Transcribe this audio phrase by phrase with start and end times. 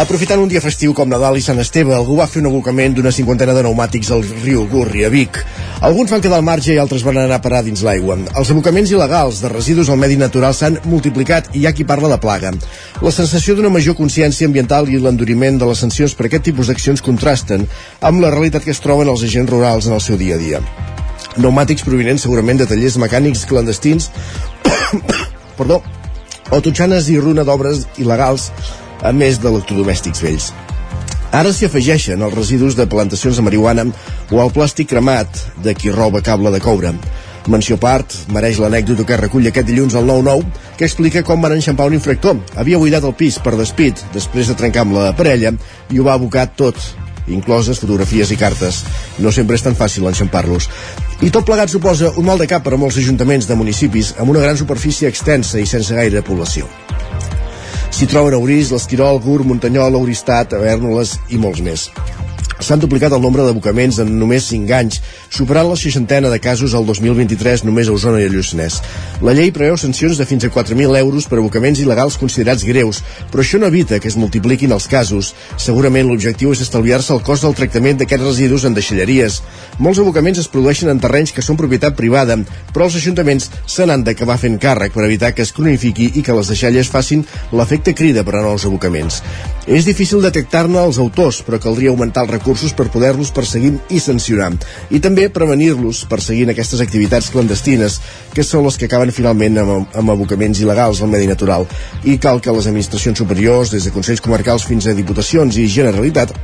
[0.00, 3.10] Aprofitant un dia festiu com Nadal i Sant Esteve, algú va fer un abocament d'una
[3.12, 5.36] cinquantena de pneumàtics al riu Gurri, a Vic.
[5.84, 8.16] Alguns van quedar al marge i altres van anar a parar dins l'aigua.
[8.32, 12.08] Els abocaments il·legals de residus al medi natural s'han multiplicat i hi ha qui parla
[12.14, 12.54] de plaga.
[13.04, 17.04] La sensació d'una major consciència ambiental i l'enduriment de les sancions per aquest tipus d'accions
[17.04, 17.68] contrasten
[18.00, 20.64] amb la realitat que es troben els agents rurals en el seu dia a dia.
[21.36, 24.08] Pneumàtics provinents segurament de tallers mecànics clandestins
[25.60, 25.82] perdó,
[26.48, 28.48] o totxanes i runa d'obres il·legals
[29.02, 30.50] a més d'electrodomèstics vells.
[31.30, 33.84] Ara s'hi afegeixen els residus de plantacions de marihuana
[34.30, 36.90] o el plàstic cremat de qui roba cable de coure.
[37.50, 40.44] Menció part, mereix l'anècdota que recull aquest dilluns al 9-9,
[40.76, 42.36] que explica com van enxampar un infractor.
[42.58, 45.54] Havia buidat el pis per despit, després de trencar amb la parella,
[45.88, 46.76] i ho va abocar tot,
[47.30, 48.82] incloses fotografies i cartes.
[49.18, 50.68] No sempre és tan fàcil enxampar-los.
[51.22, 54.34] I tot plegat suposa un mal de cap per a molts ajuntaments de municipis amb
[54.34, 56.68] una gran superfície extensa i sense gaire població.
[57.90, 61.90] S'hi troben Aurís, l'Esquirol, Gur, Montanyol, Auristat, Avèrnoles i molts més
[62.60, 65.00] s'han duplicat el nombre d'abocaments en només 5 anys,
[65.32, 68.80] superant la seixantena de casos al 2023 només a Osona i a Lluçanès.
[69.24, 73.00] La llei preveu sancions de fins a 4.000 euros per abocaments il·legals considerats greus,
[73.32, 75.32] però això no evita que es multipliquin els casos.
[75.56, 79.40] Segurament l'objectiu és estalviar-se el cost del tractament d'aquests residus en deixalleries.
[79.78, 82.36] Molts abocaments es produeixen en terrenys que són propietat privada,
[82.74, 86.36] però els ajuntaments se n'han d'acabar fent càrrec per evitar que es cronifiqui i que
[86.36, 89.22] les deixalles facin l'efecte crida per a nous abocaments.
[89.70, 94.00] És difícil detectar-ne els autors, però caldria augmentar els recursos recursos per poder-los perseguir i
[94.02, 94.50] sancionar.
[94.90, 98.00] I també prevenir-los perseguint aquestes activitats clandestines,
[98.34, 101.68] que són les que acaben finalment amb, amb abocaments il·legals al medi natural.
[102.02, 106.34] I cal que les administracions superiors, des de Consells Comarcals fins a Diputacions i Generalitat,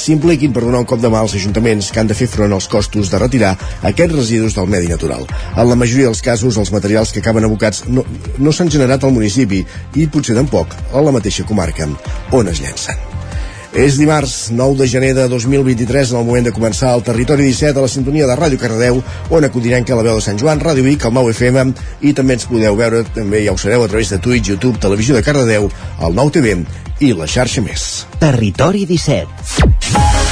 [0.00, 2.70] s'impliquin per donar un cop de mà als ajuntaments que han de fer front als
[2.70, 5.26] costos de retirar aquests residus del medi natural.
[5.56, 8.06] En la majoria dels casos, els materials que acaben abocats no,
[8.38, 9.64] no s'han generat al municipi
[9.98, 11.90] i potser tampoc a la mateixa comarca
[12.30, 13.09] on es llencen.
[13.72, 17.78] És dimarts 9 de gener de 2023, en el moment de començar el Territori 17
[17.78, 18.98] a la sintonia de Ràdio Cardedeu,
[19.30, 22.34] on acudirem que la veu de Sant Joan, Ràdio Vic, el 9 FM, i també
[22.34, 25.70] ens podeu veure, també ja ho sabeu, a través de Twitch, YouTube, Televisió de Cardedeu,
[26.02, 26.58] el 9 TV
[27.00, 27.86] i la xarxa més.
[28.18, 30.29] Territori 17.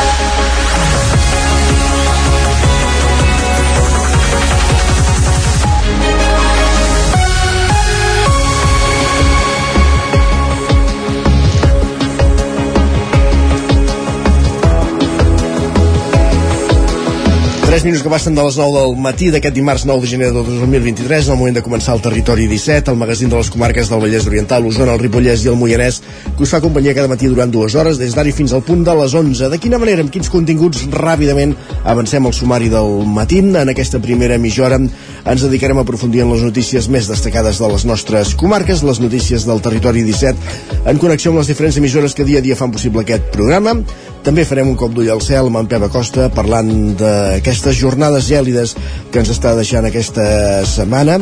[17.78, 20.40] Tres minuts que passen de les 9 del matí d'aquest dimarts 9 de gener de
[20.42, 24.00] 2023, en el moment de començar el Territori 17, el magazín de les comarques del
[24.02, 26.00] Vallès Oriental, l'Osona, el Ripollès i el Moianès,
[26.34, 28.96] que us fa companyia cada matí durant dues hores, des d'ara fins al punt de
[28.98, 29.52] les 11.
[29.52, 33.38] De quina manera, amb quins continguts, ràpidament avancem al sumari del matí.
[33.46, 37.70] En aquesta primera mitja hora ens dedicarem a aprofundir en les notícies més destacades de
[37.70, 42.26] les nostres comarques, les notícies del Territori 17, en connexió amb les diferents emissores que
[42.26, 43.78] dia a dia fan possible aquest programa.
[44.26, 48.74] També farem un cop d'ull al cel amb en Pep Acosta parlant d'aquestes jornades gèlides
[49.12, 50.26] que ens està deixant aquesta
[50.68, 51.20] setmana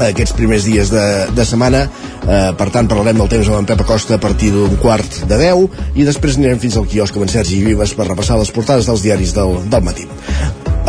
[0.00, 1.02] aquests primers dies de,
[1.36, 1.82] de setmana.
[2.20, 5.40] Eh, per tant parlarem del temps amb en Pep Acosta a partir d'un quart de
[5.40, 8.88] 10 i després anirem fins al quiosc amb en Sergi Vives per repassar les portades
[8.88, 10.08] dels diaris del, del matí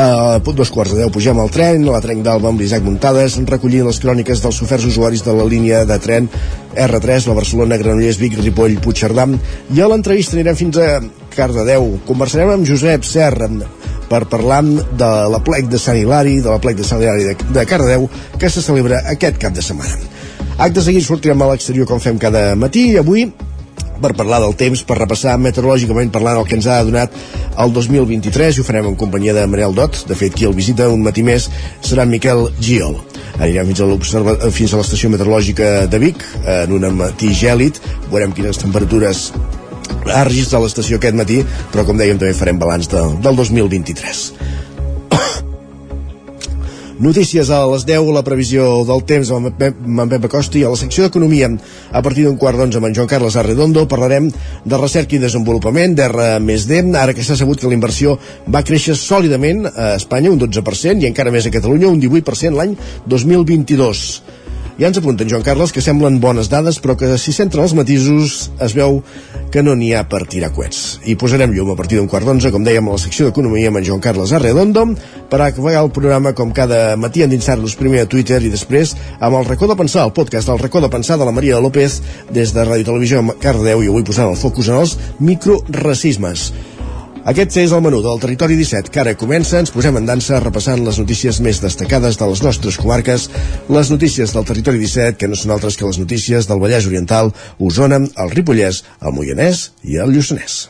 [0.01, 3.37] a uh, dos quarts de deu pugem al tren, la trenc d'Alba amb l'Isaac Muntades,
[3.49, 6.29] recollint les cròniques dels soferts usuaris de la línia de tren
[6.73, 9.27] R3, la Barcelona, Granollers, Vic, Ripoll, Puigcerdà,
[9.75, 10.87] i a l'entrevista anirem fins a
[11.35, 11.99] Cardedeu.
[12.07, 13.49] Conversarem amb Josep Serra
[14.09, 17.37] per parlar de la plec de Sant Hilari, de la plec de Sant Hilari de,
[17.53, 18.09] de Cardedeu,
[18.39, 19.99] que se celebra aquest cap de setmana.
[20.61, 23.29] Acte seguit sortirem a l'exterior com fem cada matí i avui
[24.01, 27.15] per parlar del temps, per repassar meteorològicament parlant el que ens ha donat
[27.61, 30.03] el 2023 i ho farem en companyia de Manel Dot.
[30.09, 31.49] De fet, qui el visita un matí més
[31.85, 32.99] serà Miquel Giol.
[33.39, 37.79] Anirem fins a, fins a l'estació meteorològica de Vic en un matí gèlid,
[38.11, 39.29] veurem quines temperatures
[40.11, 41.41] ha registrat l'estació aquest matí,
[41.73, 44.25] però com dèiem també farem balanç de, del 2023.
[47.01, 50.77] Notícies a les 10, la previsió del temps amb en Pep Acosta i a la
[50.77, 51.47] secció d'Economia.
[51.97, 55.95] A partir d'un quart d'onze amb en Joan Carles Arredondo parlarem de recerca i desenvolupament
[55.97, 60.29] d'R més D, ara que s'ha sabut que la inversió va créixer sòlidament a Espanya
[60.29, 62.77] un 12% i encara més a Catalunya un 18% l'any
[63.09, 64.05] 2022
[64.81, 68.49] ja ens apunten, Joan Carles, que semblen bones dades, però que si s'entren els matisos
[68.65, 69.03] es veu
[69.53, 70.97] que no n'hi ha per tirar coets.
[71.05, 73.77] I posarem llum a partir d'un quart d'onze, com dèiem, a la secció d'Economia amb
[73.77, 74.87] en Joan Carles Arredondo,
[75.29, 79.45] per acabar el programa com cada matí endinsar-nos primer a Twitter i després amb el
[79.45, 82.01] Recó de Pensar, el podcast del Recó de Pensar de la Maria López
[82.33, 86.49] des de Ràdio Televisió Cardeu i avui posant el focus en els microracismes.
[87.21, 89.59] Aquest és el menú del Territori 17, que ara comença.
[89.61, 93.27] Ens posem en dansa repassant les notícies més destacades de les nostres comarques,
[93.69, 97.29] les notícies del Territori 17, que no són altres que les notícies del Vallès Oriental,
[97.61, 100.63] Osona, el Ripollès, el Moianès i el Lluçanès.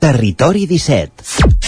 [0.00, 1.59] Territori 17.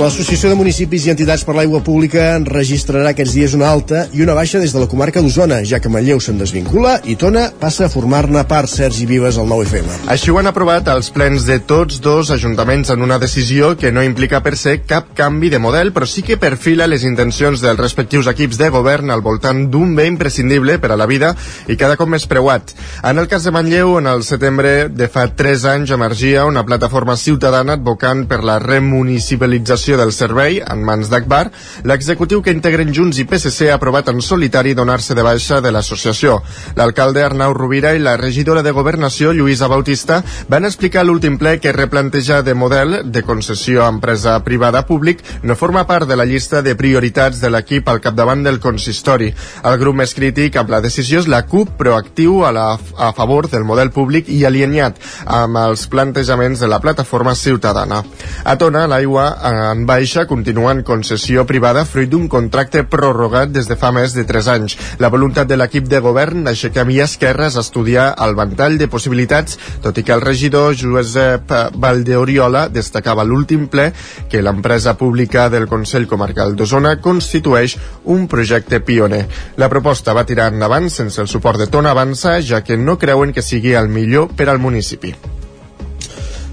[0.00, 4.32] L'Associació de Municipis i Entitats per l'Aigua Pública registrarà aquests dies una alta i una
[4.32, 7.92] baixa des de la comarca d'Osona, ja que Manlleu se'n desvincula i Tona passa a
[7.92, 10.06] formar-ne part Sergi Vives al 9FM.
[10.14, 14.00] Així ho han aprovat els plens de tots dos ajuntaments en una decisió que no
[14.06, 18.32] implica per se cap canvi de model, però sí que perfila les intencions dels respectius
[18.32, 21.34] equips de govern al voltant d'un bé imprescindible per a la vida
[21.68, 22.72] i cada cop més preuat.
[23.04, 27.20] En el cas de Manlleu, en el setembre de fa 3 anys emergia una plataforma
[27.20, 31.50] ciutadana advocant per la remunicipalització gestió del servei en mans d'Akbar,
[31.88, 36.36] l'executiu que integren Junts i PSC ha aprovat en solitari donar-se de baixa de l'associació.
[36.76, 41.72] L'alcalde Arnau Rovira i la regidora de Governació, Lluïsa Bautista, van explicar l'últim ple que
[41.74, 46.62] replantejar de model de concessió a empresa privada públic no forma part de la llista
[46.62, 49.32] de prioritats de l'equip al capdavant del consistori.
[49.64, 53.50] El grup més crític amb la decisió és la CUP, proactiu a, la, a favor
[53.50, 58.04] del model públic i alineat amb els plantejaments de la plataforma ciutadana.
[58.44, 63.68] A Tona, l'aigua en en baixa continua en concessió privada fruit d'un contracte prorrogat des
[63.70, 64.76] de fa més de 3 anys.
[65.00, 69.56] La voluntat de l'equip de govern d'aixecar via esquerra és estudiar el ventall de possibilitats,
[69.80, 73.88] tot i que el regidor Josep Valdeoriola destacava l'últim ple
[74.28, 79.24] que l'empresa pública del Consell Comarcal d'Osona constitueix un projecte pioner.
[79.56, 83.32] La proposta va tirar endavant sense el suport de Tona Avança, ja que no creuen
[83.32, 85.16] que sigui el millor per al municipi.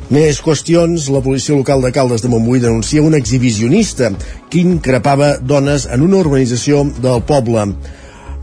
[0.08, 1.10] Més qüestions.
[1.12, 4.14] La policia local de Caldes de Montbui denuncia un exhibicionista
[4.48, 7.68] que increpava dones en una urbanització del poble.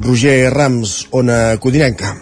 [0.05, 2.13] Roger Rams, Ona Codinenca.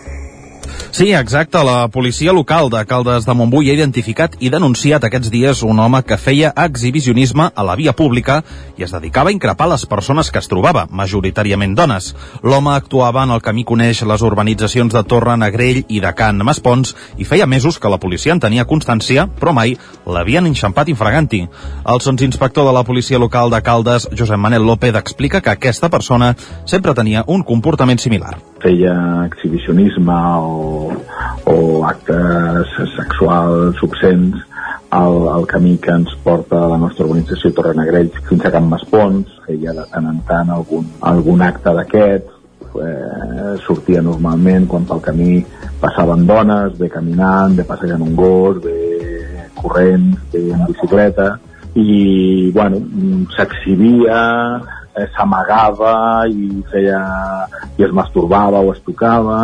[0.93, 1.65] Sí, exacte.
[1.65, 6.03] La policia local de Caldes de Montbui ha identificat i denunciat aquests dies un home
[6.05, 8.43] que feia exhibicionisme a la via pública
[8.77, 12.11] i es dedicava a increpar les persones que es trobava, majoritàriament dones.
[12.45, 16.93] L'home actuava en el camí coneix les urbanitzacions de Torre Negrell i de Can Maspons
[17.17, 21.47] i feia mesos que la policia en tenia constància, però mai l'havien enxampat infraganti.
[21.89, 26.37] El inspector de la policia local de Caldes, Josep Manel López, explica que aquesta persona
[26.67, 28.52] sempre tenia un comportament similar.
[28.63, 28.95] Feia
[29.27, 30.93] exhibicionisme o
[31.45, 34.37] o actes sexuals obscens
[34.91, 39.41] al, al camí que ens porta a la nostra organització Negrell fins a Can Maspons,
[39.47, 42.29] feia de tant en tant algun, algun acte d'aquest,
[42.77, 45.41] eh, sortia normalment quan pel camí
[45.81, 51.39] passaven dones, ve caminant, ve passejant un gos, ve corrent, ve en bicicleta,
[51.75, 52.83] i bueno,
[53.35, 54.21] s'exhibia,
[54.97, 57.01] eh, s'amagava i feia
[57.79, 59.39] i es masturbava o es tocava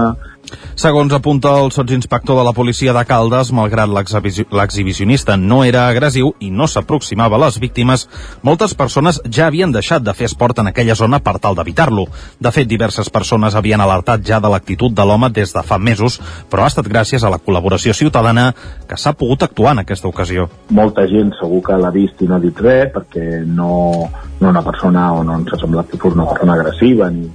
[0.79, 6.51] Segons apunta el sotsinspector de la policia de Caldes, malgrat l'exhibicionista no era agressiu i
[6.51, 8.07] no s'aproximava a les víctimes,
[8.47, 12.07] moltes persones ja havien deixat de fer esport en aquella zona per tal d'evitar-lo.
[12.39, 16.21] De fet, diverses persones havien alertat ja de l'actitud de l'home des de fa mesos,
[16.51, 18.53] però ha estat gràcies a la col·laboració ciutadana
[18.89, 20.49] que s'ha pogut actuar en aquesta ocasió.
[20.71, 24.09] Molta gent segur que l'ha vist i no ha dit res, perquè no,
[24.41, 27.29] no una persona o no ens ha semblat que fos una persona agressiva ni,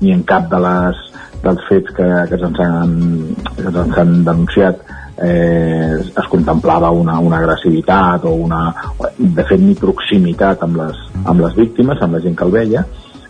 [0.00, 1.09] ni en cap de les
[1.42, 2.96] dels fets que, que ens han,
[3.56, 4.82] que ens han denunciat
[5.22, 8.64] eh, es contemplava una, una agressivitat o una,
[9.18, 12.84] de fet ni proximitat amb les, amb les víctimes, amb la gent que el veia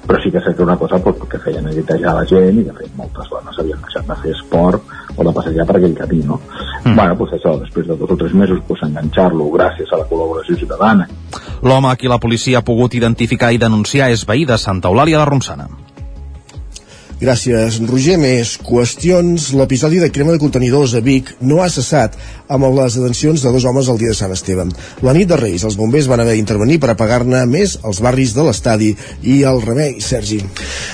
[0.07, 2.73] però sí que sé que una cosa pues, que feien neguitejar la gent i de
[2.75, 6.41] fet moltes dones havien deixat de fer esport o de passejar per aquell camí no?
[6.85, 6.97] Mm.
[6.97, 10.57] bueno, pues això, després de dos o tres mesos pues, enganxar-lo gràcies a la col·laboració
[10.57, 11.07] ciutadana
[11.63, 15.21] L'home a qui la policia ha pogut identificar i denunciar és veí de Santa Eulàlia
[15.21, 15.69] de Ronçana
[17.21, 18.15] Gràcies, Roger.
[18.17, 19.51] Més qüestions.
[19.53, 22.15] L'episodi de crema de contenidors a Vic no ha cessat
[22.51, 24.67] amb les detencions de dos homes el dia de Sant Esteve.
[25.07, 28.43] La nit de Reis, els bombers van haver d'intervenir per apagar-ne més els barris de
[28.47, 28.91] l'estadi
[29.23, 30.41] i el remei, Sergi.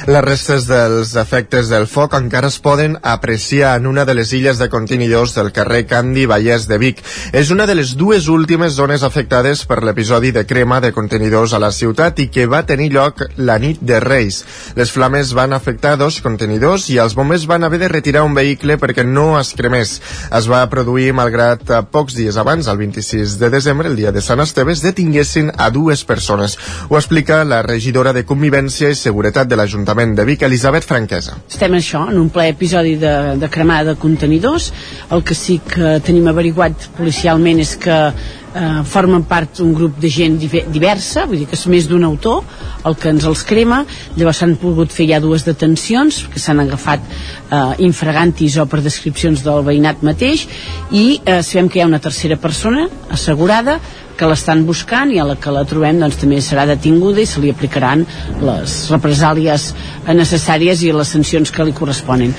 [0.07, 4.61] Les restes dels efectes del foc encara es poden apreciar en una de les illes
[4.61, 7.01] de contenidors del carrer Candi Vallès de Vic.
[7.33, 11.63] És una de les dues últimes zones afectades per l'episodi de crema de contenidors a
[11.63, 14.43] la ciutat i que va tenir lloc la nit de Reis.
[14.77, 18.77] Les flames van afectar dos contenidors i els bombers van haver de retirar un vehicle
[18.77, 19.97] perquè no es cremés.
[20.37, 24.23] Es va produir malgrat a pocs dies abans, el 26 de desembre, el dia de
[24.25, 26.59] Sant Esteve, es detinguessin a dues persones.
[26.89, 31.39] Ho explica la regidora de Convivència i Seguretat de l'Ajuntament de Vic, Elisabet Franquesa.
[31.49, 34.73] Estem això, en un ple episodi de, de cremada de contenidors.
[35.11, 38.01] El que sí que tenim averiguat policialment és que
[38.57, 42.43] eh, formen part d'un grup de gent diversa, vull dir que és més d'un autor
[42.89, 43.83] el que ens els crema,
[44.17, 49.45] llavors s'han pogut fer ja dues detencions que s'han agafat eh, infragantis o per descripcions
[49.45, 50.47] del veïnat mateix
[50.91, 53.79] i eh, sabem que hi ha una tercera persona assegurada
[54.17, 57.43] que l'estan buscant i a la que la trobem doncs, també serà detinguda i se
[57.43, 58.07] li aplicaran
[58.41, 59.69] les represàlies
[60.09, 62.33] necessàries i les sancions que li corresponen.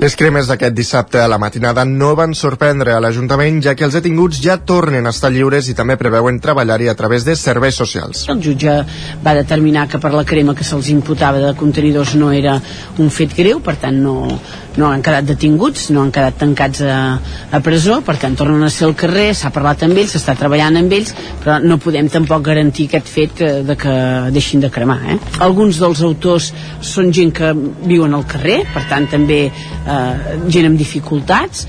[0.00, 3.98] Les cremes d'aquest dissabte a la matinada no van sorprendre a l'Ajuntament, ja que els
[3.98, 8.22] detinguts ja tornen a estar lliures i també preveuen treballar-hi a través de serveis socials.
[8.32, 8.78] El jutge
[9.20, 12.56] va determinar que per la crema que se'ls imputava de contenidors no era
[12.96, 14.14] un fet greu, per tant no,
[14.80, 16.96] no han quedat detinguts, no han quedat tancats a,
[17.52, 20.80] a presó, per tant tornen a ser al carrer, s'ha parlat amb ells, s'està treballant
[20.80, 23.94] amb ells, però no podem tampoc garantir aquest fet que, de que
[24.32, 25.00] deixin de cremar.
[25.12, 25.18] Eh?
[25.44, 27.52] Alguns dels autors són gent que
[27.84, 29.89] viuen al carrer, per tant també eh,
[30.48, 31.66] gent amb dificultats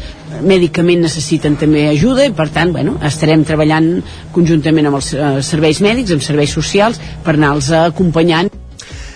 [0.48, 3.94] mèdicament necessiten també ajuda i per tant bueno, estarem treballant
[4.36, 8.52] conjuntament amb els eh, serveis mèdics, amb serveis socials per anar-los acompanyant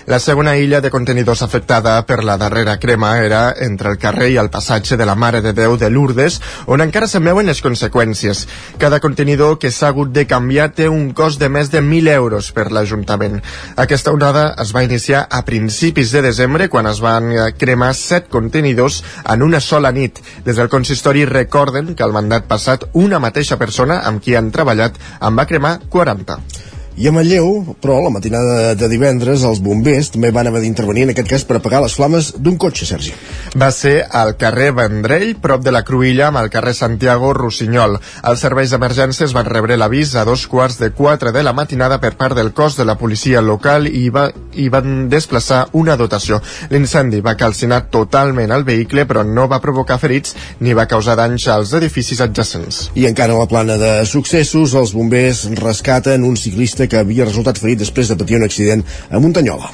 [0.05, 4.37] la segona illa de contenidors afectada per la darrera crema era entre el carrer i
[4.37, 8.43] el passatge de la Mare de Déu de Lourdes, on encara se'n veuen les conseqüències.
[8.77, 12.51] Cada contenidor que s'ha hagut de canviar té un cost de més de 1.000 euros
[12.53, 13.41] per l'Ajuntament.
[13.81, 19.01] Aquesta onada es va iniciar a principis de desembre, quan es van cremar 7 contenidors
[19.25, 20.21] en una sola nit.
[20.45, 25.01] Des del consistori recorden que el mandat passat una mateixa persona amb qui han treballat
[25.19, 26.74] en va cremar 40.
[26.95, 31.09] I a Manlleu, però, la matinada de divendres, els bombers també van haver d'intervenir, en
[31.11, 33.11] aquest cas, per apagar les flames d'un cotxe, Sergi.
[33.59, 37.97] Va ser al carrer Vendrell, prop de la Cruïlla, amb el carrer Santiago Rossinyol.
[38.31, 42.13] Els serveis d'emergències van rebre l'avís a dos quarts de quatre de la matinada per
[42.15, 46.39] part del cos de la policia local i, va, i van desplaçar una dotació.
[46.71, 50.31] L'incendi va calcinar totalment el vehicle, però no va provocar ferits
[50.63, 52.85] ni va causar danys als edificis adjacents.
[52.95, 57.59] I encara a la plana de successos, els bombers rescaten un ciclista que havia resultat
[57.61, 59.71] ferit després de patir un accident a Muntanyola.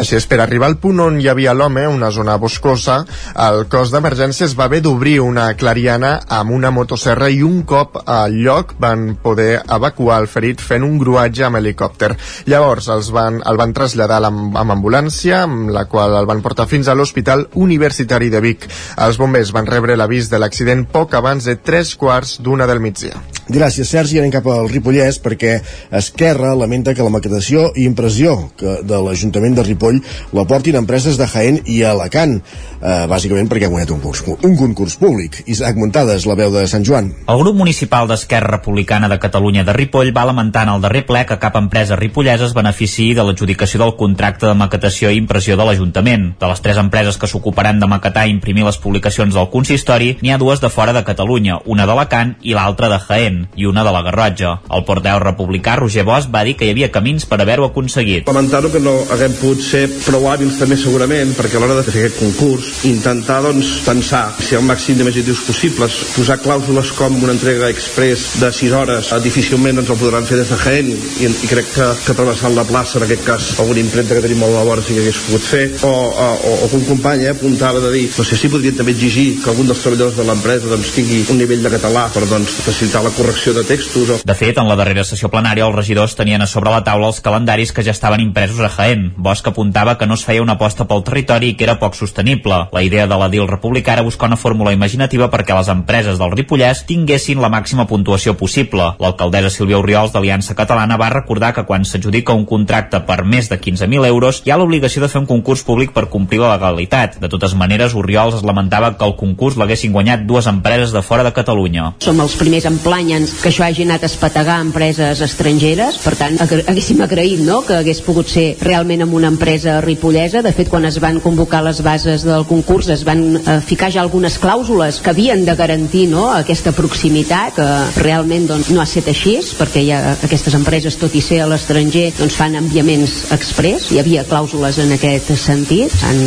[0.00, 3.02] Així és, per arribar al punt on hi havia l'home, una zona boscosa,
[3.46, 8.34] el cos d'emergències va haver d'obrir una clariana amb una motosserra i un cop al
[8.34, 12.12] lloc van poder evacuar el ferit fent un gruatge amb helicòpter.
[12.50, 16.68] Llavors els van, el van traslladar amb, amb ambulància, amb la qual el van portar
[16.70, 18.68] fins a l'Hospital Universitari de Vic.
[19.06, 23.20] Els bombers van rebre l'avís de l'accident poc abans de tres quarts d'una del migdia.
[23.44, 24.18] Gràcies, Sergi.
[24.18, 25.58] Anem cap al Ripollès perquè
[25.92, 30.00] Esquerra lamenta que la maquetació i impressió que de l'Ajuntament de Ripoll
[30.36, 32.36] la portin empreses de Jaén i Alacant,
[32.80, 35.42] eh, bàsicament perquè ha guanyat un, curs, un concurs públic.
[35.46, 37.12] Isaac Muntades, la veu de Sant Joan.
[37.28, 41.24] El grup municipal d'Esquerra Republicana de Catalunya de Ripoll va lamentar en el darrer ple
[41.26, 45.66] que cap empresa ripollesa es beneficiï de l'adjudicació del contracte de maquetació i impressió de
[45.66, 46.30] l'Ajuntament.
[46.40, 50.34] De les tres empreses que s'ocuparan de maquetar i imprimir les publicacions del consistori, n'hi
[50.34, 53.92] ha dues de fora de Catalunya, una d'Alacant i l'altra de Jaén i una de
[53.94, 54.58] la Garrotja.
[54.70, 58.28] El porteu republicà Roger Bosch va dir que hi havia camins per haver-ho aconseguit.
[58.28, 62.02] Lamentar-ho que no haguem pogut ser prou hàbils també segurament perquè a l'hora de fer
[62.02, 67.32] aquest concurs intentar doncs pensar si el màxim de objectius possibles, posar clàusules com una
[67.32, 71.30] entrega express de 6 hores eh, difícilment ens el podran fer des de Jaén i,
[71.30, 74.52] i crec que, que travessant la plaça en aquest cas alguna impremta que tenim molt
[74.52, 77.24] a la vora sí que hagués pogut fer o, o, o, o que un company
[77.24, 80.28] eh, apuntava de dir no sé si podrien també exigir que algun dels treballadors de
[80.28, 84.10] l'empresa doncs, tingui un nivell de català per doncs, facilitar la correcció de textos.
[84.10, 84.20] O...
[84.24, 87.20] De fet, en la darrera sessió plenària els regidors tenien a sobre la taula els
[87.20, 89.12] calendaris que ja estaven impresos a Jaén.
[89.16, 92.64] Bosch apuntava que no es feia una aposta pel territori i que era poc sostenible.
[92.72, 96.32] La idea de la DIL republicà era buscar una fórmula imaginativa perquè les empreses del
[96.32, 98.94] Ripollès tinguessin la màxima puntuació possible.
[98.98, 103.60] L'alcaldessa Sílvia Oriols d'Aliança Catalana va recordar que quan s'adjudica un contracte per més de
[103.60, 107.18] 15.000 euros hi ha l'obligació de fer un concurs públic per complir la legalitat.
[107.20, 111.24] De totes maneres, Oriols es lamentava que el concurs l'haguessin guanyat dues empreses de fora
[111.26, 111.92] de Catalunya.
[112.04, 116.23] Som els primers en planyens que això hagi anat a espategar empreses estrangeres, per tant
[116.24, 117.60] tant haguéssim agraït no?
[117.66, 121.62] que hagués pogut ser realment amb una empresa ripollesa de fet quan es van convocar
[121.66, 126.06] les bases del concurs es van eh, ficar ja algunes clàusules que havien de garantir
[126.12, 126.26] no?
[126.32, 127.66] aquesta proximitat que
[128.00, 132.06] realment doncs, no ha estat així perquè ha aquestes empreses tot i ser a l'estranger
[132.18, 136.20] doncs fan enviaments express hi havia clàusules en aquest sentit han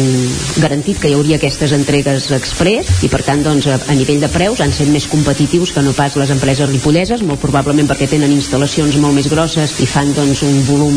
[0.62, 4.32] garantit que hi hauria aquestes entregues express i per tant doncs, a, a nivell de
[4.34, 8.36] preus han set més competitius que no pas les empreses ripolleses molt probablement perquè tenen
[8.36, 10.96] instal·lacions molt més grosses i fan doncs, un volum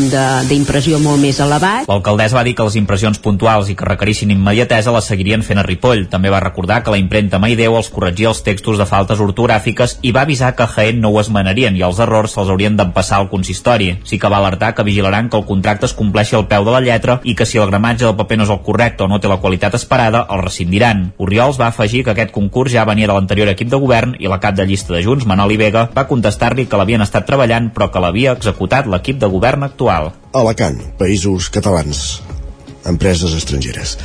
[0.49, 1.87] d'impressió molt més elevat.
[1.89, 5.63] L'alcaldessa va dir que les impressions puntuals i que requerissin immediatesa les seguirien fent a
[5.65, 6.07] Ripoll.
[6.11, 10.11] També va recordar que la impremta Maideu els corregia els textos de faltes ortogràfiques i
[10.11, 13.93] va avisar que Jaén no ho esmenarien i els errors se'ls haurien d'empassar al consistori.
[14.03, 16.83] Sí que va alertar que vigilaran que el contracte es compleixi al peu de la
[16.83, 19.31] lletra i que si el gramatge del paper no és el correcte o no té
[19.31, 21.13] la qualitat esperada, el rescindiran.
[21.17, 24.41] Oriols va afegir que aquest concurs ja venia de l'anterior equip de govern i la
[24.43, 28.01] cap de llista de Junts, Manoli Vega, va contestar-li que l'havien estat treballant però que
[28.03, 30.13] l'havia executat l'equip de govern actual.
[30.31, 32.21] Alacant, Països Catalans
[32.87, 33.95] empreses estrangeres.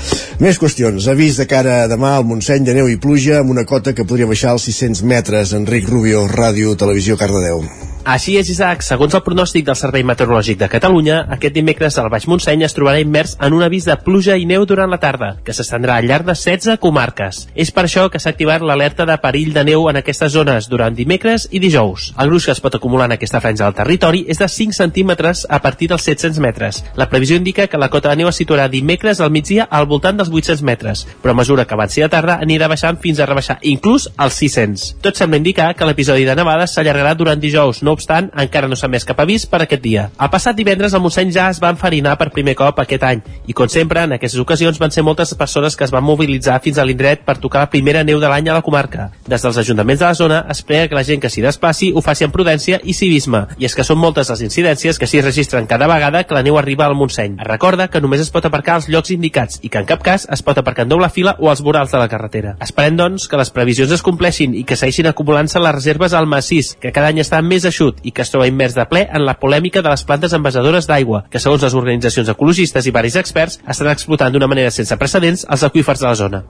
[0.42, 1.08] Més qüestions.
[1.08, 4.04] Avís de cara a demà al Montseny de neu i pluja amb una cota que
[4.04, 5.56] podria baixar als 600 metres.
[5.56, 7.64] Enric Rubio, Ràdio, Televisió, Cardedeu.
[8.06, 8.84] Així és, Isaac.
[8.86, 13.00] Segons el pronòstic del Servei Meteorològic de Catalunya, aquest dimecres el Baix Montseny es trobarà
[13.02, 16.28] immers en un avís de pluja i neu durant la tarda, que s'estendrà al llarg
[16.28, 17.40] de 16 comarques.
[17.58, 20.94] És per això que s'ha activat l'alerta de perill de neu en aquestes zones durant
[20.94, 22.12] dimecres i dijous.
[22.14, 25.42] El gruix que es pot acumular en aquesta franja del territori és de 5 centímetres
[25.50, 26.84] a partir dels 700 metres.
[26.94, 30.22] La previsió indica que la cota de neu es situarà dimecres al migdia al voltant
[30.22, 33.58] dels 800 metres, però a mesura que avanci la tarda anirà baixant fins a rebaixar
[33.62, 34.88] inclús als 600.
[35.02, 38.90] Tot sembla indicar que l'episodi de nevades s'allargarà durant dijous, no obstant, encara no s'ha
[38.92, 40.08] més cap avís per aquest dia.
[40.20, 43.54] El passat divendres el Montseny ja es va enfarinar per primer cop aquest any i,
[43.56, 46.84] com sempre, en aquestes ocasions van ser moltes persones que es van mobilitzar fins a
[46.86, 49.10] l'indret per tocar la primera neu de l'any a la comarca.
[49.26, 52.02] Des dels ajuntaments de la zona es prega que la gent que s'hi desplaci ho
[52.04, 55.68] faci amb prudència i civisme, i és que són moltes les incidències que s'hi registren
[55.70, 57.38] cada vegada que la neu arriba al Montseny.
[57.40, 60.26] Es recorda que només es pot aparcar als llocs indicats i que en cap cas
[60.32, 62.56] es pot aparcar en doble fila o als vorals de la carretera.
[62.60, 66.74] Esperem, doncs, que les previsions es compleixin i que segueixin acumulant-se les reserves al massís,
[66.80, 69.36] que cada any està més eixut i que es troba immers de ple en la
[69.38, 73.92] polèmica de les plantes envasadores d'aigua, que segons les organitzacions ecologistes i varis experts estan
[73.92, 76.44] explotant d'una manera sense precedents els aqüífers de la zona.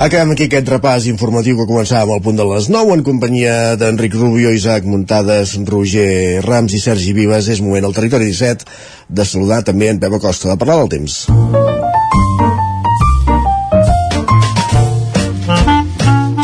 [0.00, 4.16] Acabem aquí aquest repàs informatiu que començàvem al punt de les 9 en companyia d'Enric
[4.16, 7.50] Rubio, Isaac Muntades, Roger Rams i Sergi Vives.
[7.52, 8.64] És moment al territori 17
[9.20, 11.20] de saludar també en Pep Acosta, de parlar del temps.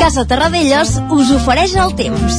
[0.06, 2.34] Casa Terradellos us ofereix el temps.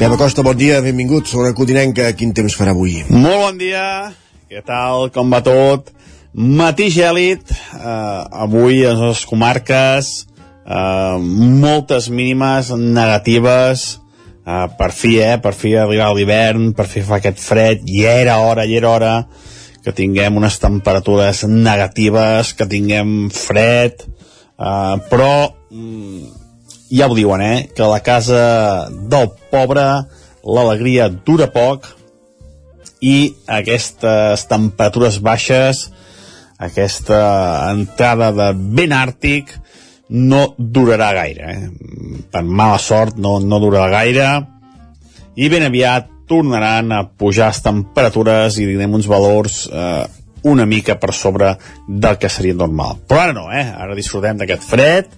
[0.00, 1.26] Pep Acosta, bon dia, benvingut.
[1.28, 2.94] Sobre Codinenca, quin temps farà avui?
[3.12, 3.82] Molt bon dia,
[4.48, 5.90] què tal, com va tot?
[6.32, 10.08] Matí gèlid, eh, avui a les comarques,
[10.64, 11.18] eh,
[11.60, 13.82] moltes mínimes negatives,
[14.46, 18.38] eh, per fi, eh, per fi arribar l'hivern, per fi fa aquest fred, i era
[18.38, 19.26] hora, i era hora
[19.84, 24.08] que tinguem unes temperatures negatives, que tinguem fred,
[24.56, 26.43] eh, però mm,
[26.90, 29.86] ja ho diuen, eh, que la casa del pobre
[30.44, 31.88] l'alegria dura poc
[33.04, 35.88] i aquestes temperatures baixes,
[36.58, 37.20] aquesta
[37.72, 39.52] entrada de vent àrtic,
[40.08, 41.52] no durarà gaire.
[41.54, 42.24] Eh?
[42.30, 44.28] Per mala sort no, no durarà gaire
[45.34, 50.04] i ben aviat tornaran a pujar les temperatures i diguem uns valors eh,
[50.44, 51.54] una mica per sobre
[51.88, 53.00] del que seria normal.
[53.08, 53.64] Però ara no, eh?
[53.64, 55.10] Ara disfrutem d'aquest fred,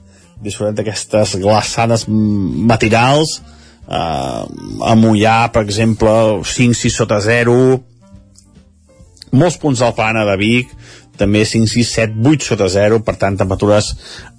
[0.43, 3.41] disfrutem d'aquestes glaçades matinals,
[3.89, 4.43] eh,
[4.91, 6.11] a Mollà, per exemple,
[6.45, 7.81] 5-6 sota 0,
[9.33, 10.71] molts punts del plana de Vic,
[11.17, 13.95] també 5, 6, 7, 8 sota 0, per tant, temperatures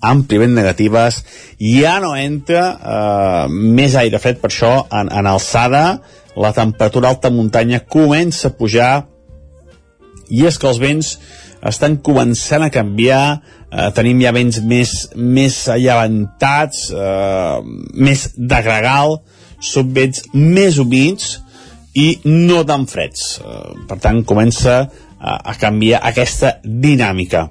[0.06, 1.24] àmpliament negatives.
[1.58, 5.84] Ja no entra eh, més aire fred, per això, en, en alçada,
[6.38, 8.92] la temperatura alta muntanya comença a pujar
[10.30, 11.16] i és que els vents
[11.66, 13.40] estan començant a canviar,
[13.72, 17.62] eh, tenim ja vents més, més allevantats, eh,
[17.94, 19.20] més de gregal,
[19.60, 21.40] són vents més humits
[21.98, 23.40] i no tan freds.
[23.42, 24.80] Eh, per tant, comença
[25.20, 27.48] a, a canviar aquesta dinàmica.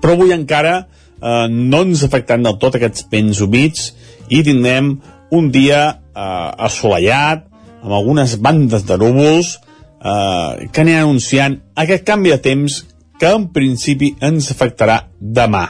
[0.00, 3.92] Però avui encara eh, no ens afectaran del tot aquests vents humits
[4.28, 4.96] i tindrem
[5.34, 7.44] un dia eh, assolellat,
[7.78, 9.58] amb algunes bandes de núvols
[9.98, 12.82] eh, que aniran anunciant aquest canvi de temps
[13.18, 15.66] que en principi ens afectarà demà.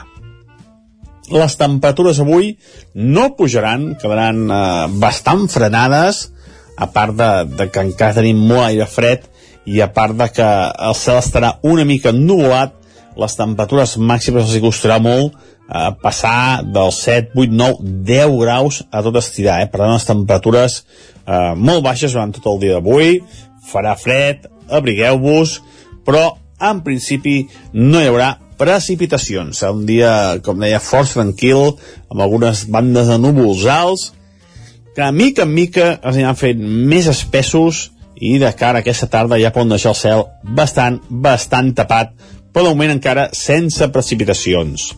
[1.29, 2.55] Les temperatures avui
[2.93, 6.27] no pujaran, quedaran eh, bastant frenades,
[6.79, 9.25] a part de, de que encara tenim molt aire fred
[9.67, 10.47] i a part de que
[10.87, 12.77] el cel estarà una mica ennuvolat,
[13.19, 19.03] les temperatures màximes els costarà molt eh, passar dels 7, 8, 9, 10 graus a
[19.05, 19.67] tot estirar, eh?
[19.69, 23.19] per tant les temperatures eh, molt baixes durant tot el dia d'avui,
[23.69, 25.59] farà fred, abrigueu-vos,
[26.05, 27.41] però en principi
[27.73, 29.61] no hi haurà precipitacions.
[29.61, 30.11] Serà un dia,
[30.43, 31.77] com deia, força tranquil,
[32.11, 34.09] amb algunes bandes de núvols alts,
[34.95, 37.85] que mica en mica es aniran fent més espessos
[38.19, 42.11] i de cara a aquesta tarda ja poden deixar el cel bastant, bastant tapat,
[42.51, 44.89] però de moment encara sense precipitacions.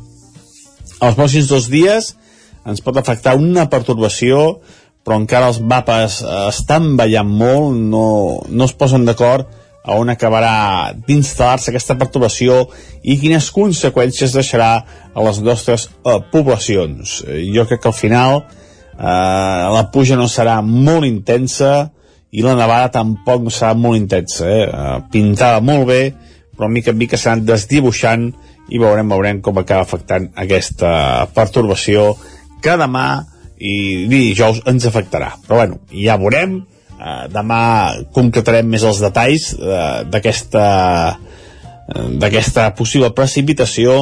[1.01, 2.15] Els pròxims dos dies
[2.65, 4.61] ens pot afectar una pertorbació,
[5.05, 8.05] però encara els mapes eh, estan ballant molt, no,
[8.49, 9.49] no es posen d'acord
[9.81, 12.67] a on acabarà d'instal·lar-se aquesta perturbació
[13.01, 14.71] i quines conseqüències deixarà
[15.13, 17.21] a les nostres eh, poblacions.
[17.25, 21.89] Eh, jo crec que al final eh, la puja no serà molt intensa
[22.31, 24.45] i la nevada tampoc no serà molt intensa.
[24.45, 24.67] Eh?
[24.69, 26.01] Eh, pintada molt bé,
[26.55, 28.29] però mica en mica s'han desdibuixant
[28.71, 32.13] i veurem, veurem com acaba afectant aquesta perturbació
[32.61, 33.07] que demà
[33.61, 35.35] i dijous ens afectarà.
[35.45, 36.61] Però bueno, ja veurem,
[37.01, 37.61] Eh, demà
[38.13, 40.65] concretarem més els detalls eh, d'aquesta
[41.09, 43.95] eh, d'aquesta possible precipitació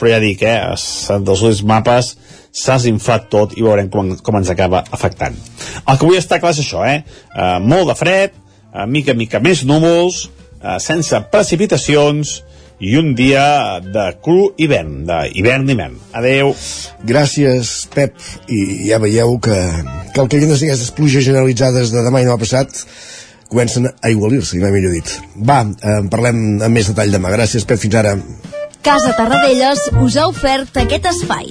[0.00, 2.08] però ja dic, eh, dels ulls mapes
[2.50, 6.50] s'ha inflat tot i veurem com, com ens acaba afectant el que vull estar clar
[6.56, 7.04] és això eh?
[7.36, 12.40] eh molt de fred, eh, mica mica més núvols eh, sense precipitacions
[12.80, 15.98] i un dia de cru hivern, d'hivern-hivern.
[16.16, 16.54] Adeu.
[17.06, 18.16] Gràcies, Pep.
[18.48, 19.58] I ja veieu que,
[20.14, 22.84] que el que havien de ser aquestes pluges generalitzades de demà i demà passat
[23.50, 25.12] comencen a igualir-se, i m'ha millor dit.
[25.36, 27.34] Va, en parlem amb més detall demà.
[27.34, 27.82] Gràcies, Pep.
[27.82, 28.16] Fins ara.
[28.80, 31.50] Casa Tarradellas us ha ofert aquest espai.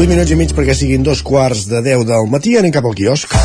[0.00, 2.56] 8 minuts i mig perquè siguin dos quarts de 10 del matí.
[2.56, 3.36] Anem cap al quiosc.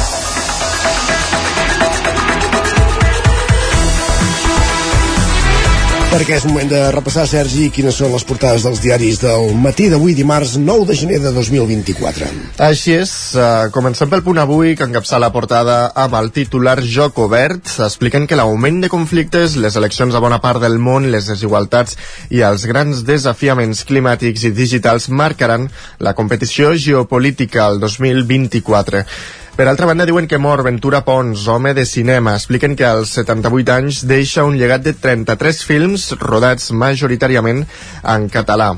[6.16, 10.14] Perquè és moment de repassar, Sergi, quines són les portades dels diaris del matí d'avui,
[10.16, 12.30] dimarts 9 de gener de 2024.
[12.64, 15.76] Així és, uh, comencem pel punt avui, que encapçala la portada
[16.06, 17.68] amb el titular Joc obert.
[17.84, 22.00] Expliquen que l'augment de conflictes, les eleccions a bona part del món, les desigualtats
[22.32, 25.68] i els grans desafiaments climàtics i digitals marcaran
[26.00, 29.04] la competició geopolítica al 2024.
[29.56, 32.34] Per altra banda, diuen que mor Ventura Pons, home de cinema.
[32.36, 37.62] Expliquen que als 78 anys deixa un llegat de 33 films rodats majoritàriament
[38.04, 38.74] en català.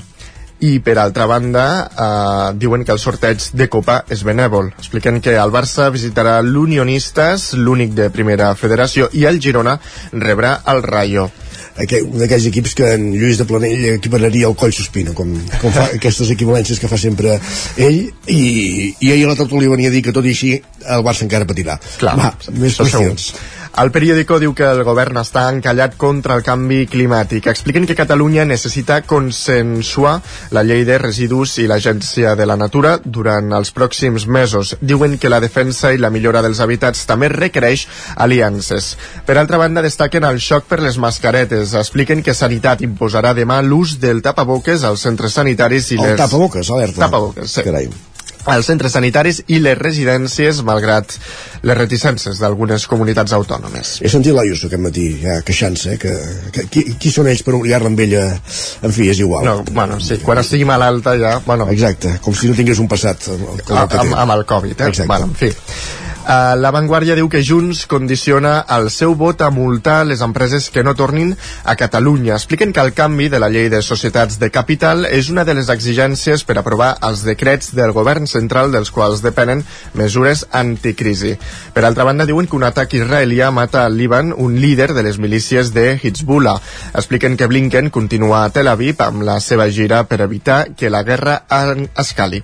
[0.61, 4.69] I per altra banda, eh, diuen que el sorteig de Copa és benèvol.
[4.77, 9.79] Expliquen que el Barça visitarà l'Unionistes, l'únic de primera federació, i el Girona
[10.13, 11.31] rebrà el Rayo
[11.83, 15.75] aquell, un d'aquells equips que en Lluís de Planell equipararia el coll sospina com, com
[15.75, 17.37] fa aquestes equivalències que fa sempre
[17.75, 18.41] ell i,
[18.99, 21.47] i ahir a la tertúlia venia a dir que tot i així el Barça encara
[21.49, 21.77] patirà.
[22.01, 23.31] Clar, Va, més qüestions
[23.77, 27.45] el periòdico diu que el govern està encallat contra el canvi climàtic.
[27.51, 30.15] Expliquen que Catalunya necessita consensuar
[30.55, 34.73] la llei de residus i l'Agència de la Natura durant els pròxims mesos.
[34.81, 37.85] Diuen que la defensa i la millora dels habitats també requereix
[38.15, 38.95] aliances.
[39.29, 41.77] Per altra banda, destaquen el xoc per les mascaretes.
[41.77, 46.21] Expliquen que Sanitat imposarà demà l'ús del tapaboques als centres sanitaris i el les...
[46.25, 47.05] tapaboques, alerta.
[47.05, 47.67] Tapaboques, sí.
[47.69, 47.91] Carai
[48.47, 51.17] als centres sanitaris i les residències, malgrat
[51.67, 53.97] les reticències d'algunes comunitats autònomes.
[54.01, 56.15] He sentit l'Ayuso aquest matí, ja, queixant-se, eh, que,
[56.55, 58.25] que qui, qui són ells per obligar-la amb ella?
[58.87, 59.45] En fi, és igual.
[59.47, 61.37] No, bueno, sí, quan estigui malalta ja...
[61.45, 63.29] Bueno, Exacte, com si no tingués un passat.
[63.67, 64.91] Com el amb, amb el Covid, eh?
[64.93, 65.11] Exacte.
[65.11, 65.51] Bueno, en fi.
[66.27, 70.81] Uh, la Vanguardia diu que Junts condiciona el seu vot a multar les empreses que
[70.83, 71.29] no tornin
[71.63, 72.33] a Catalunya.
[72.35, 75.69] Expliquen que el canvi de la llei de societats de capital és una de les
[75.71, 79.63] exigències per aprovar els decrets del govern central dels quals depenen
[79.93, 81.37] mesures anticrisi.
[81.71, 85.21] Per altra banda, diuen que un atac israelià mata al Líban un líder de les
[85.23, 86.57] milícies de Hezbollah.
[86.91, 91.05] Expliquen que Blinken continua a Tel Aviv amb la seva gira per evitar que la
[91.07, 91.45] guerra
[91.95, 92.43] escali.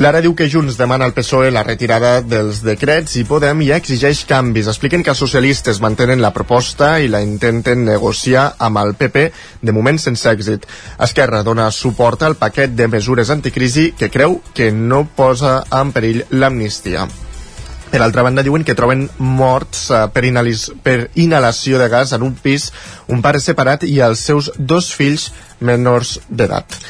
[0.00, 4.22] L'ara diu que Junts demana al PSOE la retirada dels decrets i Podem ja exigeix
[4.24, 4.70] canvis.
[4.72, 9.26] Expliquen que els socialistes mantenen la proposta i la intenten negociar amb el PP,
[9.60, 10.64] de moment sense èxit.
[10.96, 16.24] Esquerra dona suport al paquet de mesures anticrisi que creu que no posa en perill
[16.30, 17.04] l'amnistia.
[17.92, 20.24] Per altra banda, diuen que troben morts uh, per,
[20.80, 22.70] per inhalació de gas en un pis,
[23.12, 26.80] un pare separat i els seus dos fills menors d'edat.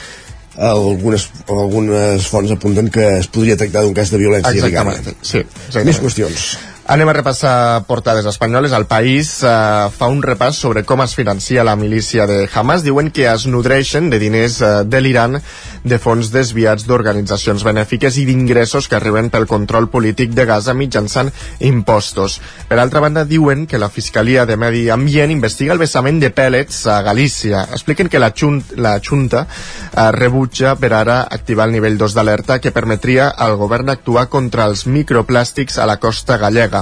[0.56, 5.40] Algunes, algunes fonts apunten que es podria tractar d'un cas de violència Exactament, sí.
[5.40, 5.88] Exactament.
[5.88, 6.50] Més qüestions.
[6.84, 8.72] Anem a repassar portades espanyoles.
[8.74, 9.50] El País eh,
[9.94, 12.82] fa un repàs sobre com es financia la milícia de Hamas.
[12.82, 15.38] Diuen que es nodreixen de diners eh, de l'Iran
[15.86, 21.30] de fons desviats d'organitzacions benèfiques i d'ingressos que arriben pel control polític de Gaza mitjançant
[21.60, 22.40] impostos.
[22.66, 26.82] Per altra banda, diuen que la Fiscalia de Medi Ambient investiga el vessament de pèl·lets
[26.90, 27.62] a Galícia.
[27.70, 32.58] Expliquen que la, xun la Junta eh, rebutja per ara activar el nivell 2 d'alerta
[32.58, 36.81] que permetria al govern actuar contra els microplàstics a la costa gallega.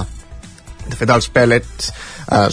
[0.91, 2.47] De fet, els pèl·lets eh,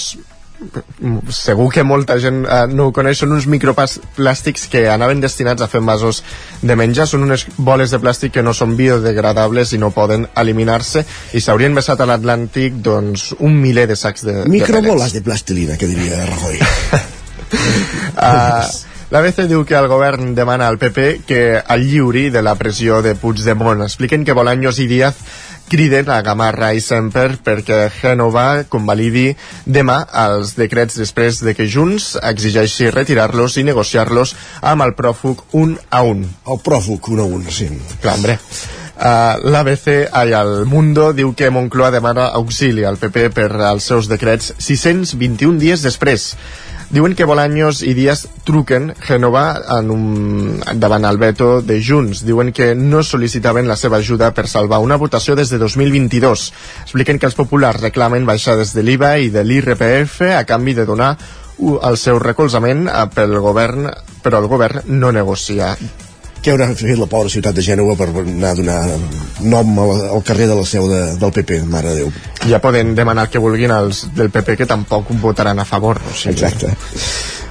[1.31, 5.69] segur que molta gent eh, no ho coneix, són uns microplàstics que anaven destinats a
[5.71, 6.23] fer envasos
[6.63, 11.05] de menjar, són unes boles de plàstic que no són biodegradables i no poden eliminar-se.
[11.39, 15.79] I s'haurien vessat a l'Atlàntic doncs un miler de sacs de, Microboles de, de plastilina,
[15.79, 16.59] que diria Rajoy.
[18.19, 18.67] uh,
[19.09, 23.15] L'ABC diu que el govern demana al PP que el lliuri de la pressió de
[23.17, 23.81] Puigdemont.
[23.87, 25.17] Expliquen que Bolaños i Díaz
[25.73, 29.31] criden a Gamarra i Semper perquè Gènova convalidi
[29.65, 35.79] demà els decrets després de que Junts exigeixi retirar-los i negociar-los amb el pròfug un
[35.89, 36.27] a un.
[36.45, 37.73] El pròfug un a un, sí.
[38.03, 38.37] Clar, hombre.
[38.99, 44.09] Uh, l'ABC, ai, el Mundo, diu que Moncloa demana auxili al PP per als seus
[44.11, 46.35] decrets 621 dies després.
[46.91, 52.23] Diuen que Bolaños i Díaz truquen Genova en un, davant el veto de Junts.
[52.25, 56.47] Diuen que no sol·licitaven la seva ajuda per salvar una votació des de 2022.
[56.87, 61.13] Expliquen que els populars reclamen baixades de l'IVA i de l'IRPF a canvi de donar
[61.61, 63.91] el seu recolzament pel govern,
[64.25, 65.75] però el govern no negocia
[66.49, 68.79] què haurà fet la pobra ciutat de Gènova per anar a donar
[69.53, 72.13] nom al, al carrer de la seu de, del PP, mare de Déu.
[72.49, 76.01] Ja poden demanar que vulguin els del PP que tampoc votaran a favor.
[76.01, 76.39] O sigui.
[76.39, 76.73] Exacte.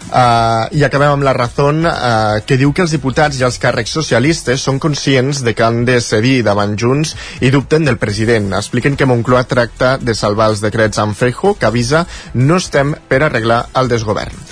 [0.07, 3.93] Uh, I acabem amb la raó uh, que diu que els diputats i els càrrecs
[3.99, 8.49] socialistes són conscients de que han de cedir davant Junts i dubten del president.
[8.57, 13.21] Expliquen que Moncloa tracta de salvar els decrets amb Fejo, que avisa no estem per
[13.27, 14.46] arreglar el desgovern.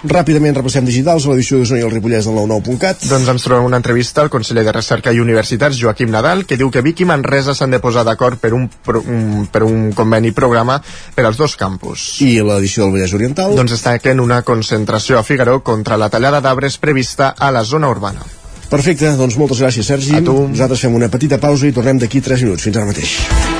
[0.00, 3.02] Ràpidament repassem digitals a l'edició d'Osona i el Ripollès del 99.cat.
[3.10, 6.70] Doncs ens trobem una entrevista al conseller de Recerca i Universitats, Joaquim Nadal, que diu
[6.72, 10.32] que Vic i Manresa s'han de posar d'acord per, un, per, un, per un conveni
[10.32, 10.80] programa
[11.14, 12.16] per als dos campus.
[12.24, 13.56] I l'edició del Vallès Oriental?
[13.58, 17.92] Doncs està en una concentració a Figaró contra la tallada d'arbres prevista a la zona
[17.92, 18.24] urbana.
[18.70, 20.16] Perfecte, doncs moltes gràcies, Sergi.
[20.16, 20.46] A tu.
[20.48, 22.70] Nosaltres fem una petita pausa i tornem d'aquí 3 minuts.
[22.70, 23.59] Fins ara mateix.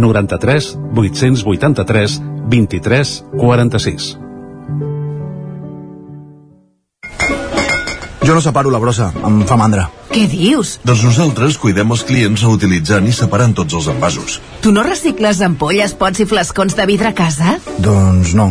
[0.00, 2.20] 93 883
[2.52, 4.12] 23 46.
[8.26, 9.84] Jo no separo la brossa, em fa mandra.
[10.10, 10.80] Què dius?
[10.82, 14.40] Doncs nosaltres cuidem els clients reutilitzant i separant tots els envasos.
[14.64, 17.60] Tu no recicles ampolles, pots i flascons de vidre a casa?
[17.78, 18.48] Doncs no.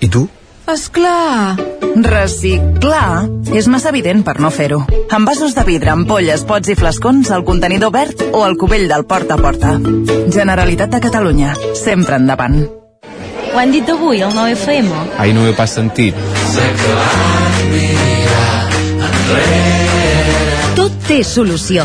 [0.00, 0.24] I tu?
[0.72, 1.58] És clar.
[2.00, 4.78] Reciclar és massa evident per no fer-ho.
[5.12, 9.36] Envasos de vidre, ampolles, pots i flascons al contenidor verd o al cubell del porta
[9.36, 9.74] a porta.
[10.32, 11.52] Generalitat de Catalunya.
[11.76, 12.62] Sempre endavant.
[13.52, 14.88] Ho han dit avui, el 9FM?
[15.20, 16.16] Ai, no ho he pas sentit.
[20.78, 21.84] Tot té solució.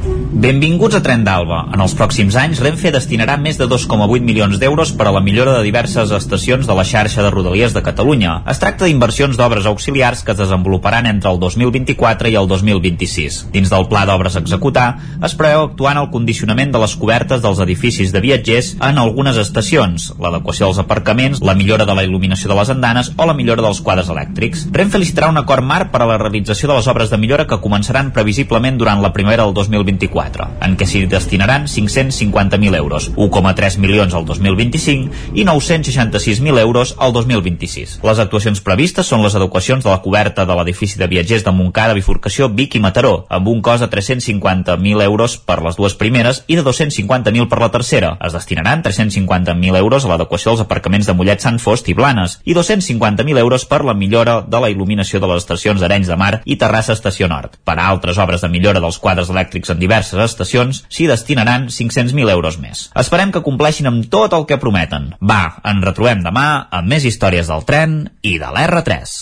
[0.31, 1.57] Benvinguts a Tren d'Alba.
[1.75, 5.57] En els pròxims anys, Renfe destinarà més de 2,8 milions d'euros per a la millora
[5.57, 8.37] de diverses estacions de la xarxa de Rodalies de Catalunya.
[8.47, 13.41] Es tracta d'inversions d'obres auxiliars que es desenvoluparan entre el 2024 i el 2026.
[13.51, 14.85] Dins del pla d'obres a executar,
[15.19, 19.35] es preveu actuar en el condicionament de les cobertes dels edificis de viatgers en algunes
[19.35, 23.67] estacions, l'adequació dels aparcaments, la millora de la il·luminació de les andanes o la millora
[23.67, 24.69] dels quadres elèctrics.
[24.71, 27.59] Renfe licitarà un acord marc per a la realització de les obres de millora que
[27.59, 30.20] començaran previsiblement durant la primavera del 2024
[30.61, 37.99] en què s'hi destinaran 550.000 euros, 1,3 milions al 2025 i 966.000 euros al 2026.
[38.03, 41.95] Les actuacions previstes són les adequacions de la coberta de l'edifici de viatgers de Montcada,
[41.97, 46.57] bifurcació Vic i Mataró, amb un cost de 350.000 euros per les dues primeres i
[46.59, 48.15] de 250.000 per la tercera.
[48.21, 52.55] Es destinaran 350.000 euros a l'adequació dels aparcaments de Mollet, Sant Fost i Blanes i
[52.57, 56.57] 250.000 euros per la millora de la il·luminació de les estacions d'Arenys de Mar i
[56.61, 57.57] Terrassa Estació Nord.
[57.65, 62.29] Per a altres obres de millora dels quadres elèctrics en diverses estacions s'hi destinaran 500.000
[62.33, 62.89] euros més.
[62.97, 65.13] Esperem que compleixin amb tot el que prometen.
[65.21, 69.15] Va, ens retrobem demà amb més històries del tren i de l'R3.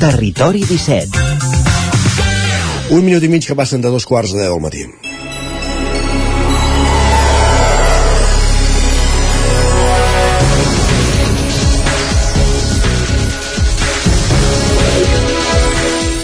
[0.00, 1.24] Territori 17.
[2.96, 5.05] Un minut i mig que passen de dos quarts de deu al matí.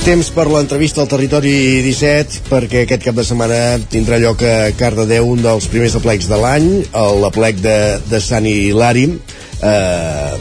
[0.03, 5.29] Temps per l'entrevista al Territori 17, perquè aquest cap de setmana tindrà lloc a Cardedeu
[5.31, 6.67] un dels primers aplecs de l'any,
[7.23, 7.77] l'aplec de,
[8.11, 9.05] de Sant Hilari,
[9.63, 10.33] eh,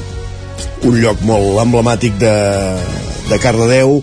[0.89, 2.33] un lloc molt emblemàtic de,
[3.29, 3.99] de Cardedeu,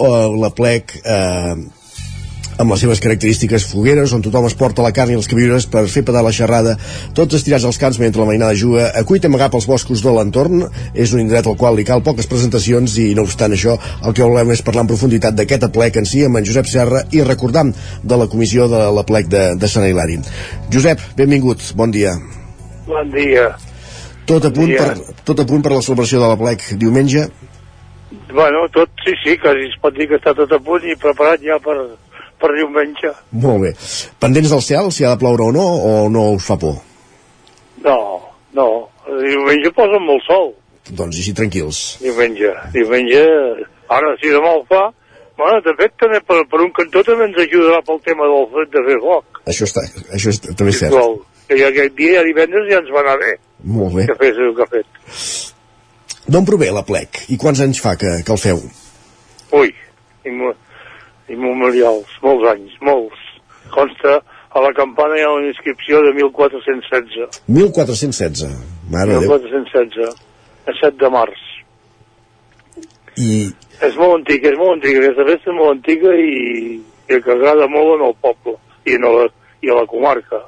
[0.00, 1.52] o l'aplec eh,
[2.58, 5.84] amb les seves característiques fogueres, on tothom es porta la carn i els queviures per
[5.90, 6.76] fer pedar la xerrada,
[7.16, 10.64] tots estirats als camps mentre la mainada juga a cuita amagar pels boscos de l'entorn.
[10.94, 14.26] És un indret al qual li cal poques presentacions i, no obstant això, el que
[14.26, 17.66] volem és parlar en profunditat d'aquest aplec en si amb en Josep Serra i recordar
[18.02, 20.20] de la comissió de l'aplec de, de Sant Hilari.
[20.72, 22.14] Josep, benvingut, bon dia.
[22.86, 23.50] Bon dia.
[24.28, 27.26] Tot a punt, per, tot a punt per la celebració de l'aplec diumenge?
[28.32, 31.42] Bueno, tot, sí, sí, quasi es pot dir que està tot a punt i preparat
[31.44, 31.76] ja per,
[32.40, 33.12] per diumenge.
[33.44, 33.72] Molt bé.
[34.20, 36.76] Pendents del cel, si ha de ploure o no, o no us fa por?
[37.84, 37.96] No,
[38.56, 38.66] no,
[39.20, 40.52] diumenge posa molt sol,
[40.90, 41.78] Doncs així tranquils.
[42.02, 42.50] diumenge.
[42.74, 43.22] Diumenge,
[43.88, 44.82] ara si demà ho fa,
[45.38, 48.74] bueno, de fet també per, per un cantó també ens ajudarà pel tema del fet
[48.76, 49.40] de fer foc.
[49.46, 49.80] Això, està,
[50.12, 50.92] això és, també és cert.
[50.92, 51.16] Igual,
[51.48, 53.32] que ja aquest dia, ja divendres, ja ens va anar bé.
[53.64, 54.06] Molt bé.
[54.12, 54.86] Que fes el que ha fet.
[56.28, 57.24] D'on prové l'aplec?
[57.32, 58.60] I quants anys fa que, que el feu?
[59.56, 59.72] Ui,
[60.28, 60.54] immo-
[61.32, 63.20] immemorials, molts anys, molts.
[63.74, 64.18] Consta,
[64.54, 67.40] a la campana hi ha una inscripció de 1416.
[67.48, 68.44] 1416.
[68.92, 69.32] Mare de Déu.
[69.38, 70.26] 1416,
[70.66, 71.40] a 7 de març.
[73.18, 73.30] I
[73.84, 76.76] És molt antic, és molt antiga, aquesta festa és molt antiga i,
[77.10, 78.54] i que agrada molt en el poble
[78.86, 79.26] i, en la,
[79.64, 80.40] i a la comarca.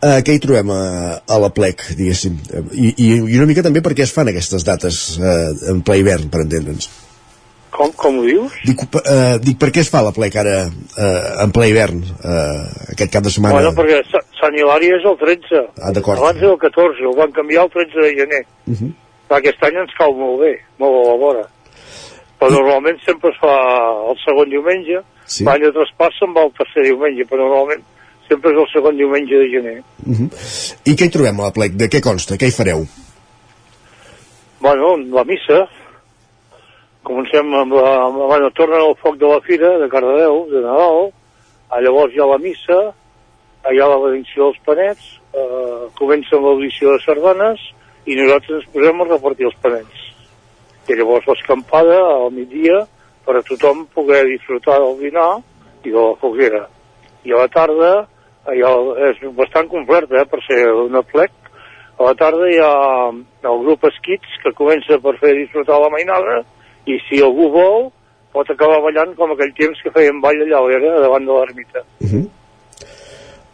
[0.00, 0.80] eh, què hi trobem a,
[1.20, 2.38] a l'aplec, diguéssim?
[2.72, 6.00] I, i, I una mica també per què es fan aquestes dates eh, en ple
[6.00, 6.88] hivern, per entendre'ns.
[7.70, 8.52] Com, com ho dius?
[8.66, 12.64] Dic, eh, dic, per què es fa l'aplec ara eh, en ple hivern, eh,
[12.96, 13.54] aquest cap de setmana?
[13.60, 15.62] Bueno, perquè Sa- Sant Hilari és el 13.
[15.80, 16.18] Ah, d'acord.
[16.18, 18.42] Abans era el 14, el van canviar el 13 de gener.
[18.66, 18.92] Uh -huh.
[19.38, 21.44] Aquest any ens cau molt bé, molt a la vora.
[22.40, 23.54] Però normalment sempre es fa
[24.10, 25.44] el segon diumenge, Sí.
[25.44, 27.82] l'any de traspàs se'n va el tercer diumenge, però normalment
[28.28, 29.82] sempre és el segon diumenge de gener.
[30.06, 30.28] Uh -huh.
[30.84, 31.72] I què hi trobem a la plec?
[31.72, 32.34] De què consta?
[32.34, 32.86] Què hi fareu?
[34.60, 35.68] Bueno, la missa,
[37.04, 37.90] comencem amb la...
[38.06, 41.10] amb- Bueno, tornen al foc de la fira, de Cardedeu, de Nadal,
[41.70, 42.78] a llavors hi ha la missa,
[43.70, 47.60] hi ha la benedicció dels panets, eh, comença l'audició de sardanes,
[48.06, 50.06] i nosaltres ens posem a repartir els panets.
[50.88, 52.80] I llavors l'escampada al migdia
[53.26, 55.30] per a tothom poder disfrutar del dinar
[55.84, 56.64] i de la foguera.
[57.24, 57.90] I a la tarda,
[58.48, 58.70] allà
[59.10, 61.32] és bastant complet, eh, per ser una plec,
[62.00, 62.72] a la tarda hi ha
[63.12, 66.40] el grup Esquits que comença per fer disfrutar la mainada
[66.90, 67.88] i si algú vol
[68.34, 71.82] pot acabar ballant com aquell temps que feien ball allà a l'era davant de l'ermita.
[72.00, 72.26] Uh -huh.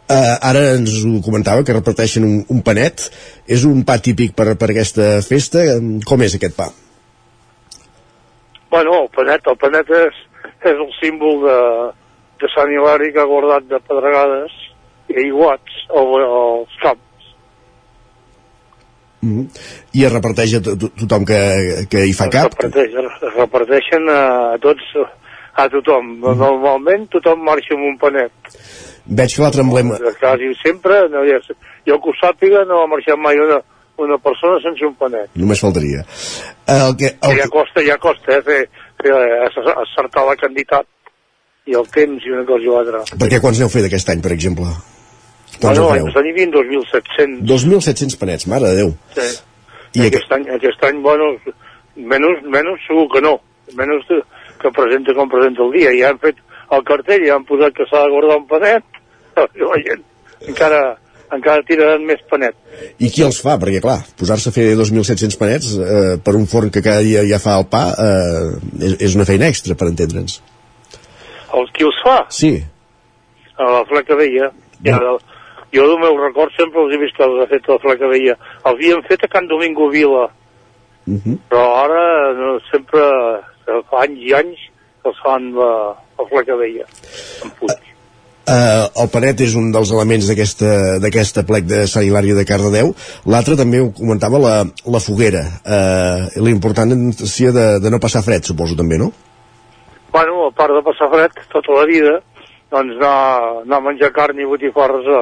[0.07, 3.09] Uh, ara ens ho comentava, que reparteixen un, un panet.
[3.47, 5.59] És un pa típic per, per aquesta festa.
[6.07, 6.69] Com és aquest pa?
[8.71, 10.15] Bueno, el panet, el panet és,
[10.63, 11.59] és el símbol de,
[12.39, 14.55] de Sant Hilari que ha guardat de pedregades
[15.11, 17.06] i aiguats al, als camps.
[19.21, 19.45] Uh -huh.
[19.93, 22.51] I es reparteix a to to- tothom que, que hi fa cap?
[22.53, 24.83] Reparteix, es reparteixen a, a tots,
[25.55, 26.19] a tothom.
[26.21, 28.31] Normalment tothom marxa amb un panet.
[29.07, 29.97] Veig que l'altre emblema...
[30.19, 31.39] Quasi sempre, no, ja,
[31.87, 33.61] jo que ho sàpiga, no ha marxat mai una,
[33.97, 35.29] una persona sense un panet.
[35.33, 36.03] Només faltaria.
[36.67, 38.69] El que, el, Que ja costa, ja costa, eh, fer,
[39.01, 39.49] fer eh,
[39.85, 40.85] acertar la candidat
[41.65, 42.99] i el temps i una cosa i l'altra.
[43.17, 44.65] perquè quants n'heu fet aquest any, per exemple?
[45.61, 47.45] Quants Bueno, en l'any passat hi havia 2.700.
[47.51, 48.91] 2.700 panets, mare de Déu.
[49.17, 49.29] Sí.
[49.97, 51.31] I I aquest, any, aquest any, bueno,
[51.97, 53.37] menys, menys segur que no.
[53.77, 54.19] Menys de,
[54.61, 55.95] que presenta com presenta el dia.
[55.97, 56.43] Ja han fet
[56.75, 59.01] el cartell, ja han posat que s'ha de guardar un panet,
[59.37, 60.05] i la gent
[60.45, 60.81] encara,
[61.33, 62.57] encara tiraran més panet.
[62.99, 63.57] I qui els fa?
[63.61, 67.41] Perquè, clar, posar-se a fer 2.700 panets eh, per un forn que cada dia ja
[67.43, 70.39] fa el pa eh, és, és una feina extra, per entendre'ns.
[71.57, 72.19] Els qui els fa?
[72.33, 72.53] Sí.
[73.57, 74.51] A la Fleca Vella.
[74.85, 74.99] Ja,
[75.77, 78.35] jo del meu record sempre els he vist els ha fet la Vella.
[78.35, 80.27] Els havien fet a Can Domingo Vila,
[81.07, 81.37] Uh -huh.
[81.49, 84.59] però ara no, sempre eh, fa anys i anys
[85.01, 86.85] que els fan la, la Fleca Vella.
[87.43, 87.79] En Puig.
[88.47, 90.27] Uh, el panet és un dels elements
[91.03, 92.93] d'aquesta plec de Sant Hilari de Cardedeu
[93.25, 94.53] l'altre també ho comentava la,
[94.87, 99.11] la foguera uh, l'importància de, de no passar fred suposo també, no?
[100.13, 102.13] Bueno, a part de passar fred tota la vida,
[102.71, 103.17] doncs anar,
[103.65, 105.21] anar a menjar carn i botifarres a,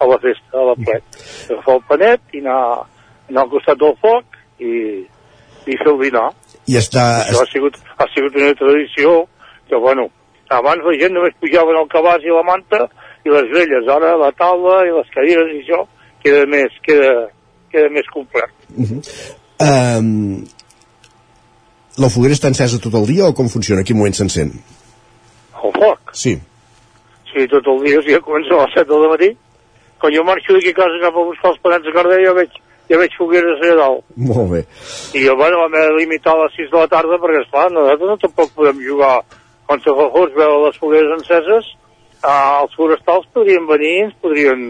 [0.00, 1.18] a la festa, a la plec.
[1.50, 2.60] Agafar el panet i anar,
[3.30, 4.72] anar al costat del foc i,
[5.66, 6.28] i fer el dinar.
[6.66, 9.14] i està, Això ha sigut, ha sigut una tradició
[9.68, 10.08] que, bueno,
[10.50, 12.86] abans la gent només pujaven al cabàs i la manta
[13.24, 15.84] i les grelles, ara la taula i les cadires i això
[16.24, 17.12] queda més, queda,
[17.72, 18.50] queda més complet.
[18.76, 19.00] Uh -huh.
[19.66, 20.44] um,
[21.98, 23.82] la foguera està encesa tot el dia o com funciona?
[23.82, 24.52] A quin moment s'encén?
[25.64, 26.14] El foc?
[26.14, 26.38] Sí.
[27.30, 29.30] Sí, tot el dia, sí, comença a les 7 del matí.
[30.00, 32.54] Quan jo marxo d'aquí a casa cap a buscar els panets de Cardell, ja veig,
[32.88, 34.04] ja veig fogueres allà dalt.
[34.16, 34.62] Molt bé.
[35.18, 38.08] I jo, bueno, m'he de limitar a les 6 de la tarda perquè, esclar, nosaltres
[38.08, 39.20] no tampoc podem jugar
[39.70, 41.68] quan se fos veure les fogueres enceses,
[42.26, 44.64] ah, els forestals podrien venir ens podrien,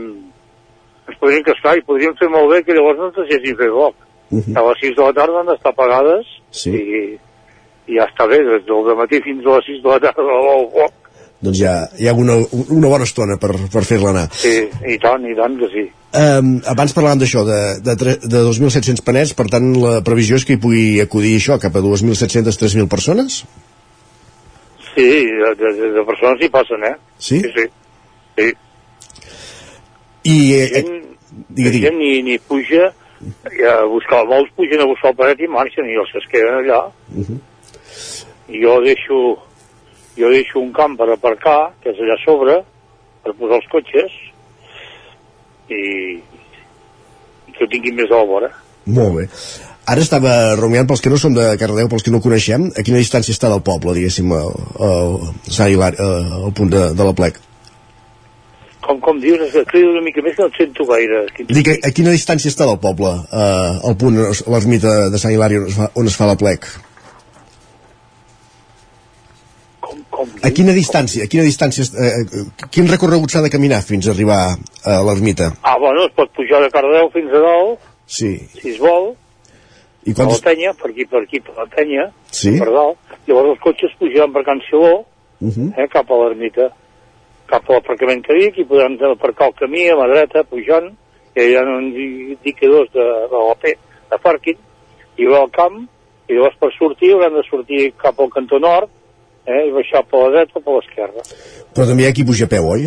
[1.09, 3.97] ens podrien cascar i podrien fer molt bé que llavors no ens deixessin fer foc.
[4.31, 4.59] Uh -huh.
[4.59, 6.70] A les 6 de la tarda han d'estar apagades Sí.
[6.70, 7.18] i,
[7.87, 10.68] i ja està bé, des del matí fins a les 6 de la tarda el
[10.76, 10.99] foc.
[11.41, 12.36] Doncs ja hi ha una,
[12.68, 14.26] una bona estona per, per fer-la anar.
[14.36, 14.53] Sí,
[14.84, 15.86] i tant, i tant que sí.
[16.11, 17.95] Um, abans parlàvem d'això, de, de,
[18.26, 21.84] de 2.700 panets, per tant la previsió és que hi pugui acudir això cap a
[21.84, 23.45] 2.700-3.000 persones?
[24.91, 25.09] Sí,
[25.41, 26.97] de, de, de persones hi passen, eh?
[27.18, 27.41] Sí?
[27.41, 27.68] Sí, sí.
[28.36, 28.51] sí.
[30.28, 30.38] I...
[30.59, 30.97] Eh, gent,
[31.49, 31.86] digue, digue.
[31.88, 35.88] gent ni, ni puja i a buscar, molts pugen a buscar el paret i marxen
[35.88, 36.80] i els que es queden allà.
[37.14, 37.38] Uh -huh.
[38.49, 39.38] I jo deixo,
[40.21, 42.61] jo deixo un camp per aparcar, que és allà a sobre,
[43.25, 44.14] per posar els cotxes
[45.71, 45.83] i,
[46.21, 48.55] i que ho tinguin més a la vora.
[48.91, 49.27] Molt bé.
[49.91, 53.01] Ara estava rumiant pels que no som de Cardedeu, pels que no coneixem, a quina
[53.01, 54.53] distància està del poble, diguéssim, el,
[54.87, 55.16] el,
[55.51, 57.41] Hilari, eh, el punt de, de la plec?
[58.85, 61.25] Com, com dius, és que crido una mica més que no et sento gaire.
[61.49, 64.21] Dic, a, a quina distància està del poble, eh, el punt,
[64.55, 66.71] l'ermita de Sant Hilari on es fa, on es fa la plec?
[69.91, 74.07] Com, com A quina distància, a quina distància, eh, quin recorregut s'ha de caminar fins
[74.07, 74.38] a arribar
[74.86, 75.51] a l'ermita?
[75.66, 78.30] Ah, bueno, es pot pujar de Cardeu fins a dalt, Sí.
[78.61, 79.14] si es vol,
[80.07, 80.43] I per la quants...
[80.47, 82.55] penya, per aquí, per aquí, per la penya, Sí?
[82.59, 82.99] per dalt.
[83.26, 85.05] Llavors els cotxes pujaran per Can Siló,
[85.41, 85.72] Uh -huh.
[85.76, 86.70] eh, cap a l'ermita,
[87.47, 90.93] cap a l'aparcament que dic, i podran aparcar el camí a mà dreta, pujant,
[91.34, 93.62] i hi ha uns indicadors de, de l'OP,
[94.11, 94.59] de pàrquing,
[95.16, 95.88] i va al camp,
[96.28, 98.88] i llavors per sortir hauran de sortir cap al cantó nord,
[99.51, 101.24] eh, i baixar per la dreta o per l'esquerra.
[101.74, 102.86] Però també hi ha qui puja a peu, oi?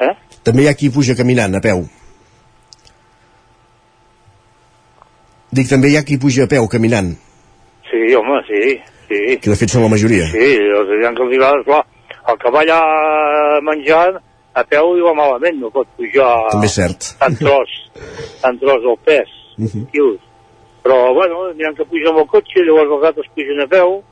[0.00, 0.14] Eh?
[0.44, 1.84] També hi ha qui puja caminant, a peu.
[5.54, 7.12] Dic, també hi ha qui puja a peu, caminant,
[7.90, 8.60] Sí, home, sí,
[9.08, 9.18] sí.
[9.38, 10.24] que de fet són la majoria.
[10.32, 10.46] Sí,
[10.78, 11.82] els diran que els agrada, clar,
[12.32, 12.78] el que va allà
[13.62, 14.16] menjant,
[14.54, 17.06] a peu va malament, no pot pujar També és cert.
[17.20, 17.70] tant tros,
[18.42, 19.84] tant tros del pes, Uh -huh.
[19.92, 20.18] quilos.
[20.82, 24.02] Però, bueno, n'hi ha que pugen amb el cotxe, llavors els altres pugen a peu,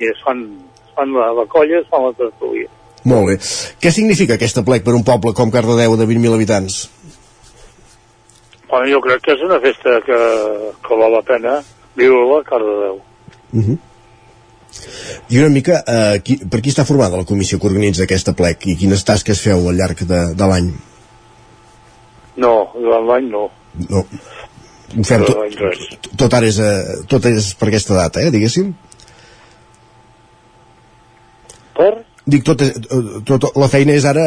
[0.00, 0.42] i es fan,
[0.84, 2.68] es fan la, la colla, es fan la tertúlia.
[3.06, 3.36] Molt bé.
[3.82, 6.78] Què significa aquesta plec per un poble com Cardedeu de 20.000 habitants?
[8.66, 10.22] Bueno, jo crec que és una festa que,
[10.82, 11.60] que val la pena
[11.96, 12.98] viure-la a Cardedeu.
[13.52, 13.78] Uh -huh.
[15.28, 18.66] I una mica, eh, qui, per qui està formada la comissió que organitza aquesta plec
[18.66, 20.72] i quines tasques feu al llarg de, de l'any?
[22.36, 23.48] No, durant l'any no.
[23.88, 24.04] No.
[24.96, 25.78] Ho fem tot, res.
[26.16, 28.74] tot ara és, eh, tot és per aquesta data, eh, diguéssim?
[31.76, 31.92] Per?
[32.26, 34.24] Dic, tot, és- eh, tot, la feina és ara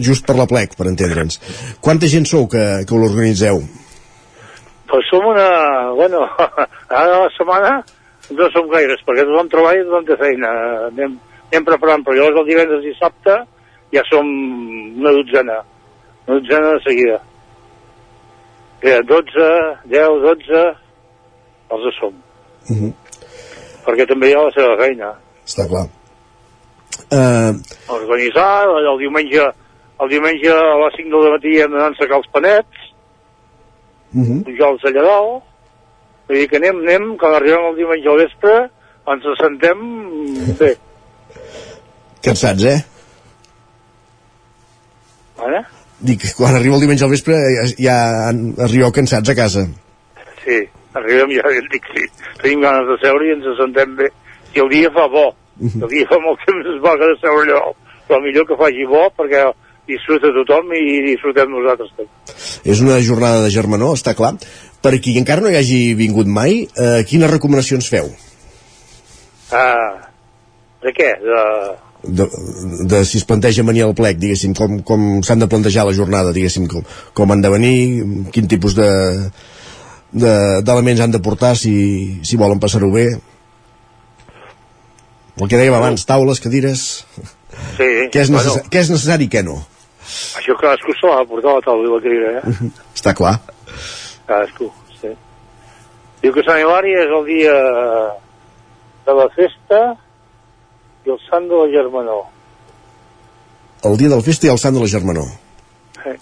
[0.00, 1.40] just per la plec, per entendre'ns.
[1.84, 3.60] Quanta gent sou que, que l'organitzeu?
[4.88, 5.48] Pues som una...
[5.92, 6.22] Bueno,
[7.00, 7.82] ara la setmana
[8.30, 10.52] no som gaires, perquè tothom treballa i tothom té feina.
[10.88, 11.18] Anem,
[11.50, 13.36] anem preparant, però llavors el divendres i dissabte
[13.92, 14.28] ja som
[15.00, 15.58] una dotzena.
[16.26, 17.20] Una dotzena de seguida.
[18.84, 19.46] Ja, 12,
[19.90, 20.64] 10, 12,
[21.76, 22.14] els som.
[22.70, 22.92] Uh -huh.
[23.84, 25.14] Perquè també hi ha la seva feina.
[25.44, 25.88] Està clar.
[27.08, 27.54] Uh,
[27.88, 29.44] Organitzar, el, diumenge
[30.02, 32.82] el diumenge a les 5 del matí hem d'anar a ensecar els panets,
[34.14, 34.42] uh -huh.
[34.44, 35.42] pujar-los allà dalt,
[36.28, 38.54] vull dir que anem, anem, quan arribem el diumenge al vespre,
[39.08, 39.78] ens assentem
[40.58, 40.76] bé,
[42.22, 42.80] cansats, eh?
[45.38, 45.64] vale?
[45.98, 47.98] Dic, quan arriba el diumenge al vespre ja, ja
[48.30, 49.66] en- arribeu cansats a casa.
[50.44, 50.58] Sí,
[50.94, 52.06] arribem ja, ja dic, sí,
[52.42, 54.10] tenim ganes de seure i ens assentem bé.
[54.52, 55.34] Si el dia fa bo,
[55.90, 57.72] dia fa molt temps es va de seure allò,
[58.08, 59.42] però millor que faci bo perquè
[59.88, 62.10] disfruta tothom i disfrutem nosaltres també.
[62.68, 64.34] És una jornada de germanor, està clar.
[64.84, 68.10] Per qui encara no hi hagi vingut mai, eh, quines recomanacions feu?
[69.50, 70.08] Ah,
[70.84, 71.12] de què?
[71.24, 71.42] De...
[71.98, 72.24] De,
[72.86, 76.30] de si es planteja venir al plec, diguéssim, com, com s'han de plantejar la jornada,
[76.36, 76.84] diguéssim, com,
[77.16, 77.72] com han de venir,
[78.30, 78.86] quin tipus de
[80.12, 83.08] de- d'elements han de portar si, si volen passar-ho bé.
[85.38, 86.84] El que dèiem abans, taules, cadires...
[87.78, 89.58] Sí, Què és, bueno, necessari, què és necessari i què no?
[90.38, 92.68] això cadascú se l'ha de portar a la taula i la cadira, eh?
[92.96, 93.34] Està clar.
[94.28, 94.70] Cadascú,
[95.00, 95.10] sí.
[96.22, 97.56] Diu que Sant Hilari és el dia
[99.08, 99.80] de la festa
[101.06, 102.24] i el sant de la germanor.
[103.88, 105.28] El dia del festa i el sant de la germanor.
[106.08, 106.16] Eh?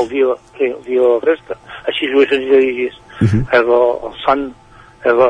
[0.00, 1.56] El dia, sí, el dia de la festa.
[1.90, 2.90] Així ho he sentit dir.
[2.90, 3.44] Uh Mhm.
[3.54, 3.72] És el,
[4.08, 4.40] el sant,
[5.04, 5.22] és el,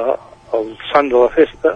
[0.58, 1.74] el sant de la festa,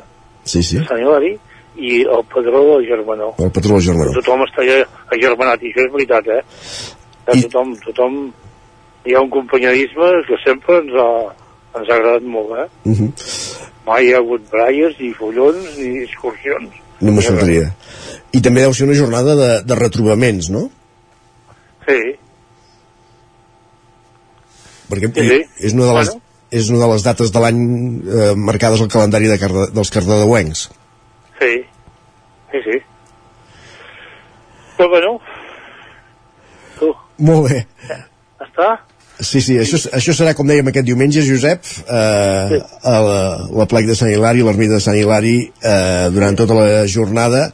[0.48, 0.80] Sí, sí.
[0.88, 1.34] Sant Hilari,
[1.78, 3.34] i el padró de la germanor.
[3.38, 4.18] El patró de la germanor.
[4.18, 4.64] Tothom està
[5.16, 6.42] agermanat, i això és veritat, eh?
[7.34, 7.42] I...
[7.46, 8.20] Tothom, tothom...
[9.08, 11.08] Hi ha un companyerisme que sempre ens ha,
[11.78, 12.66] ens ha agradat molt, eh?
[12.90, 13.10] Uh -huh.
[13.86, 16.74] Mai hi ha hagut braies, ni follons, ni excursions.
[17.00, 17.70] No me sortiria.
[18.32, 20.68] I també deu ser una jornada de, de retrobaments, no?
[21.86, 22.18] Sí,
[24.88, 25.66] Perquè Sí, sí.
[25.68, 26.22] és una de les, Bueno.
[26.50, 27.58] És una de les dates de l'any
[28.08, 30.68] eh, marcades al calendari de Carde, dels cardedeuencs.
[31.40, 31.54] sí,
[32.52, 32.78] sí, sí.
[34.78, 35.18] Però bueno,
[36.78, 37.64] tu, Molt bé.
[38.44, 38.76] està?
[39.18, 43.16] Sí, sí, això, això serà, com dèiem, aquest diumenge, Josep, eh, a la,
[43.58, 47.48] la plec de Sant Hilari, l'ermita de Sant Hilari, eh, durant tota la jornada.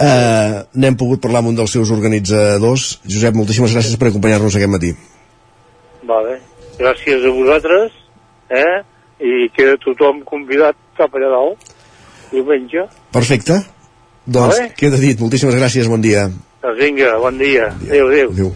[0.00, 2.86] Eh, N'hem pogut parlar amb un dels seus organitzadors.
[3.04, 4.94] Josep, moltíssimes gràcies per acompanyar-nos aquest matí.
[6.08, 6.38] Vale.
[6.80, 7.92] Gràcies a vosaltres,
[8.54, 8.82] eh?
[9.24, 11.72] I queda tothom convidat cap allà dalt,
[12.32, 12.86] diumenge.
[13.14, 13.60] Perfecte.
[14.24, 14.72] Doncs Vale.
[14.78, 15.20] queda dit.
[15.20, 16.28] Moltíssimes gràcies, bon dia.
[16.62, 17.68] Doncs vinga, bon dia.
[17.88, 18.30] Adéu, adéu.
[18.32, 18.54] Adéu.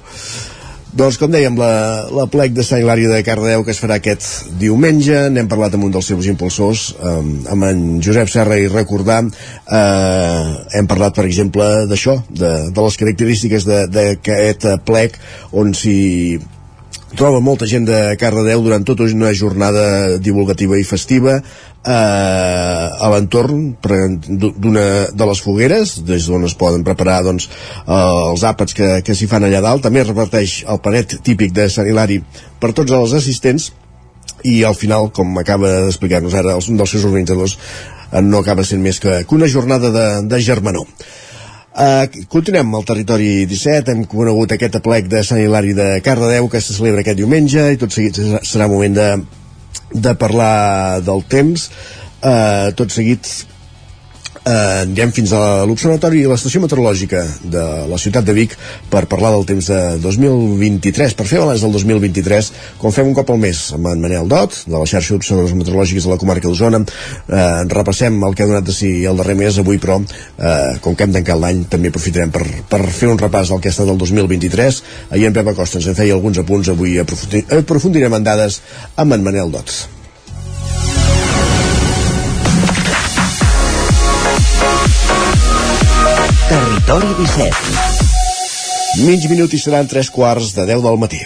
[0.98, 4.48] Doncs com dèiem, la, la plec de Sant Hilari de Cardedeu que es farà aquest
[4.58, 7.18] diumenge, n'hem parlat amb un dels seus impulsors, eh,
[7.52, 10.46] amb en Josep Serra i recordar, eh,
[10.80, 15.20] hem parlat per exemple d'això, de, de les característiques d'aquest plec
[15.52, 16.38] on s'hi
[17.16, 23.76] troba molta gent de Cardedeu durant tota una jornada divulgativa i festiva eh, a l'entorn
[23.80, 27.48] d'una de les fogueres des d'on es poden preparar doncs,
[27.86, 29.82] eh, els àpats que, que s'hi fan allà dalt.
[29.86, 32.20] També es reparteix el panet típic de Sant Hilari
[32.60, 33.72] per tots els assistents
[34.44, 37.56] i al final, com acaba d'explicar-nos ara un dels seus organitzadors
[38.12, 40.86] eh, no acaba sent més que una jornada de, de germanor
[41.78, 46.58] Uh, continuem al territori 17, hem conegut aquest aplec de Sant Hilari de Cardedeu que
[46.58, 49.06] se celebra aquest diumenge i tot seguit serà moment de,
[49.94, 51.68] de parlar del temps.
[52.18, 53.30] Uh, tot seguit
[54.48, 57.22] eh, anirem fins a l'Observatori i l'Estació Meteorològica
[57.52, 58.54] de la ciutat de Vic
[58.90, 63.32] per parlar del temps de 2023, per fer balanç del 2023, com fem un cop
[63.34, 66.80] al mes amb en Manel Dot, de la xarxa d'observadors meteorològics de la comarca d'Osona.
[66.80, 67.42] Eh,
[67.74, 71.06] repassem el que ha donat de si el darrer mes, avui però, eh, com que
[71.06, 74.00] hem tancat l'any, també aprofitarem per, per fer un repàs del que ha estat el
[74.00, 74.82] 2023.
[75.10, 78.62] Ahir en Pep Acosta ens en feia alguns apunts, avui aprofundirem en dades
[78.96, 79.97] amb en Manel Dot.
[86.88, 91.20] Territori 17 Mig minut i seran tres quarts de 10 del matí.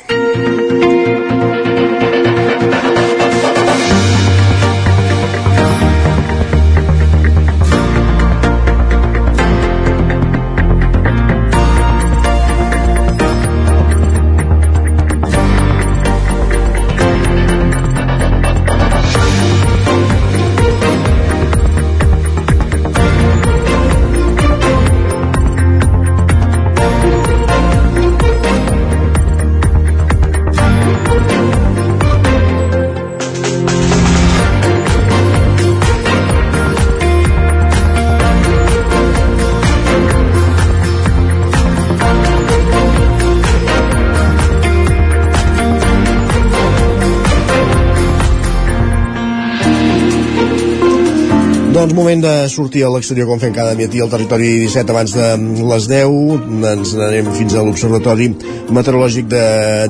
[51.83, 55.31] Doncs moment de sortir a l'exterior com fem cada matí al territori 17 abans de
[55.67, 58.29] les 10 ens n'anem fins a l'Observatori
[58.71, 59.41] Meteorològic de,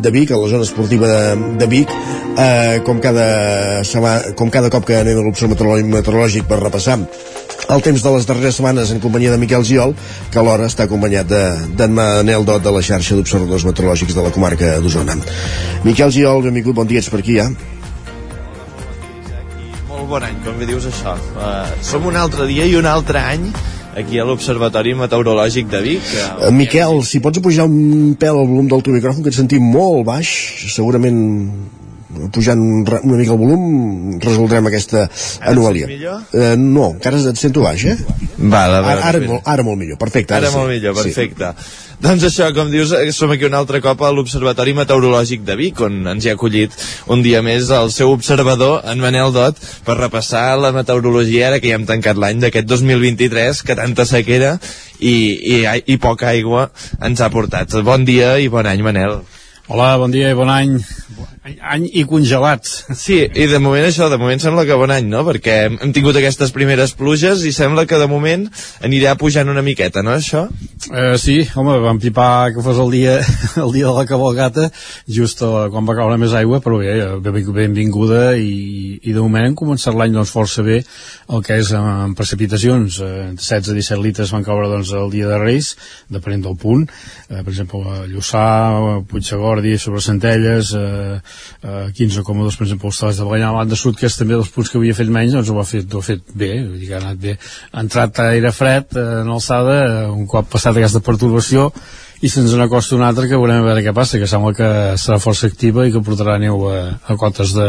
[0.01, 3.27] de Vic a la zona esportiva de, de Vic eh, com, cada
[3.85, 8.31] setmana, com cada cop que anem a l'Observatori Meteorològic per repassar el temps de les
[8.31, 9.93] darreres setmanes en companyia de Miquel Giol,
[10.33, 14.33] que alhora està acompanyat d'en de, Manel Dot de la xarxa d'observadors meteorològics de la
[14.33, 15.21] comarca d'Osona.
[15.85, 17.51] Miquel Giol, benvingut, bon dia, ets per aquí, ja?
[17.53, 17.82] Molt
[20.13, 21.15] bon any, com bé dius això.
[21.33, 23.47] Uh, som un altre dia i un altre any
[23.97, 26.03] aquí a l'Observatori Meteorològic de Vic.
[26.09, 26.25] Que...
[26.49, 29.65] Uh, Miquel, si pots pujar un pèl al volum del teu micròfon, que et sentim
[29.73, 30.29] molt baix,
[30.75, 31.23] segurament
[32.33, 35.89] pujant una mica el volum resoldrem aquesta Ara anomalia.
[36.33, 37.97] Uh, no, encara et sento baix, eh?
[38.39, 40.37] Val, ara, ara, molt, ara molt millor, perfecte.
[40.37, 40.59] Ara, sí.
[40.59, 41.53] molt millor, perfecte.
[41.57, 41.89] Sí.
[42.03, 45.83] Doncs això, com dius, eh, som aquí un altre cop a l'Observatori Meteorològic de Vic,
[45.87, 46.75] on ens hi ha acollit
[47.15, 51.71] un dia més el seu observador, en Manel Dot, per repassar la meteorologia ara que
[51.71, 54.57] ja hem tancat l'any d'aquest 2023, que tanta sequera
[54.99, 55.63] i, i,
[55.95, 57.79] i poca aigua ens ha portat.
[57.87, 59.21] Bon dia i bon any, Manel.
[59.73, 60.75] Hola, bon dia i bon any.
[61.49, 62.75] Any, any i congelats.
[63.01, 65.23] Sí, i de moment això, de moment sembla que bon any, no?
[65.25, 68.45] Perquè hem, hem tingut aquestes primeres pluges i sembla que de moment
[68.85, 70.43] anirà pujant una miqueta, no, això?
[70.93, 73.15] Eh, sí, home, vam pipar que fos el dia,
[73.65, 74.69] el dia de la cabalgata,
[75.09, 79.57] just a, quan va caure més aigua, però bé, benvinguda i, i de moment hem
[79.57, 80.83] començat l'any doncs, força bé
[81.33, 83.01] el que és en precipitacions.
[83.01, 85.73] Eh, 16 a 17 litres van caure doncs, el dia de Reis,
[86.13, 86.85] depenent del punt.
[87.31, 88.47] Eh, per exemple, a Lluçà,
[89.63, 91.21] Puigdegordi, sobre Centelles, eh,
[91.63, 94.71] eh, 15,2 per exemple, els de Baganyà, a banda sud, que és també dels punts
[94.71, 96.95] que havia fet menys, doncs ho ha fet, ho ha fet bé, vull dir que
[96.95, 97.37] ha anat bé.
[97.73, 101.71] Ha entrat aire fred eh, en alçada, eh, un cop passat aquesta perturbació,
[102.23, 105.19] i se'ns n'acosta un altre que veurem a veure què passa, que sembla que serà
[105.19, 107.69] força activa i que portarà neu a, a cotes de,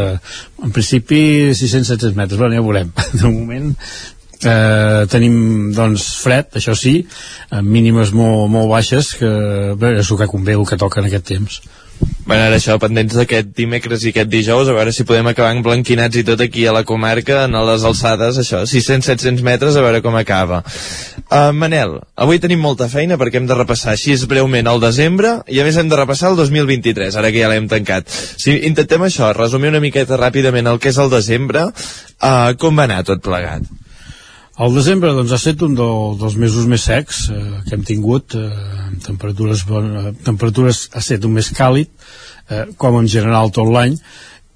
[0.62, 2.92] en principi, 600-700 metres, però ja ho veurem.
[3.18, 3.72] De moment,
[4.44, 7.00] eh, tenim doncs fred, això sí,
[7.50, 9.30] amb mínimes molt, molt baixes, que
[9.78, 11.60] bé, és el que convé, el que toca en aquest temps.
[12.24, 16.16] Bueno, ara això, pendents d'aquest dimecres i aquest dijous, a veure si podem acabar emblanquinats
[16.16, 20.16] i tot aquí a la comarca, en les alçades, això, 600-700 metres, a veure com
[20.16, 20.62] acaba.
[21.28, 25.60] Uh, Manel, avui tenim molta feina perquè hem de repassar així breument el desembre i
[25.60, 28.08] a més hem de repassar el 2023, ara que ja l'hem tancat.
[28.08, 32.88] Si intentem això, resumir una miqueta ràpidament el que és el desembre, uh, com va
[32.88, 33.68] anar tot plegat?
[34.54, 38.36] El desembre doncs, ha estat un del, dels mesos més secs eh, que hem tingut,
[38.38, 41.90] eh, temperatures, bon, eh, temperatures ha estat un mes càlid,
[42.54, 43.96] eh, com en general tot l'any,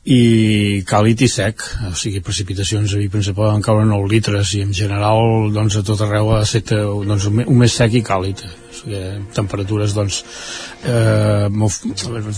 [0.08, 4.54] i càlid i sec, o sigui, precipitacions a Vic, per exemple, van caure 9 litres,
[4.54, 6.80] i en general, doncs, a tot arreu ha estat eh,
[7.10, 9.02] doncs, un, mes sec i càlid, o sigui,
[9.34, 10.22] temperatures, doncs,
[10.86, 11.50] eh,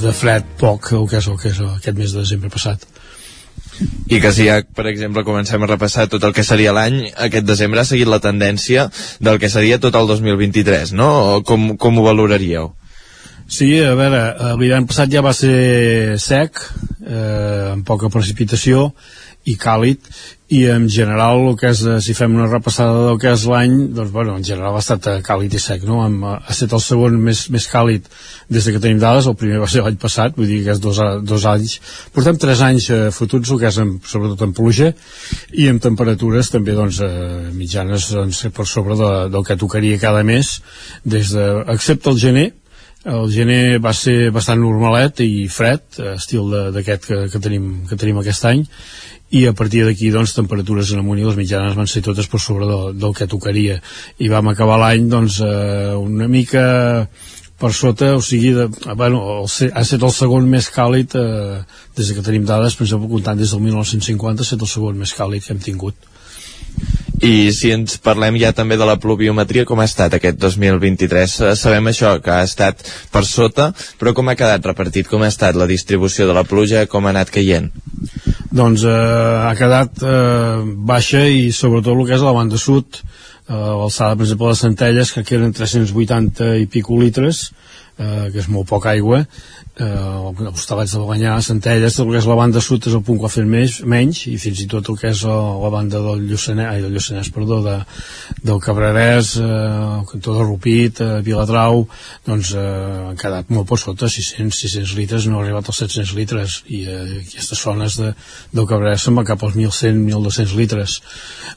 [0.00, 2.88] de fred poc, el que és, el que és aquest mes de desembre passat
[4.10, 7.46] i que si ja, per exemple, comencem a repassar tot el que seria l'any, aquest
[7.48, 8.88] desembre ha seguit la tendència
[9.22, 11.10] del que seria tot el 2023, no?
[11.46, 12.72] Com, com ho valoraríeu?
[13.50, 14.20] Sí, a veure,
[14.60, 16.60] l'hivern passat ja va ser sec,
[17.02, 18.90] eh, amb poca precipitació
[19.50, 20.06] i càlid,
[20.50, 23.74] i en general el que és, eh, si fem una repassada del que és l'any
[23.94, 26.00] doncs bueno, en general ha estat eh, càlid i sec no?
[26.02, 28.08] Hem, ha estat el segon més, més càlid
[28.50, 30.82] des de que tenim dades, el primer va ser l'any passat vull dir que és
[30.82, 31.76] dos, dos anys
[32.16, 34.90] portem tres anys eh, fotuts el que és en, sobretot en pluja
[35.54, 40.24] i amb temperatures també doncs, eh, mitjanes doncs, per sobre de, del que tocaria cada
[40.26, 40.56] mes
[41.04, 41.46] des de,
[41.76, 42.48] excepte el gener
[43.06, 45.86] el gener va ser bastant normalet i fred,
[46.18, 48.66] estil d'aquest que, que, tenim, que tenim aquest any
[49.30, 52.40] i a partir d'aquí doncs temperatures en amunt i les mitjanes van ser totes per
[52.42, 53.78] sobre del, del que tocaria
[54.18, 56.64] i vam acabar l'any doncs eh, una mica
[57.60, 58.66] per sota, o sigui, de,
[58.96, 61.60] bueno, el, ha estat el segon més càlid eh,
[61.98, 65.12] des que tenim dades, per exemple, comptant des del 1950 ha estat el segon més
[65.14, 66.08] càlid que hem tingut
[67.20, 71.34] i si ens parlem ja també de la pluviometria, com ha estat aquest 2023?
[71.44, 72.80] Eh, sabem això, que ha estat
[73.12, 73.70] per sota,
[74.00, 75.08] però com ha quedat repartit?
[75.10, 76.86] Com ha estat la distribució de la pluja?
[76.88, 77.68] Com ha anat caient?
[78.50, 78.92] Doncs eh,
[79.46, 84.26] ha quedat eh, baixa i sobretot el que és la banda sud, eh, l'alçada, per
[84.26, 87.44] exemple, de Centelles, que eren 380 i pico litres,
[88.00, 89.20] eh, que és molt poca aigua,
[89.80, 93.04] eh, els talets de Baganyà, Centelles, tot el que és la banda sud és el
[93.06, 95.70] punt que ha fet més, menys, i fins i tot el que és la, la
[95.72, 97.76] banda del Lluçanès, ai, del Lluçanès, perdó, de,
[98.46, 101.84] del Cabrerès, eh, el Rupit, eh, Viladrau,
[102.26, 102.66] doncs eh,
[103.10, 106.82] han quedat molt per sota, 600, 600 litres, no ha arribat als 700 litres, i
[106.88, 108.14] eh, aquestes zones de,
[108.56, 111.00] del Cabrerès se'n va cap als 1.100, 1.200 litres.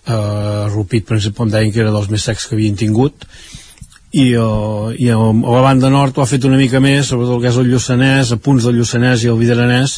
[0.04, 3.28] Eh, Rupit, per exemple, em deien que era dels més secs que havien tingut,
[4.14, 7.40] i, uh, i uh, a la banda nord ho ha fet una mica més, sobretot
[7.40, 9.96] el que és el Lluçanès, a punts del Lluçanès i el Vidaranès,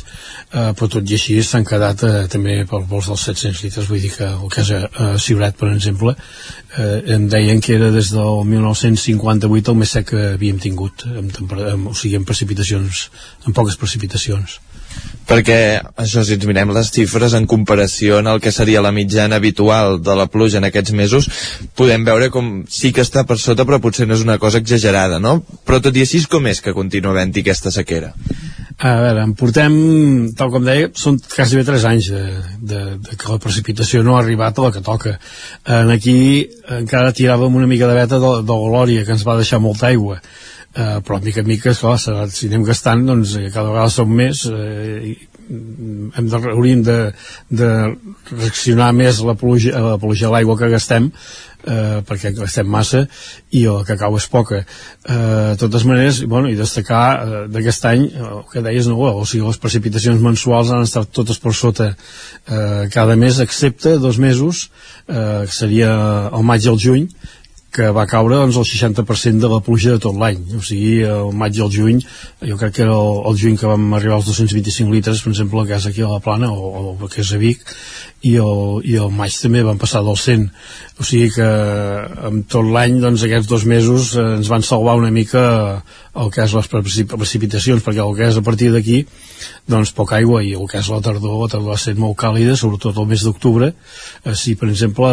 [0.54, 4.00] uh, però tot i així s'han quedat uh, també pel vols dels 700 litres, vull
[4.06, 7.92] dir que el que és a, a Ciutat, per exemple, uh, em deien que era
[7.92, 11.36] des del 1958 el més sec que havíem tingut, amb,
[11.74, 13.10] amb, o sigui, amb precipitacions,
[13.44, 14.62] amb poques precipitacions
[15.26, 15.60] perquè
[15.98, 20.00] això si ens mirem les xifres en comparació en el que seria la mitjana habitual
[20.06, 21.30] de la pluja en aquests mesos
[21.78, 25.20] podem veure com sí que està per sota però potser no és una cosa exagerada
[25.20, 25.40] no?
[25.66, 28.14] però tot i així com és que continua havent-hi aquesta sequera?
[28.76, 29.76] A veure, en portem,
[30.36, 32.24] tal com deia, són quasi bé 3 anys de,
[32.60, 35.14] de, de que la precipitació no ha arribat a la que toca.
[35.78, 36.18] En aquí
[36.82, 40.20] encara tiràvem una mica de veta de, de Glòria, que ens va deixar molta aigua
[40.76, 41.98] eh, però mica en mica, esclar,
[42.30, 45.16] si anem gastant doncs eh, cada vegada som més eh, i
[45.48, 47.00] hem de, hauríem de,
[47.54, 47.72] de
[48.32, 51.12] reaccionar més a la pluja, a la pluja l'aigua que gastem
[51.66, 53.04] eh, perquè gastem massa
[53.56, 54.62] i el que cau és poca.
[54.62, 55.18] Eh,
[55.54, 59.46] de totes maneres, bueno, i destacar eh, d'aquest any, el que deies no, o sigui,
[59.46, 64.70] les precipitacions mensuals han estat totes per sota eh, cada mes excepte dos mesos
[65.08, 65.94] eh, que seria
[66.32, 67.10] el maig i el juny
[67.76, 70.40] que va caure doncs, el 60% de la pluja de tot l'any.
[70.56, 72.00] O sigui, el maig i el juny,
[72.48, 75.66] jo crec que era el, el juny que vam arribar als 225 litres, per exemple,
[75.68, 77.66] que és aquí a la Plana, o, o que és a Vic,
[78.26, 80.48] i el, i el maig també van passar del 100.
[80.98, 81.46] O sigui que
[82.30, 85.44] amb tot l'any, doncs, aquests dos mesos eh, ens van salvar una mica
[86.16, 89.02] el que és les precipitacions, perquè el que és a partir d'aquí,
[89.70, 92.56] doncs poca aigua, i el que és la tardor, la tardor va ser molt càlida,
[92.58, 93.74] sobretot el mes d'octubre.
[94.24, 95.12] Eh, si, per exemple,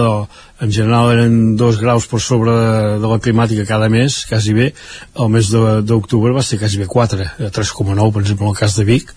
[0.62, 4.70] en general eren dos graus per sobre de, de la climàtica cada mes, quasi bé,
[5.18, 8.78] el mes d'octubre va ser quasi bé 4, 3,9, eh, per exemple, en el cas
[8.78, 9.12] de Vic,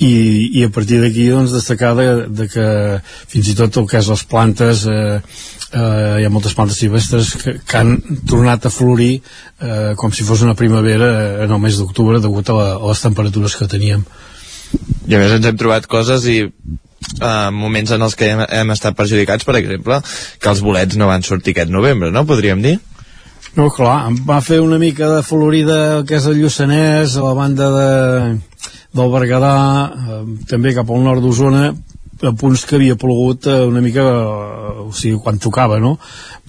[0.00, 0.12] i,
[0.60, 2.66] i a partir d'aquí doncs, destacar de, de que
[3.30, 5.20] fins i tot el que és les plantes eh,
[5.76, 7.96] eh, hi ha moltes plantes silvestres que, que han
[8.28, 12.48] tornat a florir eh, com si fos una primavera eh, en el mes d'octubre degut
[12.48, 14.06] a, la, a les temperatures que teníem
[15.06, 18.70] i a més ens hem trobat coses i uh, moments en els que hem, hem
[18.72, 19.98] estat perjudicats, per exemple,
[20.40, 22.22] que els bolets no van sortir aquest novembre, no?
[22.28, 22.76] Podríem dir?
[23.56, 27.34] No, clar, em va fer una mica de florida que és el Lluçanès, a la
[27.34, 27.88] banda de,
[28.96, 29.54] del Berguedà,
[29.86, 30.20] eh,
[30.50, 31.70] també cap al nord d'Osona,
[32.20, 35.94] a punts que havia plogut eh, una mica eh, o sigui, quan tocava, no?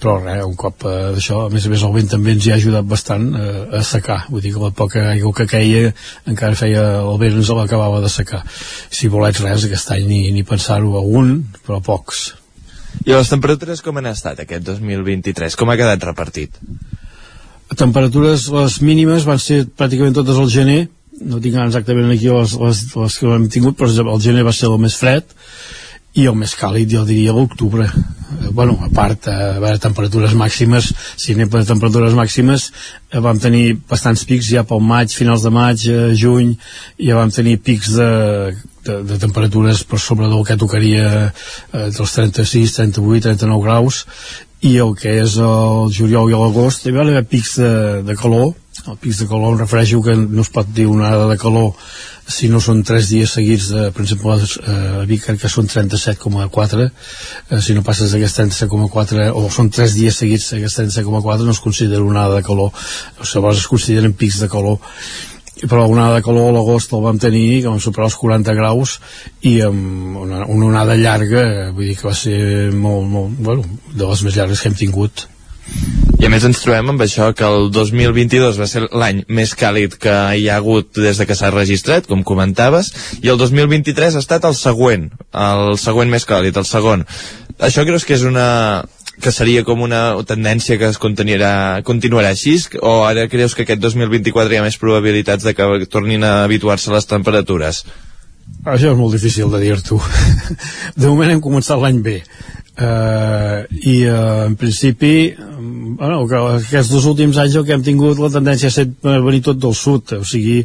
[0.00, 2.52] Però res, un cop eh, d'això, a més a més el vent també ens hi
[2.52, 5.94] ha ajudat bastant eh, a secar, vull dir que la poca aigua que queia
[6.28, 8.42] encara feia el vent ens l'acabava de secar.
[8.90, 12.32] Si volets res, aquest any ni, ni pensar-ho a un, però pocs.
[13.06, 15.56] I les temperatures com han estat aquest 2023?
[15.56, 16.58] Com ha quedat repartit?
[17.72, 20.82] Temperatures, les mínimes van ser pràcticament totes al gener,
[21.20, 24.70] no tinc exactament aquí les, les, les que hem tingut, però el gener va ser
[24.70, 25.28] el més fred
[26.18, 27.86] i el més càlid jo diria l'octubre.
[27.86, 33.20] Eh, bueno, a part, eh, a veure, temperatures màximes si anem per temperatures màximes eh,
[33.24, 36.52] vam tenir bastants pics ja pel maig, finals de maig, eh, juny
[37.00, 38.10] ja vam tenir pics de,
[38.84, 44.04] de, de temperatures per sobre del que tocaria eh, dels 36, 38, 39 graus
[44.62, 47.72] i el que és el juliol i l'agost hi va haver pics de,
[48.06, 48.52] de calor.
[48.86, 51.74] El pics de calor em refereixo que no es pot dir una onada de calor
[52.32, 57.60] si no són 3 dies seguits de, per exemple a Vic que són 37,4 eh,
[57.60, 62.02] si no passes d'aquest 37,4 o són 3 dies seguits d'aquest 37,4 no es considera
[62.02, 62.70] una onada de calor.
[63.34, 64.78] Llavors es consideren pics de calor
[65.68, 68.56] però una onada de calor a l'agost el vam tenir que vam superar els 40
[68.58, 68.96] graus
[69.46, 74.08] i amb una, una onada llarga vull dir que va ser molt, molt bueno, de
[74.08, 75.28] les més llargues que hem tingut
[76.22, 79.96] i a més ens trobem amb això que el 2022 va ser l'any més càlid
[80.02, 82.92] que hi ha hagut des de que s'ha registrat, com comentaves,
[83.26, 87.02] i el 2023 ha estat el següent, el següent més càlid, el segon.
[87.58, 88.46] Això creus que és una
[89.20, 93.82] que seria com una tendència que es continuarà, continuarà així o ara creus que aquest
[93.82, 97.84] 2024 hi ha més probabilitats de que tornin a habituar-se les temperatures?
[98.62, 99.98] Això és molt difícil de dir-t'ho.
[101.00, 102.18] De moment hem començat l'any bé
[102.72, 108.16] Uh, i uh, en principi bueno, que aquests dos últims anys el que hem tingut
[108.16, 110.62] la tendència a ser venir tot del sud o sigui,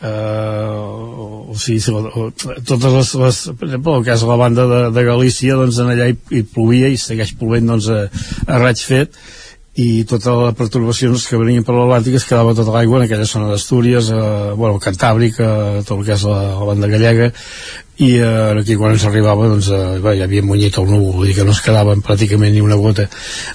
[0.00, 2.30] uh, o sigui o,
[2.62, 5.90] totes les, les per exemple el cas de la banda de, de Galícia doncs en
[5.92, 8.04] allà hi, hi plovia i segueix plovent doncs a,
[8.46, 9.18] a raig fet
[9.80, 13.52] i totes les perturbacions que venien per l'Atlàntic es quedava tota l'aigua en aquella zona
[13.52, 17.30] d'Astúries, eh, bueno, Cantàbric, eh, tot el que és la, la banda gallega,
[18.02, 21.36] i eh, aquí quan ens arribava doncs, eh, bé, ja havia munyit el núvol, dir
[21.38, 23.06] que no es quedava pràcticament ni una gota.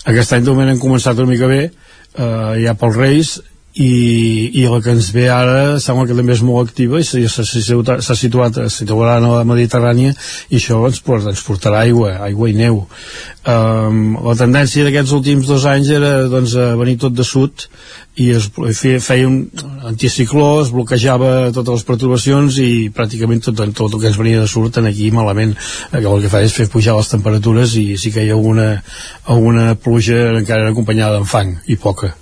[0.07, 3.35] Aquest any moment hem començat una mica bé, eh, ja pels Reis,
[3.75, 7.43] i, i la que ens ve ara sembla que també és molt activa i s'ha
[7.43, 10.13] situat, situat situarà a la Mediterrània
[10.47, 12.85] i això ens, ens portarà aigua, aigua i neu.
[13.45, 17.67] Um, la tendència d'aquests últims dos anys era doncs, venir tot de sud
[18.15, 19.41] i es feia, feia un
[19.91, 24.47] anticicló, es bloquejava totes les perturbacions i pràcticament tot, tot el que ens venia de
[24.47, 25.51] sud aquí malament.
[25.91, 28.69] Que el que fa és fer pujar les temperatures i sí que hi ha alguna,
[29.27, 32.15] alguna pluja encara acompanyada amb fang i poca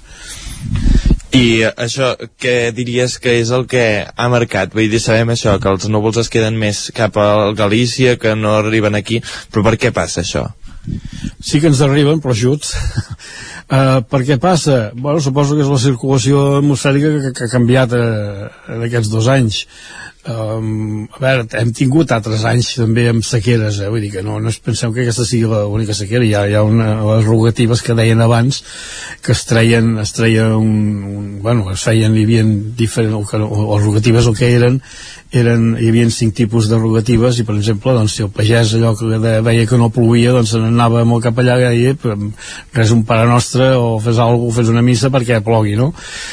[1.33, 4.73] i això, què diries que és el que ha marcat?
[4.77, 8.53] Vull dir, sabem això, que els núvols es queden més cap a Galícia, que no
[8.59, 9.17] arriben aquí,
[9.49, 10.45] però per què passa això?
[11.41, 12.75] Sí que ens arriben, però ajuts.
[12.75, 14.91] uh, per què passa?
[14.93, 19.31] Bueno, suposo que és la circulació atmosfèrica que, que ha canviat uh, en aquests dos
[19.31, 19.63] anys.
[20.23, 23.89] Um, a veure, hem tingut altres anys també amb sequeres, eh?
[23.91, 26.61] vull dir que no, no penseu que aquesta sigui l'única sequera, hi ha, hi ha
[26.63, 28.61] una, les rogatives que deien abans
[29.25, 30.69] que es treien, es treien un,
[31.11, 32.45] un, bueno, es feien, hi havia
[32.79, 34.79] diferent, o, o, o rogatives el que eren
[35.33, 38.93] eren, hi havia cinc tipus de rogatives i per exemple doncs, si el pagès allò
[38.97, 42.17] que de, veia que no plovia doncs se n'anava molt cap allà i deia
[42.77, 45.89] res un pare nostre o fes alguna fes una missa perquè plogui no?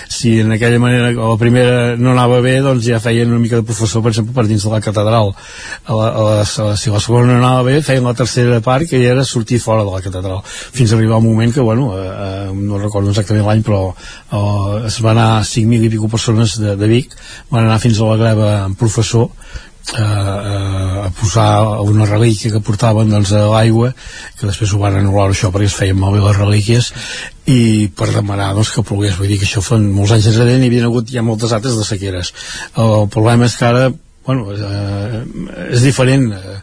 [0.09, 3.67] si en aquella manera la primera no anava bé doncs ja feien una mica de
[3.81, 5.33] professor per exemple per dins de la catedral.
[5.85, 8.61] A la, a la, a la, si la segona no anava bé feien la tercera
[8.65, 10.45] part que ja era sortir fora de la catedral.
[10.45, 14.87] Fins a arribar un moment que bueno eh, eh, no recordo exactament l'any però eh,
[14.91, 17.17] es va anar 5.000 i pico persones de, de Vic
[17.51, 19.31] van anar fins a la greva en professor
[19.97, 23.93] eh, a posar una relíquia que portaven doncs, a l'aigua
[24.39, 26.93] que després ho van anul·lar això perquè es feien malbé les relíquies
[27.51, 29.17] i per demanar doncs, que plogués.
[29.19, 31.87] Vull dir que això fa molts anys enrere hi havia hagut ja moltes altres de
[31.89, 32.35] sequeres.
[32.77, 33.91] El problema és que ara
[34.27, 35.25] bueno, eh,
[35.73, 36.31] és diferent.
[36.33, 36.61] Eh,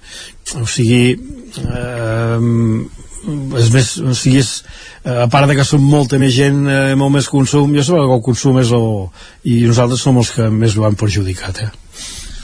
[0.62, 2.38] o sigui eh,
[3.60, 4.52] és més, o sigui, és,
[5.04, 7.98] eh, a part de que som molta més gent, eh, molt més consum, jo sé
[7.98, 8.88] que el consum és el...
[9.44, 11.87] i nosaltres som els que més ho han perjudicat, eh?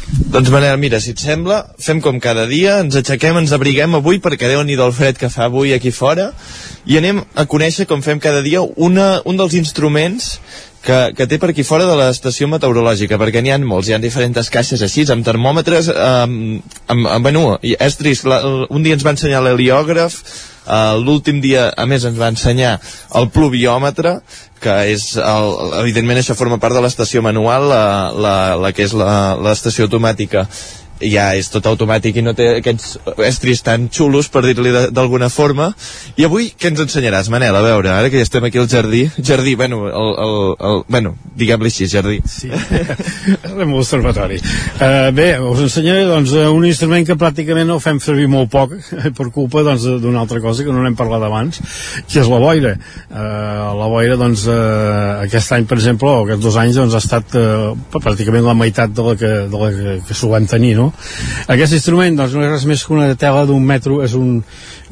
[0.04, 4.20] Doncs Manel, mira, si et sembla, fem com cada dia, ens aixequem, ens abriguem avui
[4.24, 6.32] perquè déu nhi del fred que fa avui aquí fora
[6.86, 10.34] i anem a conèixer, com fem cada dia, una, un dels instruments
[10.84, 14.02] que, que té per aquí fora de l'estació meteorològica, perquè n'hi ha molts, hi ha
[14.04, 19.06] diferents caixes així, amb termòmetres, amb, amb, amb bueno, és trist, la, un dia ens
[19.08, 20.20] va ensenyar l'heliògraf,
[20.68, 22.76] uh, l'últim dia, a més, ens va ensenyar
[23.20, 24.18] el pluviòmetre,
[24.64, 25.50] que és, el,
[25.82, 27.84] evidentment això forma part de l'estació manual, la,
[28.16, 30.48] la, la que és l'estació automàtica
[31.02, 35.72] ja és tot automàtic i no té aquests estris tan xulos, per dir-li d'alguna forma.
[36.18, 37.56] I avui què ens ensenyaràs, Manel?
[37.56, 39.06] A veure, ara que ja estem aquí al jardí.
[39.18, 42.20] Jardí, bueno, el, el, el, bueno diguem-li així, jardí.
[42.30, 42.50] Sí,
[43.50, 44.40] a l'observatori.
[44.78, 48.76] Uh, bé, us ensenyaré doncs, un instrument que pràcticament no fem servir molt poc
[49.18, 51.62] per culpa doncs, d'una doncs, altra cosa que no n'hem parlat abans,
[52.08, 52.76] que és la boira.
[53.10, 57.04] Uh, la boira, doncs, uh, aquest any, per exemple, o aquests dos anys, doncs, ha
[57.04, 60.76] estat uh, pràcticament la meitat de la que, de la que, que s'ho vam tenir,
[60.80, 60.83] no?
[61.54, 64.38] Aquest instrument doncs, no és res més que una tela d'un metro, és un,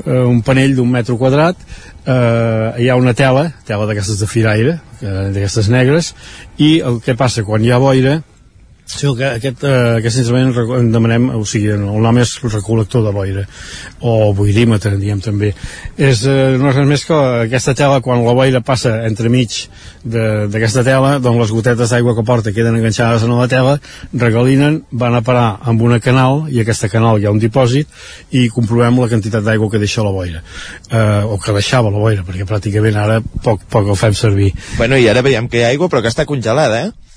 [0.06, 1.60] uh, un panell d'un metro quadrat,
[2.06, 6.14] uh, hi ha una tela, tela d'aquestes de firaire, uh, d'aquestes negres,
[6.62, 8.20] i el que passa quan hi ha boira,
[8.92, 13.14] Sí, que aquest, eh, aquest instrument en demanem, o sigui, el nom és recol·lector de
[13.16, 13.44] boira,
[14.04, 15.54] o boirímetre, diem també.
[15.98, 19.70] És, eh, no res més que aquesta tela, quan la boira passa entremig
[20.04, 23.80] d'aquesta tela, doncs les gotetes d'aigua que porta queden enganxades en la tela,
[24.14, 27.88] regalinen, van a parar amb una canal, i aquesta canal hi ha un dipòsit,
[28.32, 30.44] i comprovem la quantitat d'aigua que deixa la boira,
[30.92, 34.52] eh, o que deixava la boira, perquè pràcticament ara poc, poc el fem servir.
[34.78, 37.11] Bueno, i ara veiem que hi ha aigua, però que està congelada, eh?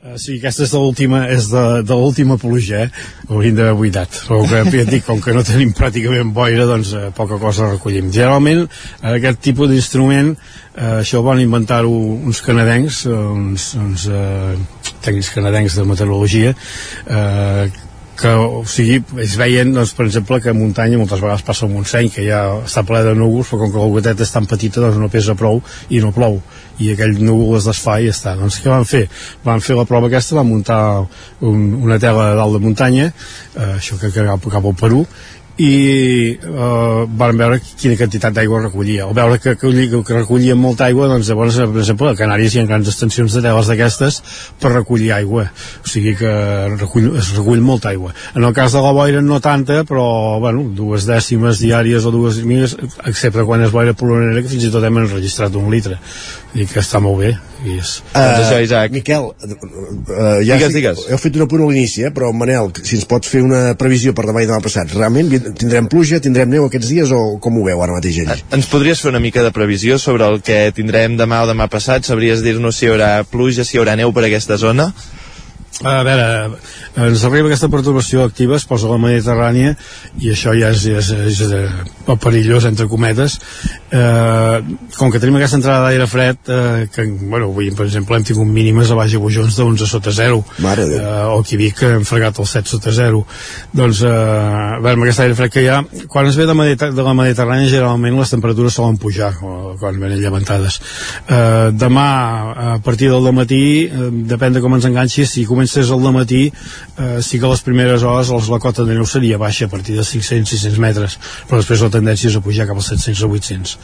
[0.00, 3.02] Uh, sí, aquesta és l'última és de, de l'última pluja, eh?
[3.28, 4.14] Hauríem d'haver buidat.
[4.30, 8.08] Però que, ja dic, com que no tenim pràcticament boira, doncs eh, poca cosa recollim.
[8.14, 8.64] Generalment,
[9.02, 10.32] eh, aquest tipus d'instrument,
[10.72, 14.56] eh, això van inventar-ho uns canadencs, uns, uns eh,
[15.04, 16.56] tècnics canadencs de meteorologia,
[17.04, 17.68] eh,
[18.20, 21.72] que, o sigui, es veien, doncs, per exemple, que a muntanya moltes vegades passa el
[21.74, 24.82] Montseny, que ja està ple de núvols, però com que la goteta és tan petita,
[24.84, 26.40] doncs no pesa prou i no plou
[26.80, 28.34] i aquell núvol es desfà i ja està.
[28.38, 29.02] Doncs què van fer?
[29.44, 30.80] Van fer la prova aquesta, van muntar
[31.44, 35.04] un, una tela dalt de muntanya, eh, això que cap, cap al Perú,
[35.60, 39.04] i eh, van veure quina quantitat d'aigua recollia.
[39.06, 42.62] Al veure que, que, que recollia molta aigua, doncs llavors, per exemple, a Canàries hi
[42.62, 44.20] ha grans extensions de teles d'aquestes
[44.62, 45.48] per recollir aigua.
[45.84, 46.32] O sigui que
[46.78, 48.14] recull, es recull molta aigua.
[48.34, 50.06] En el cas de la boira no tanta, però
[50.40, 54.72] bueno, dues dècimes diàries o dues miles, excepte quan és boira polonera, que fins i
[54.72, 56.00] tot hem enregistrat un litre.
[56.56, 57.34] I que està molt bé.
[57.62, 58.00] I és...
[58.08, 58.94] Uh, doncs això, Isaac.
[58.96, 61.04] Miquel, uh, ja digues, digues.
[61.12, 62.10] heu fet una punt a l'inici, eh?
[62.14, 65.86] però Manel, si ens pots fer una previsió per demà i demà passat, realment tindrem
[65.90, 68.34] pluja, tindrem neu aquests dies o com ho veu ara mateix ell?
[68.56, 72.06] Ens podries fer una mica de previsió sobre el que tindrem demà o demà passat?
[72.06, 74.90] Sabries dir-nos si hi haurà pluja, si hi haurà neu per aquesta zona?
[75.80, 76.58] A veure,
[77.00, 79.70] ens arriba aquesta perturbació activa, es posa a la Mediterrània
[80.20, 83.38] i això ja és, és, és, és eh, perillós, entre cometes.
[83.88, 84.58] Eh,
[84.98, 88.50] com que tenim aquesta entrada d'aire fred, eh, que, bueno, avui, per exemple, hem tingut
[88.50, 92.42] mínimes a baix bujons de 11 sota 0, Mare eh, o aquí Vic hem fregat
[92.42, 93.24] el 7 sota 0.
[93.72, 95.80] Doncs, eh, a veure, amb aquest aire fred que hi ha,
[96.12, 100.20] quan es ve de, Mediter de la Mediterrània, generalment les temperatures solen pujar, quan venen
[100.20, 100.76] llevantades.
[101.24, 102.06] Eh, demà,
[102.74, 106.52] a partir del matí, eh, depèn de com ens enganxis, si comença comences al matí
[106.98, 109.96] eh, sí que les primeres hores els, la cota de neu seria baixa a partir
[109.96, 113.76] de 500-600 metres però després la tendència és a pujar cap als 700 o 800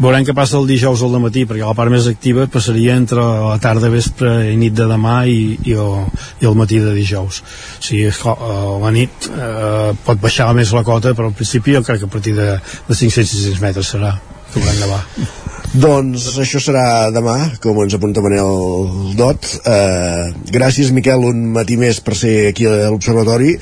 [0.00, 3.58] veurem què passa el dijous al matí perquè la part més activa passaria entre la
[3.60, 6.08] tarda, vespre i nit de demà i, i, el,
[6.40, 7.42] i el matí de dijous.
[7.42, 8.34] O sigui, eh,
[8.80, 12.14] la nit eh, pot baixar més la cota però al principi jo crec que a
[12.16, 12.54] partir de,
[12.88, 14.16] de 500-600 metres serà
[14.56, 15.04] nevar
[15.70, 19.46] doncs això serà demà, com ens apunta Manel Dot.
[19.62, 23.52] Eh, gràcies, Miquel, un matí més per ser aquí a l'Observatori,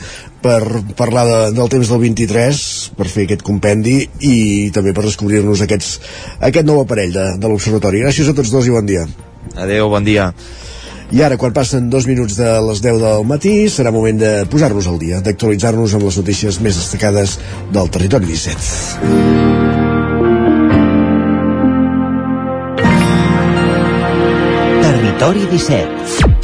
[0.41, 0.63] per
[0.97, 2.63] parlar de, del temps del 23,
[2.97, 6.01] per fer aquest compendi i també per descobrir-nos aquest
[6.65, 8.01] nou aparell de, de l'Observatori.
[8.07, 9.05] Gràcies a tots dos i bon dia.
[9.59, 10.33] Adeu, bon dia.
[11.13, 14.89] I ara, quan passen dos minuts de les 10 del matí, serà moment de posar-nos
[14.89, 17.37] al dia, d'actualitzar-nos amb les notícies més destacades
[17.73, 19.68] del territori 17.
[25.19, 26.38] Territori 17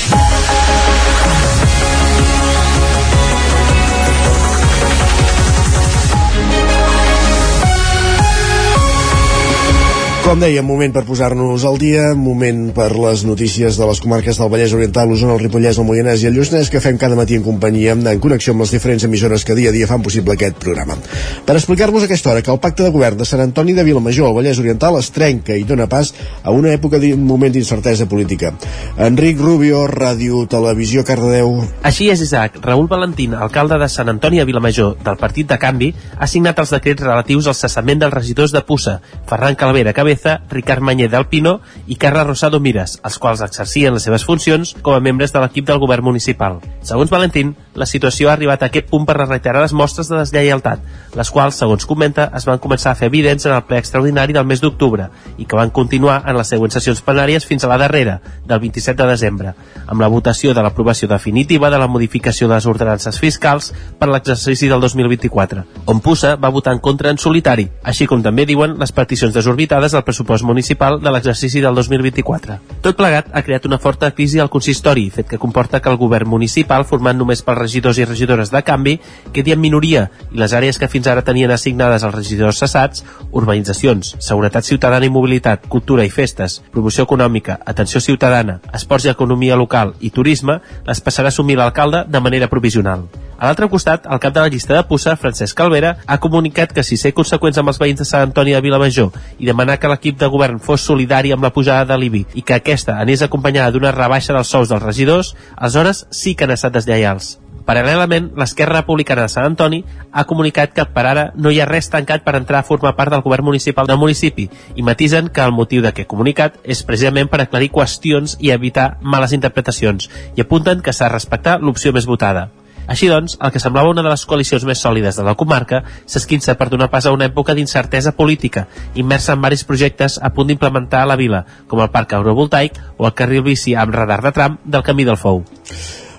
[10.25, 14.49] Com deia, moment per posar-nos al dia, moment per les notícies de les comarques del
[14.49, 17.43] Vallès Oriental, l'Osona, el Ripollès, el Moianès i el Lluçanès, que fem cada matí en
[17.45, 20.97] companyia, en connexió amb les diferents emissores que dia a dia fan possible aquest programa.
[21.45, 24.39] Per explicar-vos aquesta hora que el pacte de govern de Sant Antoni de Vilamajor al
[24.39, 28.55] Vallès Oriental es trenca i dona pas a una època d'un moment d'incertesa política.
[28.97, 31.53] Enric Rubio, Ràdio, Televisió, Cardedeu...
[31.85, 32.57] Així és, Isaac.
[32.65, 36.73] Raül Valentín, alcalde de Sant Antoni de Vilamajor, del Partit de Canvi, ha signat els
[36.79, 38.99] decrets relatius al cessament dels regidors de Pussa,
[39.29, 43.95] Ferran Calavera Cabeza Cabeza, Ricard Mañé del Pino i Carla Rosado Mires, els quals exercien
[43.95, 46.61] les seves funcions com a membres de l'equip del govern municipal.
[46.87, 50.81] Segons Valentín, la situació ha arribat a aquest punt per les mostres de deslleialtat,
[51.15, 54.47] les quals, segons comenta, es van començar a fer evidents en el ple extraordinari del
[54.47, 55.09] mes d'octubre
[55.39, 59.03] i que van continuar en les següents sessions plenàries fins a la darrera, del 27
[59.03, 59.55] de desembre,
[59.87, 64.69] amb la votació de l'aprovació definitiva de la modificació de les ordenances fiscals per l'exercici
[64.69, 68.93] del 2024, on Pussa va votar en contra en solitari, així com també diuen les
[68.93, 72.59] peticions desorbitades del pressupost municipal de l'exercici del 2024.
[72.85, 76.29] Tot plegat ha creat una forta crisi al consistori, fet que comporta que el govern
[76.29, 78.99] municipal, format només pels regidors i regidores de canvi,
[79.33, 84.15] quedi en minoria i les àrees que fins ara tenien assignades als regidors cessats, urbanitzacions,
[84.21, 89.97] seguretat ciutadana i mobilitat, cultura i festes, promoció econòmica, atenció ciutadana, esports i economia local
[90.01, 93.09] i turisme, les passarà a assumir l'alcalde de manera provisional.
[93.39, 96.85] A l'altre costat, el cap de la llista de Pussa, Francesc Calvera, ha comunicat que
[96.87, 100.17] si ser conseqüents amb els veïns de Sant Antoni de Vilamajor i demanar que l'equip
[100.21, 103.93] de govern fos solidari amb la pujada de l'IBI i que aquesta anés acompanyada d'una
[103.93, 107.35] rebaixa dels sous dels regidors, aleshores sí que han estat deslleials.
[107.65, 109.79] Paral·lelament, l'Esquerra Republicana de Sant Antoni
[110.13, 113.15] ha comunicat que per ara no hi ha res tancat per entrar a formar part
[113.15, 117.41] del govern municipal del municipi i matisen que el motiu d'aquest comunicat és precisament per
[117.41, 122.51] aclarir qüestions i evitar males interpretacions i apunten que s'ha de respectar l'opció més votada.
[122.87, 126.59] Així doncs, el que semblava una de les coalicions més sòlides de la comarca s'esquinça
[126.61, 131.01] per donar pas a una època d'incertesa política, immersa en varis projectes a punt d'implementar
[131.01, 134.59] a la vila, com el parc agrovoltaic o el carril bici amb radar de tram
[134.65, 135.47] del Camí del Fou.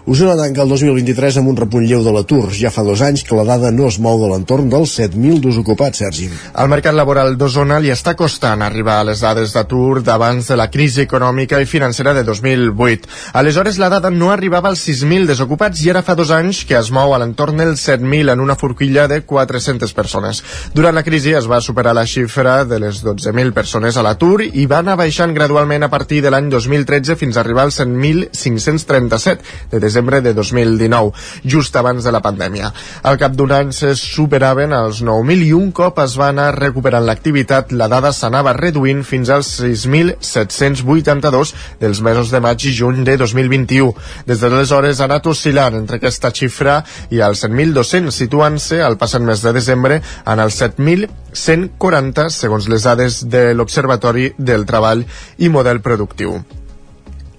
[0.08, 2.52] Osona tanca el 2023 amb un repunt lleu de l'atur.
[2.54, 6.04] Ja fa dos anys que la dada no es mou de l'entorn dels 7.000 desocupats,
[6.04, 6.28] Sergi.
[6.62, 10.68] El mercat laboral d'Osona li està costant arribar a les dades d'atur d'abans de la
[10.70, 13.10] crisi econòmica i financera de 2008.
[13.42, 16.94] Aleshores, la dada no arribava als 6.000 desocupats i ara fa dos anys que es
[16.94, 20.44] mou a l'entorn dels 7.000 en una forquilla de 400 persones.
[20.78, 24.70] Durant la crisi es va superar la xifra de les 12.000 persones a l'atur i
[24.70, 29.95] va anar baixant gradualment a partir de l'any 2013 fins a arribar als 100.537 de
[29.96, 32.72] de 2019, just abans de la pandèmia.
[33.04, 37.06] Al cap d'un any se superaven els 9.000 i un cop es va anar recuperant
[37.06, 43.18] l'activitat, la dada s'anava reduint fins als 6.782 dels mesos de maig i juny de
[43.22, 43.94] 2021.
[44.28, 49.42] Des d'aleshores ha anat oscil·lant entre aquesta xifra i els 7.200, situant-se al passat mes
[49.42, 55.06] de desembre en els 7.140 segons les dades de l'Observatori del Treball
[55.38, 56.65] i Model Productiu.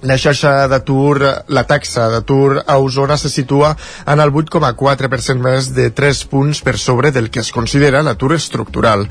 [0.06, 1.18] La xarxa d'atur,
[1.50, 3.72] la taxa d'atur a Osona se situa
[4.06, 9.08] en el 8,4% més de 3 punts per sobre del que es considera l'atur estructural.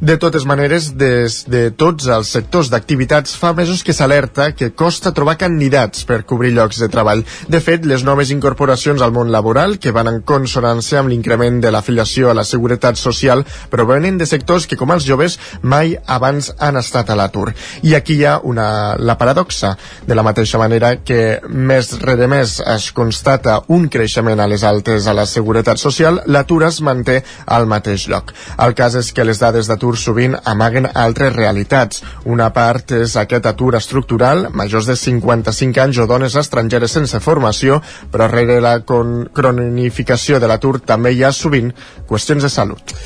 [0.00, 5.10] De totes maneres, des de tots els sectors d'activitats fa mesos que s'alerta que costa
[5.12, 7.20] trobar candidats per cobrir llocs de treball.
[7.52, 11.68] De fet, les noves incorporacions al món laboral, que van en consonància amb l'increment de
[11.68, 16.80] l'afiliació a la seguretat social, provenen de sectors que, com els joves, mai abans han
[16.80, 17.52] estat a l'atur.
[17.84, 19.74] I aquí hi ha una, la paradoxa.
[20.08, 25.04] De la mateixa manera que més rere més es constata un creixement a les altes
[25.04, 28.32] a la seguretat social, l'atur es manté al mateix lloc.
[28.56, 32.02] El cas és que les dades d'atur sovint amaguen altres realitats.
[32.24, 37.80] Una part és aquest atur estructural, majors de 55 anys o dones estrangeres sense formació,
[38.12, 41.72] però rere la cronificació de l'atur també hi ha sovint
[42.08, 42.96] qüestions de salut.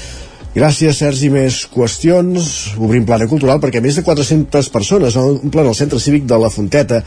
[0.54, 1.28] Gràcies, Sergi.
[1.34, 2.44] Més qüestions.
[2.78, 7.00] Obrim plana cultural perquè més de 400 persones omplen el centre cívic de la Fonteta,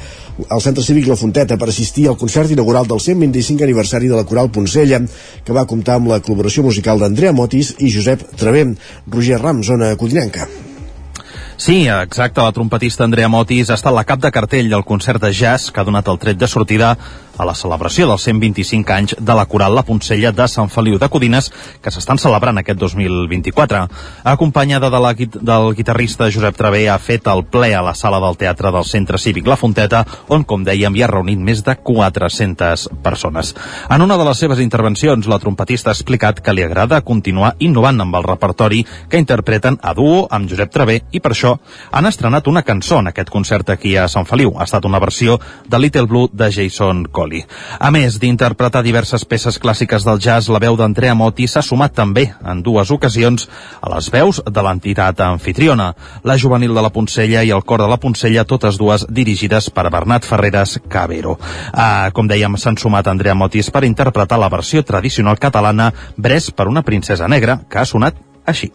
[0.43, 4.27] el centre cívic La Fonteta per assistir al concert inaugural del 125 aniversari de la
[4.27, 4.99] Coral Poncella,
[5.47, 8.75] que va comptar amb la col·laboració musical d'Andrea Motis i Josep Trevent.
[9.07, 10.49] Roger Ram, zona codinenca.
[11.57, 15.31] Sí, exacte, la trompetista Andrea Motis ha estat la cap de cartell del concert de
[15.33, 16.91] jazz que ha donat el tret de sortida
[17.37, 21.09] a la celebració dels 125 anys de la Coral La Poncella de Sant Feliu de
[21.09, 23.83] Codines, que s'estan celebrant aquest 2024.
[24.33, 28.37] Acompanyada de la, del guitarrista Josep Travé, ha fet el ple a la sala del
[28.37, 32.87] Teatre del Centre Cívic La Fonteta, on, com dèiem, hi ha reunit més de 400
[33.03, 33.53] persones.
[33.89, 38.01] En una de les seves intervencions, la trompetista ha explicat que li agrada continuar innovant
[38.01, 41.57] amb el repertori que interpreten a duo amb Josep Travé i per això
[41.91, 44.55] han estrenat una cançó en aquest concert aquí a Sant Feliu.
[44.57, 47.26] Ha estat una versió de Little Blue de Jason Cole.
[47.27, 47.43] Poli.
[47.79, 52.29] A més d'interpretar diverses peces clàssiques del jazz, la veu d'Andrea Moti s'ha sumat també,
[52.43, 53.47] en dues ocasions,
[53.81, 55.91] a les veus de l'entitat anfitriona,
[56.23, 59.89] la juvenil de la Poncella i el cor de la Poncella, totes dues dirigides per
[59.91, 61.37] Bernat Ferreres Cabero.
[61.73, 66.67] Ah, com dèiem, s'han sumat Andrea Motis per interpretar la versió tradicional catalana Bres per
[66.71, 68.15] una princesa negra, que ha sonat
[68.47, 68.71] així.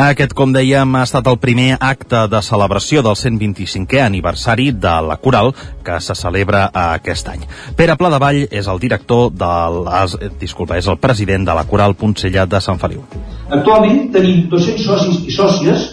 [0.00, 5.18] Aquest, com dèiem, ha estat el primer acte de celebració del 125è aniversari de la
[5.20, 5.50] Coral
[5.84, 7.42] que se celebra aquest any.
[7.76, 10.16] Pere Pladevall és el director de les...
[10.40, 13.04] Disculpa, és el president de la Coral Poncella de Sant Feliu.
[13.50, 15.86] Actualment tenim 200 socis i sòcies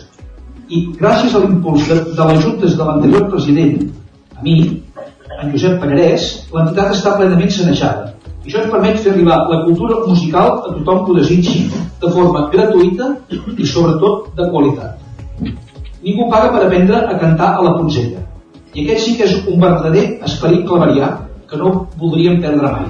[0.72, 3.89] i gràcies a l'impuls de, de les juntes de l'anterior president,
[4.38, 4.60] a mi,
[5.41, 8.14] en Josep Pagarès, l'entitat està plenament sanejada
[8.48, 11.66] i això ens permet fer arribar la cultura musical a tothom que ho desitgi
[12.00, 13.10] de forma gratuïta
[13.58, 15.02] i sobretot de qualitat.
[16.06, 18.22] Ningú paga per aprendre a cantar a la Poncella.
[18.74, 21.10] I aquest sí que és un verdader esperit claverià
[21.50, 22.88] que no voldríem perdre mai.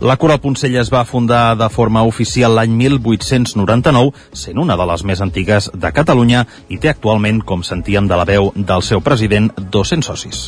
[0.00, 5.04] La Coral Poncella es va fundar de forma oficial l'any 1899, sent una de les
[5.04, 6.42] més antigues de Catalunya
[6.72, 10.42] i té actualment, com sentíem de la veu del seu president, 200 socis.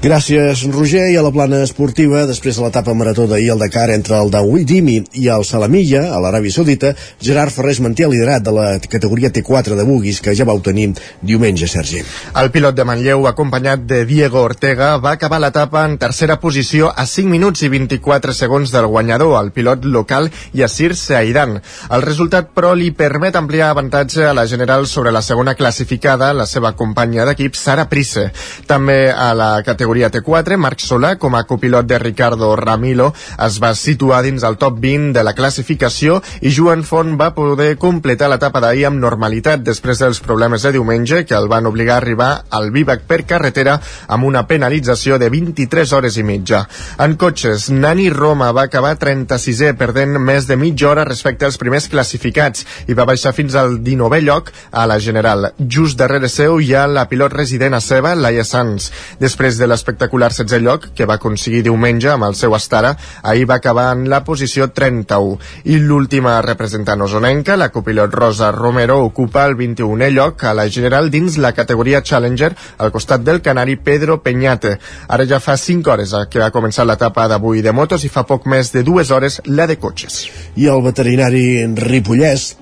[0.00, 1.10] Gràcies, Roger.
[1.12, 4.96] I a la plana esportiva, després de l'etapa marató d'ahir al Dakar entre el Dawidimi
[5.20, 9.76] i el Salamilla, a l'Aràbia Saudita, Gerard Ferrés manté el liderat de la categoria T4
[9.76, 12.00] de buguis que ja vau tenir diumenge, Sergi.
[12.40, 17.04] El pilot de Manlleu, acompanyat de Diego Ortega, va acabar l'etapa en tercera posició a
[17.04, 21.58] 5 minuts i 24 segons del guanyador, el pilot local Yassir Seaidan.
[21.90, 26.48] El resultat, però, li permet ampliar avantatge a la general sobre la segona classificada, la
[26.48, 28.30] seva companya d'equip, Sara Prise.
[28.66, 33.10] També a la categoria T4, Marc Solà, com a copilot de Ricardo Ramilo,
[33.46, 37.76] es va situar dins el top 20 de la classificació i Joan Font va poder
[37.80, 42.02] completar l'etapa d'ahir amb normalitat després dels problemes de diumenge que el van obligar a
[42.02, 43.76] arribar al Vivac per carretera
[44.08, 46.64] amb una penalització de 23 hores i mitja.
[46.98, 51.86] En cotxes, Nani Roma va acabar 36è perdent més de mitja hora respecte als primers
[51.92, 55.52] classificats i va baixar fins al 19è lloc a la general.
[55.60, 58.90] Just darrere seu hi ha la pilot resident a Ceba, Laia Sanz.
[59.20, 63.58] Després de l'espectacular 16è lloc que va aconseguir diumenge amb el seu Astara, ahir va
[63.60, 65.36] acabar en la posició 31.
[65.70, 71.10] I l'última representant osonenca, la copilot Rosa Romero, ocupa el 21è lloc a la general
[71.12, 74.78] dins la categoria Challenger al costat del canari Pedro Peñate.
[75.08, 78.48] Ara ja fa 5 hores que va començar l'etapa d'avui de motos i fa poc
[78.48, 80.24] més de dues hores la de cotxes.
[80.56, 81.44] I el veterinari
[81.76, 82.54] Ripollès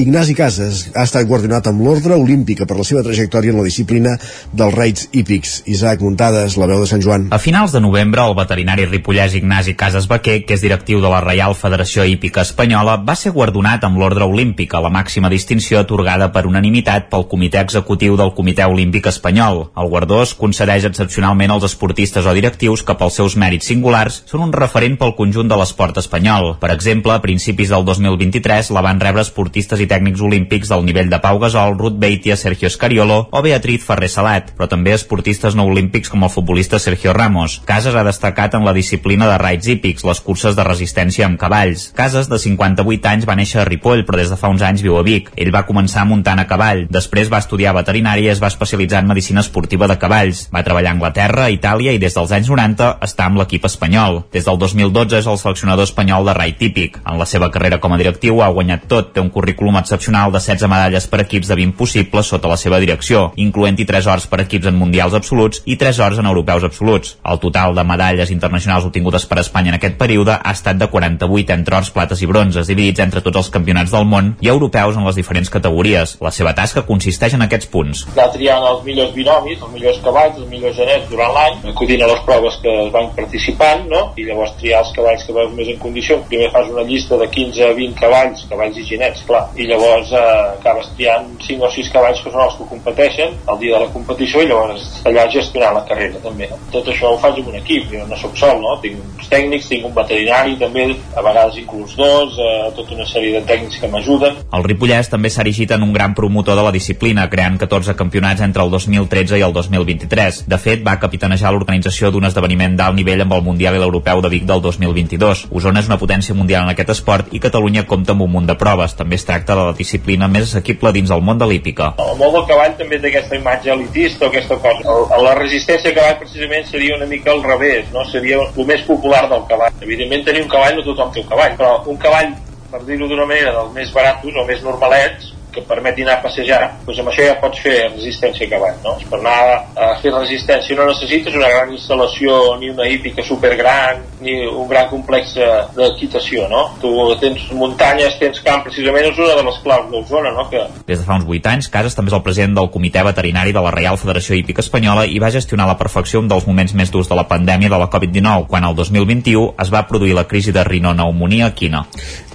[0.00, 4.14] Ignasi Casas ha estat guardonat amb l'ordre olímpica per la seva trajectòria en la disciplina
[4.56, 5.58] dels raids hípics.
[5.68, 7.26] Isaac Muntades, la veu de Sant Joan.
[7.36, 11.18] A finals de novembre, el veterinari ripollès Ignasi Casas Baquer, que és directiu de la
[11.20, 16.46] Reial Federació Hípica Espanyola, va ser guardonat amb l'ordre olímpica, la màxima distinció atorgada per
[16.48, 19.66] unanimitat pel Comitè Executiu del Comitè Olímpic Espanyol.
[19.76, 24.48] El guardó es concedeix excepcionalment als esportistes o directius que pels seus mèrits singulars són
[24.48, 26.54] un referent pel conjunt de l'esport espanyol.
[26.64, 31.10] Per exemple, a principis del 2023 la van rebre esportistes i tècnics olímpics del nivell
[31.10, 35.66] de Pau Gasol, Ruth Beitia, Sergio Escariolo o Beatriz Ferrer Salat, però també esportistes no
[35.66, 37.58] olímpics com el futbolista Sergio Ramos.
[37.66, 41.90] Casas ha destacat en la disciplina de raids hípics, les curses de resistència amb cavalls.
[41.96, 44.98] Casas, de 58 anys, va néixer a Ripoll, però des de fa uns anys viu
[44.98, 45.30] a Vic.
[45.36, 49.10] Ell va començar muntant a cavall, després va estudiar veterinària i es va especialitzar en
[49.10, 50.46] medicina esportiva de cavalls.
[50.54, 54.24] Va treballar a Anglaterra, a Itàlia i des dels anys 90 està amb l'equip espanyol.
[54.32, 56.98] Des del 2012 és el seleccionador espanyol de raid típic.
[57.04, 60.40] En la seva carrera com a directiu ha guanyat tot, té un currículum excepcional de
[60.40, 64.40] 16 medalles per equips de 20 possibles sota la seva direcció, incloent-hi 3 hores per
[64.44, 67.16] equips en mundials absoluts i 3 hores en europeus absoluts.
[67.24, 71.54] El total de medalles internacionals obtingudes per Espanya en aquest període ha estat de 48
[71.54, 75.06] entre ors, plates i bronzes, dividits entre tots els campionats del món i europeus en
[75.06, 76.16] les diferents categories.
[76.20, 78.06] La seva tasca consisteix en aquests punts.
[78.14, 82.10] Anar triant els millors binomis, els millors cavalls, els millors genets durant l'any, acudint a
[82.12, 84.02] les proves que es van participant, no?
[84.16, 86.20] i llavors triar els cavalls que veus més en condició.
[86.30, 90.12] Primer fas una llista de 15 a 20 cavalls, cavalls i genets, clar, i llavors
[90.12, 90.20] eh,
[90.58, 93.92] acabes triant 5 o 6 cavalls que són els que competeixen el dia de la
[93.92, 96.48] competició i llavors allà gestionar la carrera també.
[96.50, 96.58] No?
[96.72, 98.76] Tot això ho faig amb un equip, jo no sóc sol, no?
[98.82, 103.36] tinc uns tècnics, tinc un veterinari també, a vegades inclús dos, eh, tota una sèrie
[103.36, 104.40] de tècnics que m'ajuden.
[104.56, 108.44] El Ripollès també s'ha erigit en un gran promotor de la disciplina, creant 14 campionats
[108.46, 110.44] entre el 2013 i el 2023.
[110.48, 114.32] De fet, va capitanejar l'organització d'un esdeveniment d'alt nivell amb el Mundial i l'Europeu de
[114.32, 115.46] Vic del 2022.
[115.50, 118.56] Osona és una potència mundial en aquest esport i Catalunya compta amb un munt de
[118.58, 118.96] proves.
[118.96, 121.92] També es tracta de la disciplina més assequible dins el món de l'hípica.
[122.02, 124.84] El món del cavall també té aquesta imatge elitista o aquesta cosa.
[124.94, 128.04] El, la resistència a cavall precisament seria una mica al revés, no?
[128.12, 129.82] Seria el més popular del cavall.
[129.82, 132.32] Evidentment tenir un cavall no tothom té un cavall, però un cavall
[132.70, 136.60] per dir-ho d'una manera, dels més barats o més normalets, que permeti anar a passejar,
[136.86, 138.96] doncs amb això ja pots fer resistència a cavall, no?
[139.10, 139.36] Per anar
[139.74, 144.88] a fer resistència no necessites una gran instal·lació ni una hípica supergran ni un gran
[144.90, 145.34] complex
[145.76, 146.66] d'equitació, no?
[146.82, 146.90] Tu
[147.22, 150.46] tens muntanyes, tens camp, precisament és una de les claus d'Osona, no?
[150.52, 150.64] Que...
[150.86, 153.64] Des de fa uns 8 anys, Casas també és el president del Comitè Veterinari de
[153.64, 157.08] la Reial Federació Hípica Espanyola i va gestionar la perfecció un dels moments més durs
[157.08, 160.64] de la pandèmia de la Covid-19, quan el 2021 es va produir la crisi de
[160.66, 161.84] rinopneumònia quina.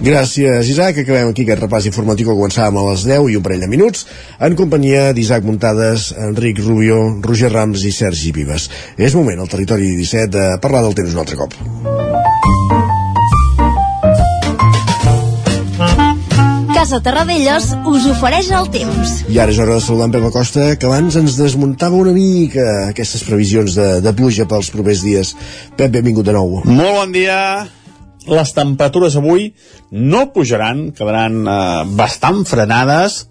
[0.00, 1.02] Gràcies, Isaac.
[1.04, 4.06] Acabem aquí aquest repàs informatiu que començàvem a les 10 i un parell de minuts
[4.42, 8.68] en companyia d'Isaac Muntades, Enric Rubio, Roger Rams i Sergi Vives.
[8.98, 11.54] És moment al territori 17 de parlar del temps un altre cop.
[16.76, 19.14] Casa Terradellos us ofereix el temps.
[19.32, 22.66] I ara és hora de saludar en Pep Acosta, que abans ens desmuntava una mica
[22.90, 25.32] aquestes previsions de, de pluja pels propers dies.
[25.74, 26.60] Pep, benvingut de nou.
[26.68, 27.40] Molt bon dia
[28.26, 29.50] les temperatures avui
[29.90, 33.24] no pujaran, quedaran eh, bastant frenades,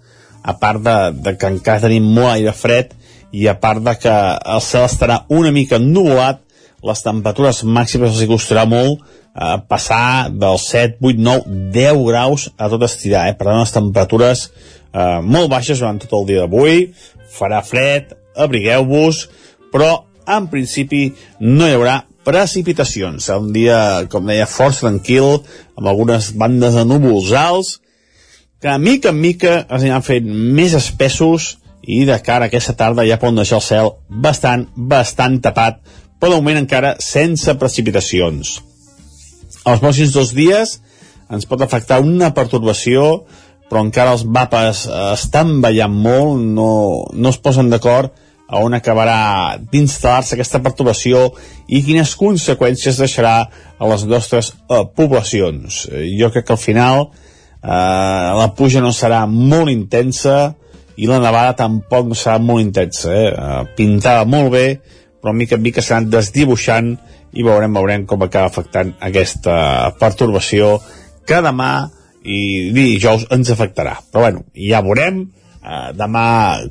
[0.46, 0.96] a part de,
[1.26, 2.92] de que encara tenim molt aire fred
[3.34, 4.14] i a part de que
[4.54, 6.40] el cel estarà una mica ennubulat,
[6.86, 12.70] les temperatures màximes els costarà molt eh, passar dels 7, 8, 9, 10 graus a
[12.72, 13.36] tot estirar, eh?
[13.36, 16.90] per tant les temperatures eh, molt baixes durant tot el dia d'avui,
[17.36, 19.26] farà fred, abrigueu-vos,
[19.74, 19.90] però
[20.36, 21.08] en principi
[21.42, 23.28] no hi haurà precipitacions.
[23.28, 23.78] Serà un dia,
[24.10, 25.40] com deia, força tranquil,
[25.78, 27.76] amb algunes bandes de núvols alts,
[28.60, 33.04] que mica en mica es aniran fent més espessos i de cara a aquesta tarda
[33.06, 35.78] ja poden deixar el cel bastant, bastant tapat,
[36.18, 38.56] però de moment encara sense precipitacions.
[39.66, 40.78] Els pròxims dos dies
[41.30, 43.26] ens pot afectar una pertorbació,
[43.70, 46.70] però encara els mapes eh, estan ballant molt, no,
[47.12, 48.14] no es posen d'acord
[48.46, 51.30] a on acabarà d'instal·lar-se aquesta perturbació
[51.66, 55.86] i quines conseqüències deixarà a les nostres eh, poblacions.
[55.90, 60.54] Eh, jo crec que al final eh, la puja no serà molt intensa
[60.96, 63.10] i la nevada tampoc no serà molt intensa.
[63.12, 63.28] Eh?
[63.32, 64.66] Eh, pintava molt bé,
[65.20, 66.94] però mica en mica s'ha anat desdibuixant
[67.36, 70.76] i veurem, veurem com acaba afectant aquesta perturbació
[71.26, 71.88] que demà
[72.22, 73.98] i dijous ens afectarà.
[74.12, 75.26] Però bueno, ja veurem,
[75.66, 76.26] eh, demà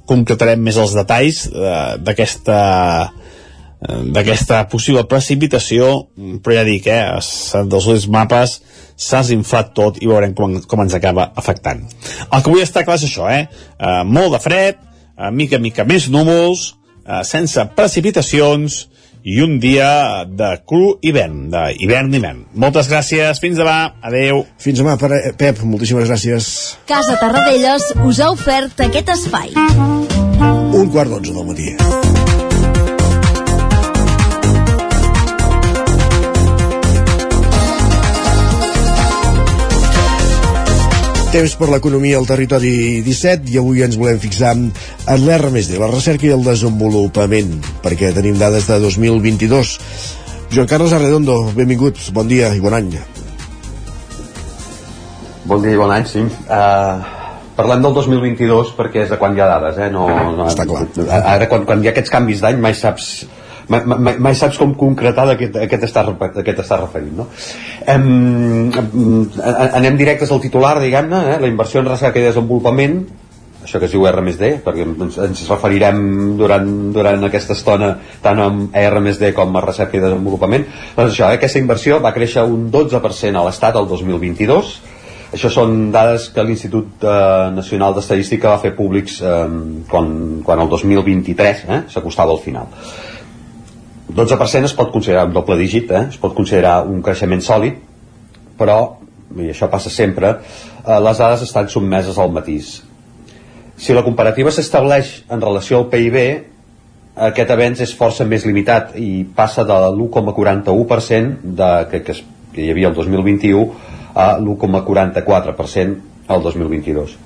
[0.08, 2.60] concretarem més els detalls eh, d'aquesta
[3.06, 6.08] eh, d'aquesta possible precipitació,
[6.44, 8.60] però ja dic, eh, dels ulls mapes
[8.96, 11.84] s'ha inflat tot i veurem com, com ens acaba afectant.
[12.32, 13.46] El que vull estar clar és això, eh?
[13.80, 14.82] eh molt de fred,
[15.18, 16.74] eh, mica mica més núvols,
[17.06, 18.86] eh, sense precipitacions,
[19.26, 22.43] i un dia de cru hivern, d'hivern-hivern.
[22.61, 24.45] Moltes gràcies, fins demà, adeu.
[24.61, 26.52] Fins demà, Pep, moltíssimes gràcies.
[26.85, 29.56] Casa Tarradellas us ha ofert aquest espai.
[29.57, 32.05] Un quart d'onze del matí.
[41.36, 44.70] Temps per l'economia al territori 17 i avui ens volem fixar en
[45.20, 49.74] l'R+D, la recerca i el desenvolupament, perquè tenim dades de 2022.
[50.56, 52.88] Joan Carles Arredondo, benvingut, bon dia i bon any.
[55.44, 56.24] Bon dia i bon any, sí.
[56.48, 57.03] Uh,
[57.60, 59.91] parlem del 2022 perquè és de quan hi ha dades, eh?
[59.91, 60.07] No,
[60.40, 60.88] no, Està clar.
[61.20, 63.26] Ara, quan, quan hi ha aquests canvis d'any, mai saps
[63.70, 65.80] mai, mai, mai saps com concretar de què, a què
[66.82, 67.28] referint no?
[67.88, 68.72] Em,
[69.80, 71.38] anem directes al titular diguem-ne, eh?
[71.42, 73.00] la inversió en recerca i desenvolupament
[73.66, 76.02] això que es diu R+D perquè ens, ens referirem
[76.40, 81.40] durant, durant aquesta estona tant amb R+D com a recerca i desenvolupament doncs això, eh?
[81.40, 84.76] aquesta inversió va créixer un 12% a l'Estat el 2022
[85.36, 89.42] això són dades que l'Institut eh, Nacional d'Estadística va fer públics eh,
[89.90, 90.14] quan,
[90.46, 92.72] quan el 2023 eh, s'acostava al final
[94.10, 96.07] 12% es pot considerar un doble dígit, eh?
[96.10, 97.80] es pot considerar un creixement sòlid,
[98.60, 98.77] però,
[99.36, 100.36] i això passa sempre,
[100.84, 102.77] eh, les dades estan sotmeses al matís.
[103.77, 106.19] Si la comparativa s'estableix en relació al PIB,
[107.27, 112.18] aquest avenç és força més limitat i passa de l'1,41% de, que, que,
[112.56, 113.69] que hi havia el 2021
[114.15, 117.18] a l'1,44% al 2022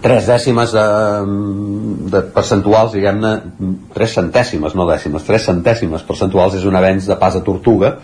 [0.00, 0.86] tres dècimes de,
[2.12, 3.34] de percentuals, diguem-ne,
[3.94, 7.96] tres centèsimes, no dècimes, tres centèsimes percentuals és un avenç de pas a tortuga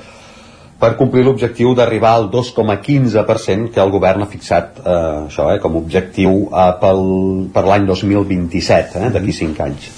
[0.77, 5.77] per complir l'objectiu d'arribar al 2,15% que el govern ha fixat eh, això, eh, com
[5.77, 7.07] a objectiu eh, pel,
[7.55, 9.89] per l'any 2027, eh, d'aquí 5 anys.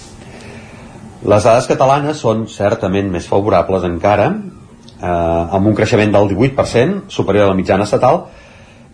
[1.26, 4.28] Les dades catalanes són certament més favorables encara,
[5.00, 8.28] eh, amb un creixement del 18%, superior a la mitjana estatal,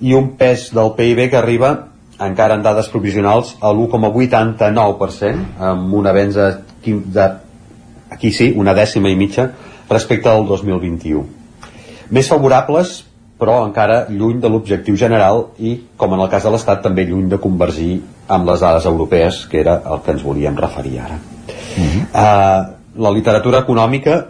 [0.01, 1.74] i un pes del PIB que arriba
[2.20, 7.26] encara en dades provisionals a l'1,89% amb una venza de,
[8.10, 9.50] aquí sí, una dècima i mitja
[9.90, 11.24] respecte al 2021
[12.14, 13.02] més favorables
[13.38, 17.26] però encara lluny de l'objectiu general i, com en el cas de l'Estat, també lluny
[17.28, 17.98] de convergir
[18.30, 21.18] amb les dades europees, que era el que ens volíem referir ara.
[21.18, 22.02] Uh -huh.
[22.14, 24.26] uh, la literatura econòmica,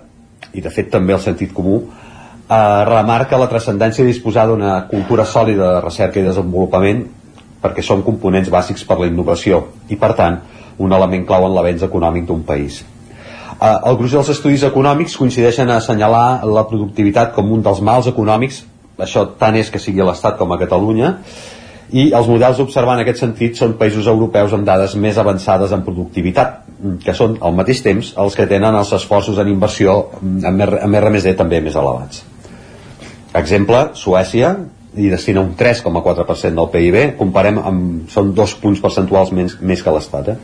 [0.53, 5.25] i de fet també el sentit comú, uh, remarca la transcendència de disposar d'una cultura
[5.25, 7.07] sòlida de recerca i desenvolupament
[7.65, 10.43] perquè són components bàsics per la innovació i, per tant,
[10.85, 12.83] un element clau en l'avenç econòmic d'un país.
[13.55, 18.11] Eh, el gruix dels estudis econòmics coincideixen a assenyalar la productivitat com un dels mals
[18.11, 18.65] econòmics,
[19.01, 21.15] això tant és que sigui a l'Estat com a Catalunya,
[21.95, 25.73] i els models a observar en aquest sentit són països europeus amb dades més avançades
[25.73, 26.63] en productivitat,
[27.05, 30.65] que són al mateix temps els que tenen els esforços en inversió amb
[31.01, 32.25] R+D també més elevats.
[33.35, 34.55] Exemple, Suècia,
[34.97, 39.95] i destina un 3,4% del PIB comparem amb, són dos punts percentuals més, més que
[39.95, 40.37] l'Estat eh?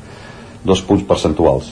[0.67, 1.71] dos punts percentuals.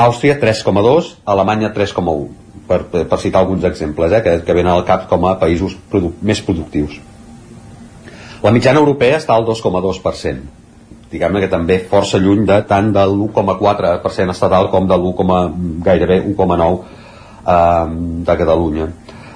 [0.00, 2.24] Àustria 3,2, Alemanya 3,1
[2.66, 6.14] per, per citar alguns exemples eh, que, que venen al cap com a països produ
[6.22, 6.96] més productius.
[8.40, 10.60] La mitjana europea està al 2,2%
[11.10, 16.78] diguem-ne que també força lluny de tant de l'1,4% estatal com de l'1, gairebé 1,9
[17.54, 17.86] eh,
[18.28, 18.86] de Catalunya.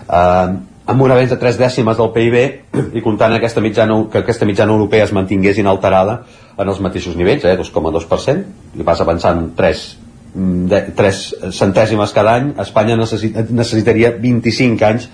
[0.04, 0.54] Eh,
[0.86, 2.36] amb un avenç de 3 dècimes del PIB
[2.98, 6.18] i comptant aquesta mitjana, que aquesta mitjana europea es mantingués inalterada
[6.58, 8.44] en els mateixos nivells, eh, 2,2%,
[8.76, 9.84] i vas avançant 3
[10.34, 11.22] mm, de 3
[11.56, 15.08] centèsimes cada any, Espanya necessit, necessitaria 25 anys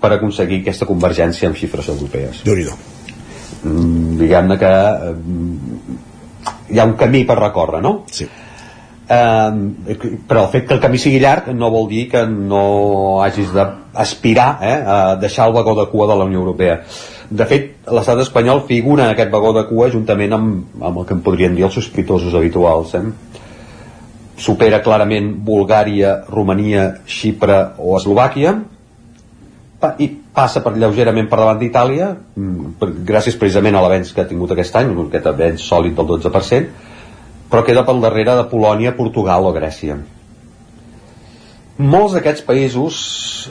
[0.00, 2.44] per aconseguir aquesta convergència amb xifres europees.
[2.46, 4.74] déu nhi mm, Diguem-ne que
[5.10, 5.14] eh,
[6.70, 8.04] hi ha un camí per recórrer, no?
[8.12, 8.28] Sí.
[9.06, 13.52] Eh, però el fet que el camí sigui llarg no vol dir que no hagis
[13.54, 16.80] d'aspirar eh, a deixar el vagó de cua de la Unió Europea
[17.30, 21.14] de fet, l'estat espanyol figura en aquest vagó de cua juntament amb, amb el que
[21.14, 23.04] en podrien dir els sospitosos habituals eh?
[24.42, 28.56] supera clarament Bulgària, Romania, Xipre o Eslovàquia
[30.02, 34.50] i passa per lleugerament per davant d'Itàlia mm, gràcies precisament a l'avenç que ha tingut
[34.50, 36.95] aquest any aquest avenç sòlid del 12%
[37.50, 39.98] però queda pel darrere de Polònia, Portugal o Grècia.
[41.76, 42.98] Molts d'aquests països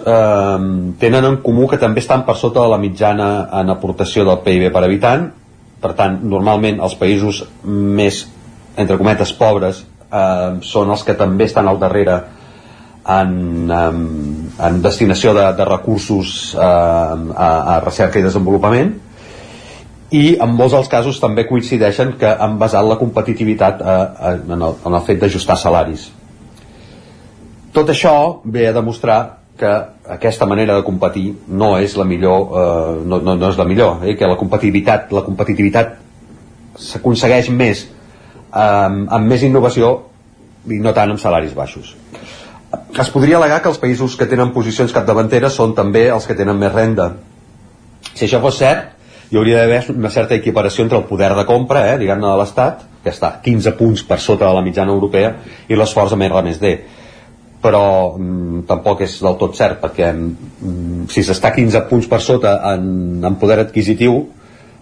[0.01, 0.67] eh,
[1.01, 3.27] tenen en comú que també estan per sota de la mitjana
[3.61, 5.27] en aportació del PIB per habitant,
[5.81, 8.23] per tant, normalment els països més,
[8.81, 12.17] entre cometes, pobres eh, són els que també estan al darrere
[13.05, 13.99] en, en,
[14.57, 18.95] en destinació de, de recursos eh, a, a recerca i desenvolupament
[20.13, 24.61] i en molts dels casos també coincideixen que han basat la competitivitat eh, eh, en,
[24.61, 26.11] el, en el fet d'ajustar salaris.
[27.73, 28.13] Tot això
[28.45, 29.19] ve a demostrar
[29.57, 29.71] que
[30.13, 34.03] aquesta manera de competir no és la millor, eh, no, no, no és la millor,
[34.05, 35.95] eh, que la competitivitat, la competitivitat
[36.75, 39.95] s'aconsegueix més eh, amb més innovació
[40.69, 41.95] i no tant amb salaris baixos.
[42.99, 46.57] Es podria alegar que els països que tenen posicions capdavanteres són també els que tenen
[46.59, 47.13] més renda.
[48.13, 48.94] Si això fos cert,
[49.29, 52.85] hi hauria d'haver una certa equiparació entre el poder de compra, eh, diguem-ne, de l'Estat,
[53.03, 55.33] que està 15 punts per sota de la mitjana europea,
[55.69, 56.73] i l'esforç amb R més D.
[57.65, 57.83] Però
[58.17, 63.23] mm, tampoc és del tot cert, perquè mm, si s'està 15 punts per sota en,
[63.25, 64.19] en poder adquisitiu,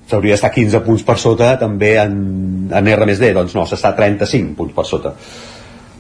[0.10, 2.18] s'hauria d'estar 15 punts per sota també en,
[2.72, 5.16] en R més D, doncs no, s'està 35 punts per sota.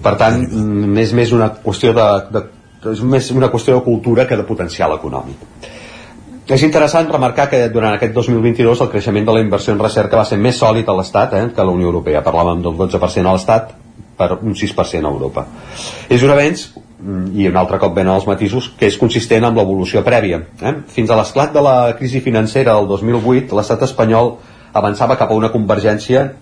[0.03, 2.44] Per tant, mm, és més una qüestió de, de,
[2.91, 5.48] és més una qüestió de cultura que de potencial econòmic.
[6.44, 10.26] És interessant remarcar que durant aquest 2022 el creixement de la inversió en recerca va
[10.28, 12.24] ser més sòlid a l'Estat eh, que a la Unió Europea.
[12.26, 13.70] Parlàvem del 12% a l'Estat
[14.20, 15.45] per un 6% a Europa.
[16.11, 16.65] És un avenç,
[16.99, 20.41] mm, i un altre cop venen els matisos, que és consistent amb l'evolució prèvia.
[20.61, 20.74] Eh?
[20.88, 24.36] Fins a l'esclat de la crisi financera del 2008, l'estat espanyol
[24.74, 26.34] avançava cap a una convergència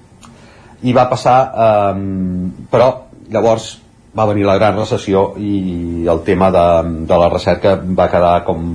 [0.81, 2.89] i va passar, eh, però
[3.29, 3.77] llavors
[4.17, 6.65] va venir la gran recessió i el tema de,
[7.07, 8.65] de la recerca va quedar com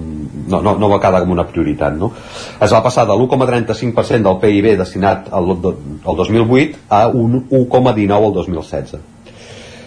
[0.49, 2.13] no, no, no va quedar com una prioritat no?
[2.61, 8.33] es va passar de l'1,35% del PIB destinat al, al 2008 a un 1,19 al
[8.39, 8.97] 2016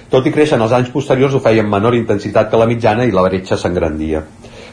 [0.10, 3.10] tot i créixer en els anys posteriors ho feia amb menor intensitat que la mitjana
[3.10, 4.24] i la bretxa s'engrandia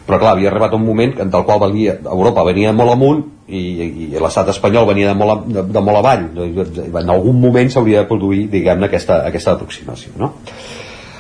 [0.06, 3.62] però clar, havia arribat un moment en el qual valia, Europa venia molt amunt i,
[4.06, 6.26] i l'estat espanyol venia de molt, de, de molt avall.
[6.86, 10.32] En algun moment s'hauria de produir diguem-ne aquesta, aquesta aproximació no?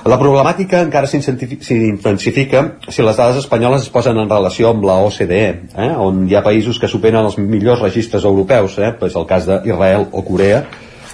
[0.06, 2.60] La problemàtica encara s'intensifica
[2.94, 6.44] si les dades espanyoles es posen en relació amb la OCDE, eh, on hi ha
[6.46, 10.62] països que superen els millors registres europeus, eh, és el cas d'Israel o Corea,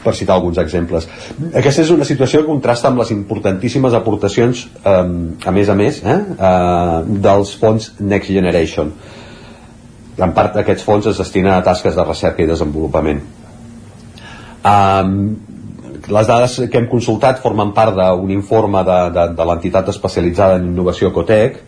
[0.02, 1.06] per citar alguns exemples.
[1.54, 4.96] Aquesta és una situació que contrasta amb les importantíssimes aportacions, eh,
[5.46, 8.92] a més a més, eh, eh, dels fons Next Generation.
[10.18, 13.22] En part aquests fons es destinen a tasques de recerca i desenvolupament.
[14.62, 15.36] Um,
[16.08, 20.68] les dades que hem consultat formen part d'un informe de, de, de l'entitat especialitzada en
[20.70, 21.60] innovació Cotec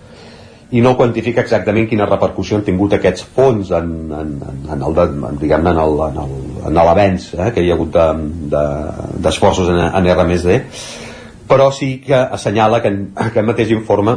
[0.74, 4.30] i no quantifica exactament quina repercussió han tingut aquests fons en, en,
[4.74, 6.32] en, el, en, diguem en el, en el,
[6.66, 10.56] en l'avenç eh, que hi ha hagut d'esforços de, de, en, en R+D.
[11.46, 14.16] Però sí que assenyala que en aquest mateix informe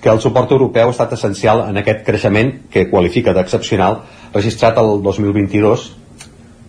[0.00, 4.00] que el suport europeu ha estat essencial en aquest creixement que qualifica d'excepcional
[4.32, 5.86] registrat el 2022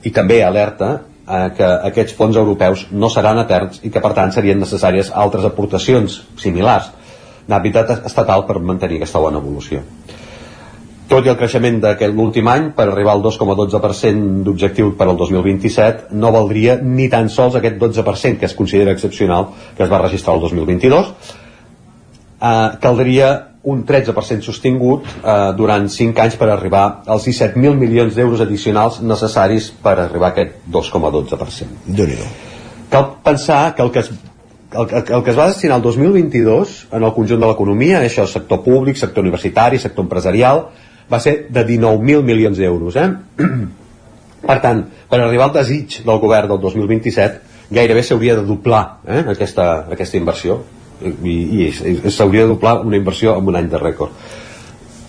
[0.04, 4.36] i també alerta eh, que aquests fons europeus no seran eterns i que per tant
[4.36, 6.92] serien necessàries altres aportacions similars
[7.48, 9.84] d'hàbitat estatal per mantenir aquesta bona evolució.
[11.08, 16.10] Tot i el creixement d'aquest l'últim any, per arribar al 2,12% d'objectiu per al 2027,
[16.20, 19.48] no valdria ni tan sols aquest 12% que es considera excepcional
[19.78, 21.14] que es va registrar el 2022.
[22.38, 23.30] Eh, caldria
[23.68, 29.72] un 13% sostingut eh, durant 5 anys per arribar als 17.000 milions d'euros addicionals necessaris
[29.84, 31.84] per arribar a aquest 2,12%.
[31.88, 32.20] déu nhi
[32.90, 34.12] Cal pensar que el que es
[34.74, 38.28] el, el, el que es va destinar el 2022 en el conjunt de l'economia, això,
[38.28, 40.66] sector públic, sector universitari, sector empresarial,
[41.12, 42.98] va ser de 19.000 milions d'euros.
[43.00, 43.10] Eh?
[44.50, 49.24] per tant, per arribar al desig del govern del 2027, gairebé s'hauria de doblar eh,
[49.34, 50.62] aquesta, aquesta inversió
[51.04, 51.34] i,
[51.68, 54.16] i s'hauria de doblar una inversió en un any de rècord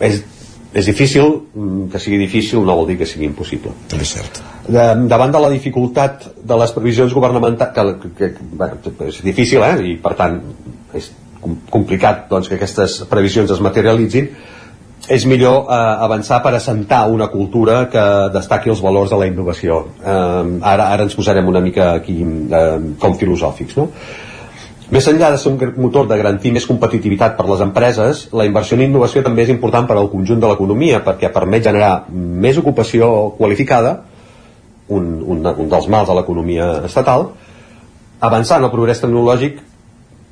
[0.05, 0.20] és
[0.74, 3.73] és difícil, mm, que sigui difícil no vol dir que sigui impossible.
[3.89, 4.43] També és cert.
[4.69, 7.73] De, davant de la dificultat de les previsions governamentals,
[8.03, 8.77] que, que, que bueno,
[9.09, 9.78] és difícil, eh?
[9.95, 10.39] i per tant
[10.95, 14.28] és com- complicat doncs, que aquestes previsions es materialitzin,
[15.09, 18.05] és millor eh, avançar per assentar una cultura que
[18.35, 19.86] destaqui els valors de la innovació.
[20.05, 22.65] Eh, ara, ara ens posarem una mica aquí eh,
[23.01, 23.89] com filosòfics, no?
[24.89, 28.78] Més enllà de ser un motor de garantir més competitivitat per les empreses, la inversió
[28.78, 33.10] en innovació també és important per al conjunt de l'economia perquè permet generar més ocupació
[33.36, 33.98] qualificada,
[34.89, 37.28] un, un, un dels mals de l'economia estatal,
[38.24, 39.60] avançar en el progrés tecnològic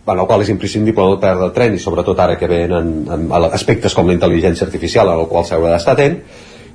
[0.07, 3.29] en el qual és imprescindible no perdre el tren i sobretot ara que venen en,
[3.29, 6.21] en aspectes com la intel·ligència artificial en el qual s'haurà d'estar atent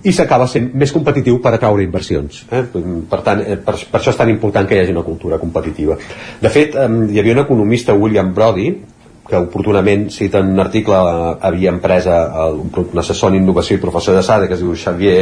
[0.04, 2.46] i s'acaba sent més competitiu per atraure inversions.
[2.50, 2.64] Eh?
[3.10, 5.98] Per tant, eh, per, per això és tan important que hi hagi una cultura competitiva.
[6.42, 8.72] De fet, eh, hi havia un economista, William Brody,
[9.32, 13.82] que oportunament cita en un article eh, havia empresa el, un assessor en innovació i
[13.82, 15.22] professor de SADE que es diu Xavier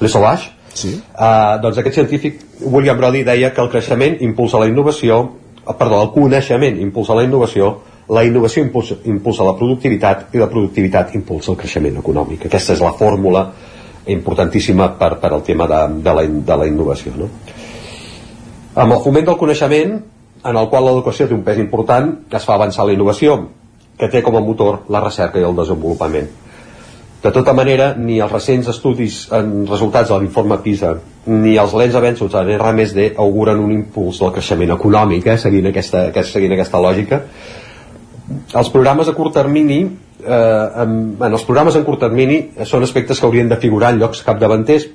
[0.00, 0.94] Le Sauvage sí.
[0.94, 5.22] uh, doncs aquest científic William Brody deia que el creixement impulsa la innovació
[5.66, 7.72] perdó, el coneixement impulsa la innovació
[8.10, 12.84] la innovació impulsa, impulsa la productivitat i la productivitat impulsa el creixement econòmic aquesta és
[12.86, 13.48] la fórmula
[14.12, 17.28] importantíssima per, per al tema de, de, la, de la innovació no?
[18.74, 19.96] amb el foment del coneixement
[20.44, 23.38] en el qual l'educació té un pes important es fa avançar la innovació
[24.00, 26.30] que té com a motor la recerca i el desenvolupament
[27.20, 30.94] de tota manera, ni els recents estudis en resultats de l'informe PISA
[31.28, 36.06] ni els lents avenços de l'RMSD auguren un impuls del creixement econòmic, eh, seguint, aquesta,
[36.08, 37.18] aquest- seguint aquesta lògica.
[38.56, 39.82] Els programes a curt termini,
[40.24, 43.92] eh, en, en els programes en curt termini eh, són aspectes que haurien de figurar
[43.94, 44.88] en llocs capdavanters,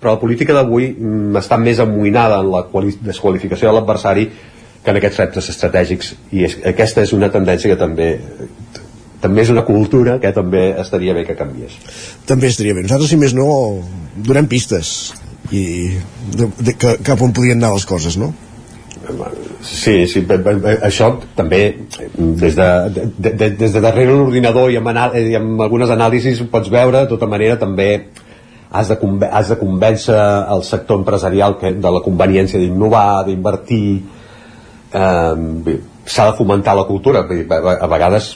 [0.00, 4.28] però la política d'avui mm, està més amoïnada en la quali- desqualificació de l'adversari
[4.84, 8.10] que en aquests reptes estratègics i és, aquesta és una tendència que també
[9.24, 11.78] també és una cultura que també estaria bé que canviés.
[12.28, 12.82] També estaria bé.
[12.84, 13.46] Nosaltres, si més no,
[14.20, 15.14] donem pistes
[15.48, 15.62] i
[16.36, 18.34] de, de, que, cap on podien anar les coses, no?
[19.64, 20.22] Sí, sí,
[20.86, 21.60] això també
[22.16, 22.68] des de,
[23.18, 27.04] de, de, des de darrere l'ordinador i, anal- i amb algunes anàlisis ho pots veure,
[27.04, 27.88] de tota manera també
[28.74, 28.98] has de,
[29.30, 30.18] has de convèncer
[30.50, 33.86] el sector empresarial que, de la conveniència d'innovar, d'invertir
[34.92, 37.22] eh, s'ha de fomentar la cultura.
[37.24, 38.34] A vegades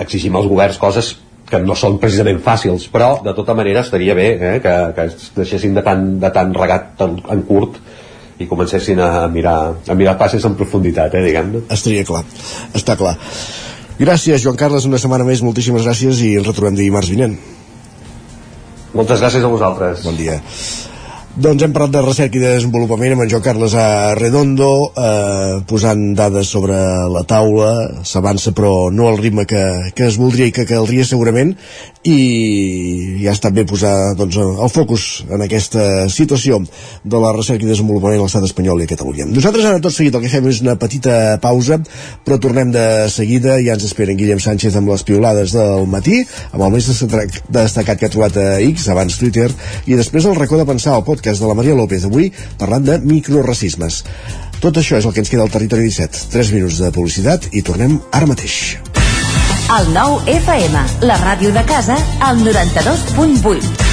[0.00, 1.14] exigim als governs coses
[1.48, 5.30] que no són precisament fàcils però de tota manera estaria bé eh, que, que es
[5.36, 7.14] deixessin de tant, de tant regat en,
[7.48, 7.78] curt
[8.38, 9.58] i comencessin a mirar,
[9.88, 11.64] a mirar passes en profunditat, eh, diguem-ne.
[11.74, 12.24] Estaria clar,
[12.74, 13.16] està clar.
[13.98, 17.34] Gràcies, Joan Carles, una setmana més, moltíssimes gràcies i ens retrobem dimarts vinent.
[18.94, 20.04] Moltes gràcies a vosaltres.
[20.06, 20.38] Bon dia.
[21.38, 26.00] Doncs hem parlat de recerca i de desenvolupament amb en Joan Carles Arredondo, eh, posant
[26.18, 26.74] dades sobre
[27.14, 31.52] la taula, s'avança però no al ritme que, que es voldria i que caldria segurament,
[32.02, 36.58] i ja està bé posar doncs, el focus en aquesta situació
[37.04, 39.28] de la recerca i desenvolupament a l'estat espanyol i a Catalunya.
[39.30, 41.78] Nosaltres ara tot seguit el que fem és una petita pausa,
[42.26, 46.24] però tornem de seguida, ja ens espera en Guillem Sánchez amb les piolades del matí,
[46.50, 49.52] amb el més destacat que ha trobat a X, abans Twitter,
[49.86, 52.96] i després el racó de pensar, el podcast de la Maria López, avui parlant de
[53.04, 54.00] microracismes.
[54.64, 56.32] Tot això és el que ens queda al Territori 17.
[56.32, 58.78] 3 minuts de publicitat i tornem ara mateix.
[59.68, 63.84] El nou FM, la ràdio de casa, al 92.8.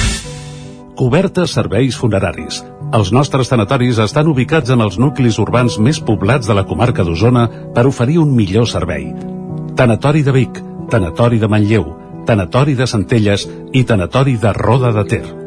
[0.96, 2.62] Cobertes serveis funeraris.
[2.96, 7.44] Els nostres tanatoris estan ubicats en els nuclis urbans més poblats de la comarca d'Osona
[7.76, 9.10] per oferir un millor servei.
[9.76, 11.90] Tanatori de Vic, Tanatori de Manlleu,
[12.26, 13.44] Tanatori de Centelles
[13.76, 15.45] i Tanatori de Roda de Ter.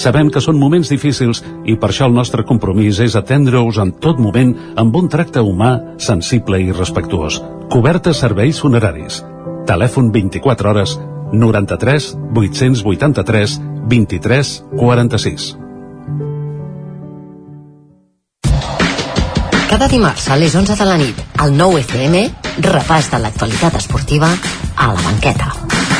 [0.00, 4.20] Sabem que són moments difícils i per això el nostre compromís és atendre-us en tot
[4.22, 7.36] moment amb un tracte humà, sensible i respectuós.
[7.70, 9.20] Cobertes serveis funeraris.
[9.68, 10.96] Telèfon 24 hores
[11.36, 13.58] 93 883
[13.92, 15.50] 23 46.
[19.70, 22.24] Cada dimarts a les 11 de la nit, al 9 FM,
[22.72, 25.99] repàs de l'actualitat esportiva a la banqueta.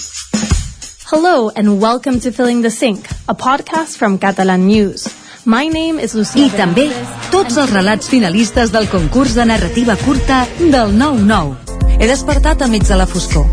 [1.11, 5.09] Hello and welcome to Filling the Sink, a podcast from Catalan News.
[5.43, 6.45] My name is Lucía.
[6.47, 6.85] I també
[7.33, 11.99] tots els relats finalistes del concurs de narrativa curta del 9-9.
[11.99, 13.43] He despertat a mig de la foscor.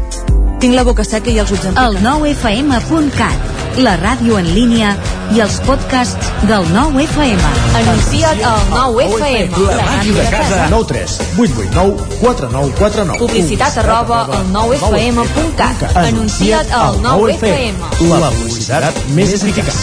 [0.63, 4.95] Tinc la boca seca i els ulls El 9fm.cat, la ràdio en línia
[5.35, 7.43] i els podcasts del 9FM.
[7.79, 9.61] Anuncia't al 9FM.
[9.69, 10.67] La màquina de casa.
[10.73, 11.15] 9 3
[11.45, 13.21] 8 8 9 4 9 4 9.
[13.23, 15.87] Publicitat arroba al 9fm.cat.
[16.03, 17.75] Anuncia't al 9FM.
[18.11, 19.81] La publicitat més eficaç.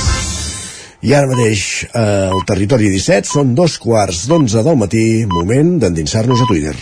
[1.05, 6.41] I ara mateix, eh, al territori 17, són dos quarts d'onze del matí, moment d'endinsar-nos
[6.41, 6.75] a Twitter.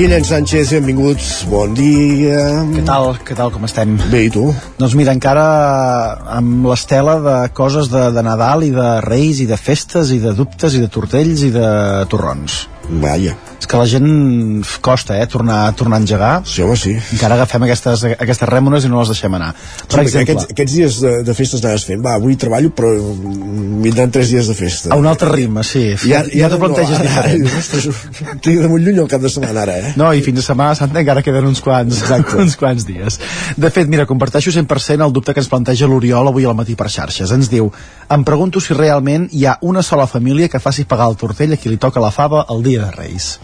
[0.00, 2.38] Guillem Sánchez, benvinguts, bon dia.
[2.72, 3.98] Què tal, què tal, com estem?
[4.08, 4.46] Bé, i tu?
[4.78, 5.44] Doncs mira, encara
[6.38, 10.32] amb l'estela de coses de, de Nadal i de Reis i de festes i de
[10.32, 11.68] dubtes i de tortells i de
[12.08, 12.62] torrons.
[13.04, 13.36] Vaja.
[13.60, 14.06] És que la gent
[14.80, 16.30] costa, eh, tornar, tornar a engegar.
[16.48, 16.94] Sí, home, sí.
[17.12, 19.50] Encara agafem aquestes, aquestes rèmores i no les deixem anar.
[19.86, 22.88] Per Sí, exemple, aquests, aquests dies de, de festes anaves fent, va, avui treballo, però
[23.84, 24.94] vindran tres dies de festa.
[24.94, 25.82] a un altre ritme, sí.
[26.08, 27.46] Ja, ja, t'ho planteges no, ara, diferent.
[27.46, 28.00] Ara, ostres,
[28.40, 29.92] tinc de molt lluny el cap de setmana ara, eh?
[30.00, 32.36] No, i fins a Setmana Santa encara queden uns quants, Exacte.
[32.42, 33.20] uns quants dies.
[33.60, 36.88] De fet, mira, comparteixo 100% el dubte que ens planteja l'Oriol avui al matí per
[36.90, 37.30] xarxes.
[37.36, 37.68] Ens diu,
[38.08, 41.60] em pregunto si realment hi ha una sola família que faci pagar el tortell a
[41.60, 43.34] qui li toca la fava el dia de Reis.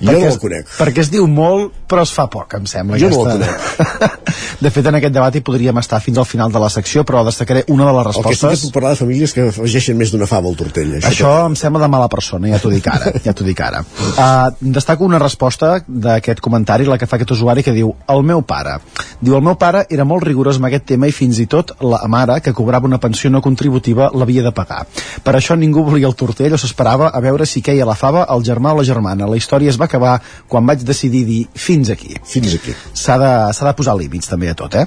[0.00, 0.66] Jo no es- el conec.
[0.78, 2.98] Perquè es diu molt, però es fa poc, em sembla.
[2.98, 4.12] Jo no el aquesta-
[4.60, 7.22] De fet, en aquest debat hi podríem estar fins al final de la secció, però
[7.26, 8.60] destacaré una de les El que sí que respostes.
[8.64, 10.94] puc parlar de famílies que afegeixen més d'una fava al tortell.
[10.96, 13.82] Això, Això em sembla de mala persona, ja t'ho dic ara, ja t'ho dic ara.
[14.16, 18.42] Uh, destaco una resposta d'aquest comentari, la que fa aquest usuari, que diu el meu
[18.42, 18.78] pare.
[19.20, 22.00] Diu, el meu pare era molt rigorós amb aquest tema i fins i tot la
[22.08, 24.86] mare, que cobrava una pensió no contributiva, l'havia de pagar.
[25.22, 28.42] Per això ningú volia el tortell o s'esperava a veure si queia la fava el
[28.42, 29.26] germà o la germana.
[29.26, 30.18] La història es va acabar
[30.50, 32.18] quan vaig decidir dir fins aquí.
[32.26, 32.74] Fins aquí.
[32.92, 34.86] S'ha de, de posar límits també a tot, eh?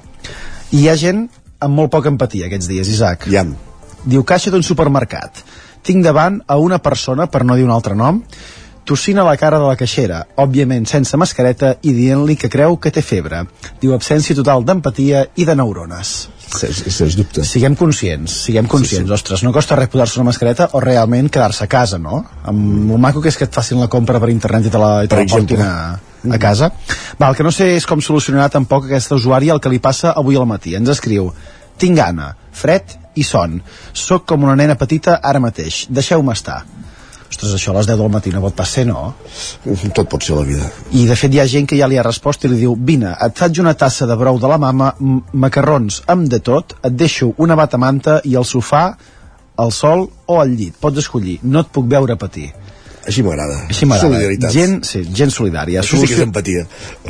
[0.76, 1.26] I hi ha gent
[1.60, 3.27] amb molt poca empatia aquests dies, Isaac.
[3.31, 3.45] Ja.
[4.06, 5.44] Diu caixa d'un supermercat.
[5.84, 8.22] Tinc davant a una persona, per no dir un altre nom,
[8.90, 12.91] tossint a la cara de la caixera, òbviament sense mascareta i dient-li que creu que
[12.91, 13.44] té febre.
[13.81, 16.30] Diu absència total d'empatia i de neurones.
[16.49, 17.43] Sens, sens dubte.
[17.45, 19.05] Siguem conscients, siguem conscients.
[19.05, 19.13] Sí, sí.
[19.13, 22.23] Ostres, no costa res posar-se una mascareta o realment quedar-se a casa, no?
[22.49, 24.91] Amb el maco que és que et facin la compra per internet i te la,
[25.05, 25.73] i te la portin a,
[26.26, 26.71] a casa.
[27.21, 30.15] Va, el que no sé és com solucionarà tampoc aquest usuari el que li passa
[30.17, 30.73] avui al matí.
[30.80, 31.30] Ens escriu,
[31.80, 33.59] tinc gana, fred i son.
[33.93, 35.85] Soc com una nena petita ara mateix.
[35.89, 36.63] Deixeu-me estar.
[37.30, 39.14] Ostres, això a les 10 del matí no pot pas ser, no?
[39.93, 40.65] Tot pot ser la vida.
[40.97, 43.14] I de fet hi ha gent que ja li ha respost i li diu vine,
[43.14, 44.89] et faig una tassa de brou de la mama,
[45.34, 48.84] macarrons amb de tot, et deixo una batamanta i el sofà,
[49.60, 50.80] al sol o al llit.
[50.81, 52.49] Pots escollir, no et puc veure patir.
[53.10, 53.56] Així m'agrada.
[53.65, 54.10] Així m'agrada.
[54.14, 54.53] Solidaritat.
[54.53, 55.81] Gent, sí, gent solidària.
[55.81, 56.65] Això sí que és empatia.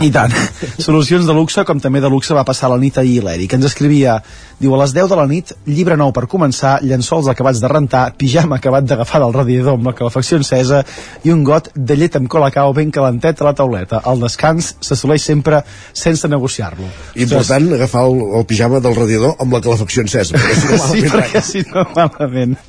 [0.06, 0.32] I tant.
[0.88, 3.58] Solucions de luxe, com també de luxe va passar la nit ahir l'Eric.
[3.58, 4.16] Ens escrivia,
[4.62, 8.06] diu, a les 10 de la nit, llibre nou per començar, llençols acabats de rentar,
[8.20, 10.86] pijama acabat d'agafar del radiador amb la calefacció encesa
[11.28, 14.00] i un got de llet amb colacao ben calentet a la tauleta.
[14.08, 16.88] El descans s'assoleix sempre sense negociar-lo.
[17.20, 20.40] Important agafar el, el pijama del radiador amb la calefacció encesa.
[20.40, 22.60] Perquè si no, sí, perquè si no, malament.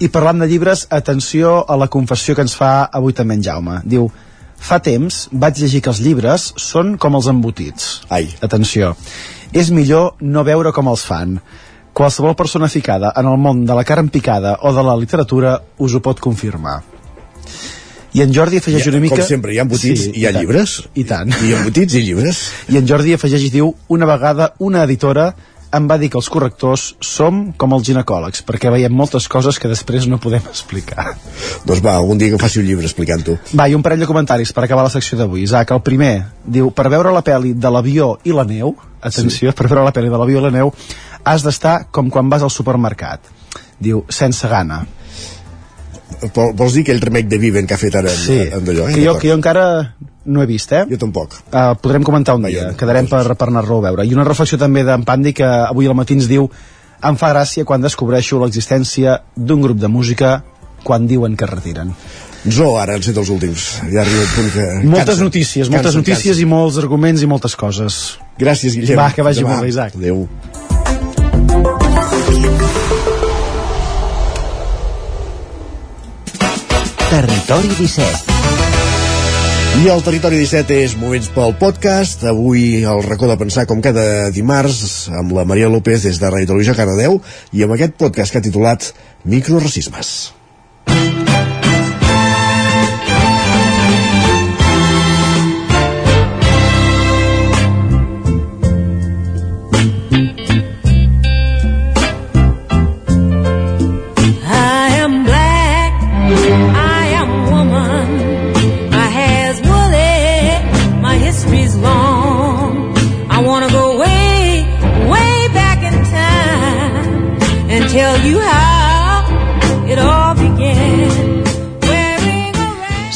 [0.00, 3.80] I parlant de llibres, atenció a la confessió que ens fa avui també en Jaume.
[3.84, 4.08] Diu,
[4.62, 7.90] fa temps vaig llegir que els llibres són com els embotits.
[8.08, 8.30] Ai.
[8.40, 8.94] Atenció.
[9.52, 11.36] És millor no veure com els fan.
[11.92, 15.94] Qualsevol persona ficada en el món de la carn picada o de la literatura us
[15.94, 16.80] ho pot confirmar.
[18.12, 19.16] I en Jordi afegeix una mica...
[19.16, 20.42] com sempre, hi ha embotits i hi ha tant.
[20.42, 20.74] llibres.
[20.94, 21.32] I tant.
[21.32, 22.42] Hi ha embotits i llibres.
[22.72, 25.30] I en Jordi afegeix i diu una vegada una editora
[25.72, 29.70] em va dir que els correctors som com els ginecòlegs, perquè veiem moltes coses que
[29.70, 31.14] després no podem explicar.
[31.64, 33.38] Doncs va, algun dia que faci un llibre explicant-ho.
[33.56, 35.46] Va, i un parell de comentaris per acabar la secció d'avui.
[35.46, 36.12] Isaac, el primer,
[36.44, 39.56] diu, per veure la pel·li de l'avió i la neu, atenció, sí.
[39.56, 40.72] per veure la pel·li de l'avió i la neu,
[41.24, 43.32] has d'estar com quan vas al supermercat.
[43.82, 44.84] Diu, sense gana.
[46.36, 48.36] Vols dir aquell remake de Viven que ha fet ara sí.
[48.44, 48.90] en, en d'allò?
[48.90, 48.98] Eh?
[48.98, 49.64] Que, jo, que jo encara
[50.24, 50.84] no he vist, eh?
[50.90, 51.34] Jo tampoc.
[51.50, 54.06] Uh, podrem comentar un dia, quedarem per, per anar-lo a veure.
[54.06, 56.48] I una reflexió també d'en Pandi que avui al matí ens diu
[57.02, 60.42] em fa gràcia quan descobreixo l'existència d'un grup de música
[60.86, 61.94] quan diuen que es retiren.
[62.42, 63.66] Zo, ara han set els últims.
[63.86, 64.66] Ja arriba el punt que...
[64.82, 66.42] Moltes cansa, notícies, cansa, moltes notícies cansa.
[66.42, 68.00] i molts arguments i moltes coses.
[68.38, 68.98] Gràcies, Guillem.
[68.98, 69.54] Va, que vagi Demà.
[69.54, 69.94] molt bé, Isaac.
[69.98, 70.26] Adéu.
[77.12, 78.41] Territori 17
[79.72, 82.26] I el Territori 17 és Moments pel podcast.
[82.28, 86.52] Avui el racó de pensar com cada dimarts amb la Maria López des de Radio
[86.52, 87.18] Televisió Cardedeu
[87.56, 88.92] i amb aquest podcast que ha titulat
[89.24, 90.12] Microracismes.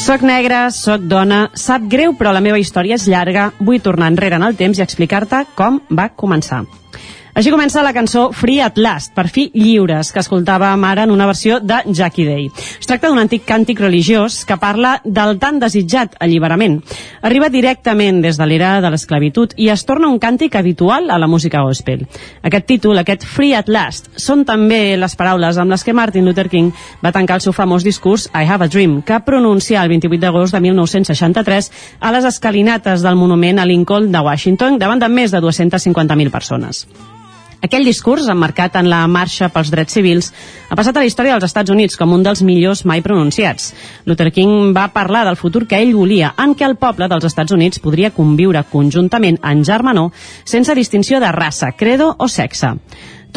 [0.06, 4.38] Soc negra, soc dona, sap greu però la meva història és llarga, vull tornar enrere
[4.38, 6.60] en el temps i explicar-te com va començar.
[7.36, 11.26] Així comença la cançó Free at Last, per fi lliures, que escoltàvem ara en una
[11.28, 12.46] versió de Jackie Day.
[12.80, 16.78] Es tracta d'un antic càntic religiós que parla del tan desitjat alliberament.
[17.20, 21.28] Arriba directament des de l'era de l'esclavitud i es torna un càntic habitual a la
[21.28, 22.06] música gospel.
[22.40, 26.46] Aquest títol, aquest Free at Last, són també les paraules amb les que Martin Luther
[26.48, 26.70] King
[27.04, 30.56] va tancar el seu famós discurs I Have a Dream, que pronuncia el 28 d'agost
[30.56, 31.68] de 1963
[32.00, 36.86] a les escalinates del monument a Lincoln de Washington davant de més de 250.000 persones.
[37.64, 40.28] Aquell discurs, emmarcat en la marxa pels drets civils,
[40.68, 43.72] ha passat a la història dels Estats Units com un dels millors mai pronunciats.
[44.04, 47.56] Luther King va parlar del futur que ell volia, en què el poble dels Estats
[47.56, 50.12] Units podria conviure conjuntament en germanor
[50.44, 52.76] sense distinció de raça, credo o sexe.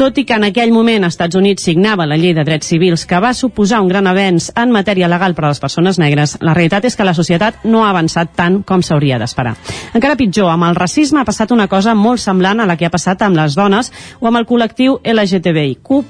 [0.00, 3.18] Tot i que en aquell moment Estats Units signava la llei de drets civils que
[3.20, 6.86] va suposar un gran avenç en matèria legal per a les persones negres, la realitat
[6.88, 9.52] és que la societat no ha avançat tant com s'hauria d'esperar.
[9.92, 12.92] Encara pitjor, amb el racisme ha passat una cosa molt semblant a la que ha
[12.94, 16.00] passat amb les dones o amb el col·lectiu LGTBIQ+.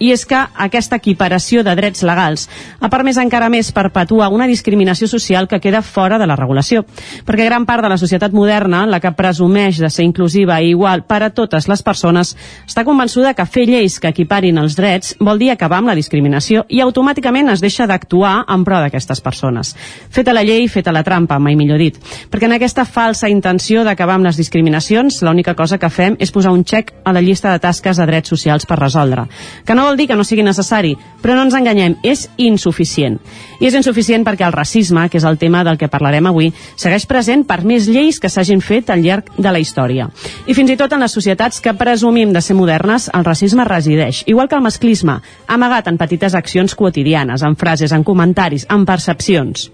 [0.00, 2.46] I és que aquesta equiparació de drets legals
[2.80, 6.86] ha permès encara més perpetuar una discriminació social que queda fora de la regulació.
[7.28, 11.04] Perquè gran part de la societat moderna, la que presumeix de ser inclusiva i igual
[11.04, 12.32] per a totes les persones,
[12.64, 16.64] està convençuda que fer lleis que equiparin els drets vol dir acabar amb la discriminació
[16.68, 19.74] i automàticament es deixa d'actuar en pro d'aquestes persones.
[20.10, 21.98] Feta la llei, feta la trampa, mai millor dit.
[22.30, 26.52] Perquè en aquesta falsa intenció d'acabar amb les discriminacions, l'única cosa que fem és posar
[26.54, 29.26] un xec a la llista de tasques de drets socials per resoldre.
[29.66, 33.18] Que no vol dir que no sigui necessari, però no ens enganyem, és insuficient.
[33.60, 37.06] I és insuficient perquè el racisme, que és el tema del que parlarem avui, segueix
[37.10, 40.08] present per més lleis que s'hagin fet al llarg de la història.
[40.46, 44.24] I fins i tot en les societats que presumim de ser modernes, el racisme resideix,
[44.26, 49.70] igual que el masclisme, amagat en petites accions quotidianes, en frases, en comentaris, en percepcions.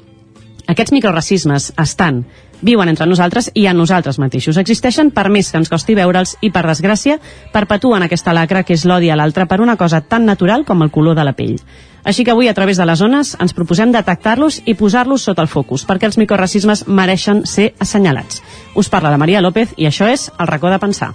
[0.70, 2.24] Aquests microracismes estan,
[2.62, 4.58] viuen entre nosaltres i en nosaltres mateixos.
[4.60, 7.18] Existeixen per més que ens costi veure'ls i, per desgràcia,
[7.52, 10.92] perpetuen aquesta lacra que és l'odi a l'altre per una cosa tan natural com el
[10.92, 11.56] color de la pell.
[12.04, 15.50] Així que avui, a través de les zones, ens proposem detectar-los i posar-los sota el
[15.52, 18.40] focus, perquè els microracismes mereixen ser assenyalats.
[18.74, 21.12] Us parla la Maria López i això és El racó de pensar.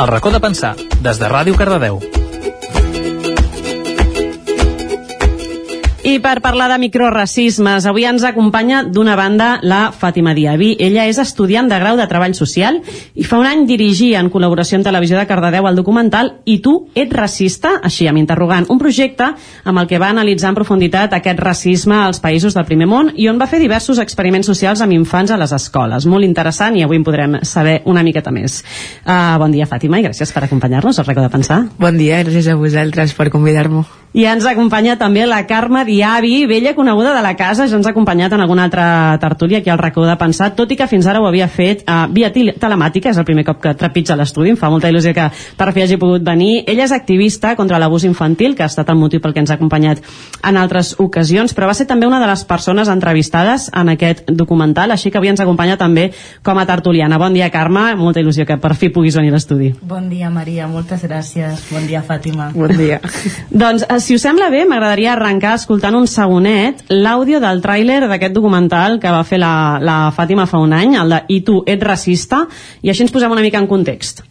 [0.00, 0.70] El racó de pensar,
[1.04, 2.19] des de Ràdio Cardedeu.
[6.02, 10.70] I per parlar de microracismes, avui ens acompanya d'una banda la Fàtima Diaby.
[10.80, 12.78] Ella és estudiant de grau de Treball Social
[13.12, 16.88] i fa un any dirigia en col·laboració amb Televisió de Cardedeu el documental I tu
[16.96, 17.74] ets racista?
[17.84, 18.70] Així, amb interrogant.
[18.72, 22.88] Un projecte amb el que va analitzar en profunditat aquest racisme als països del primer
[22.88, 26.08] món i on va fer diversos experiments socials amb infants a les escoles.
[26.08, 28.62] Molt interessant i avui en podrem saber una miqueta més.
[29.04, 31.66] Uh, bon dia, Fàtima, i gràcies per acompanyar-nos al Reco de Pensar.
[31.76, 33.99] Bon dia, gràcies a vosaltres per convidar-me.
[34.10, 37.92] I ens acompanya també la Carme Diavi, vella coneguda de la casa, ja ens ha
[37.92, 41.20] acompanyat en alguna altra tertúlia aquí al racó de pensar, tot i que fins ara
[41.22, 44.70] ho havia fet uh, via telemàtica, és el primer cop que trepitja l'estudi, em fa
[44.72, 46.64] molta il·lusió que per fi hagi pogut venir.
[46.66, 49.58] Ella és activista contra l'abús infantil, que ha estat el motiu pel que ens ha
[49.60, 50.02] acompanyat
[50.42, 54.90] en altres ocasions, però va ser també una de les persones entrevistades en aquest documental,
[54.90, 56.08] així que avui ens acompanya també
[56.42, 57.20] com a tertuliana.
[57.22, 59.70] Bon dia, Carme, molta il·lusió que per fi puguis venir a l'estudi.
[59.86, 61.62] Bon dia, Maria, moltes gràcies.
[61.70, 62.50] Bon dia, Fàtima.
[62.58, 62.98] Bon dia.
[63.54, 68.34] doncs, eh, si us sembla bé, m'agradaria arrencar escoltant un segonet l'àudio del tràiler d'aquest
[68.34, 71.86] documental que va fer la, la Fàtima fa un any, el de I tu ets
[71.86, 72.44] racista,
[72.82, 74.24] i així ens posem una mica en context.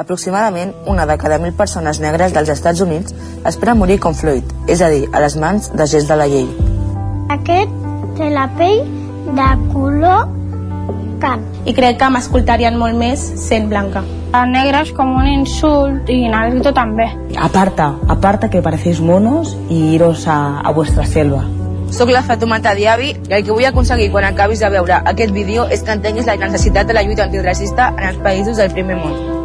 [0.00, 4.80] Aproximadament una de cada mil persones negres dels Estats Units espera morir com Floyd, és
[4.80, 6.46] a dir, a les mans de gest de la llei.
[7.30, 7.74] Aquest
[8.18, 8.84] té la pell
[9.36, 10.39] de color
[11.20, 11.44] carn.
[11.64, 14.02] i crec que m'escoltarien molt més sent blanca.
[14.32, 17.08] La negra és com un insult i negrito també.
[17.38, 21.44] Aparta, aparta que parecéis monos y iros a, a vuestra selva.
[21.90, 25.66] Soc la Fatumata Diaby i el que vull aconseguir quan acabis de veure aquest vídeo
[25.66, 29.39] és que entenguis la necessitat de la lluita antiracista en els països del primer món.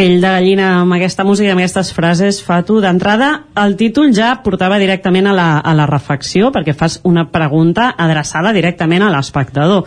[0.00, 3.26] Pell de gallina amb aquesta música i amb aquestes frases, Fatu, d'entrada
[3.60, 8.54] el títol ja portava directament a la, a la reflexió perquè fas una pregunta adreçada
[8.56, 9.84] directament a l'espectador.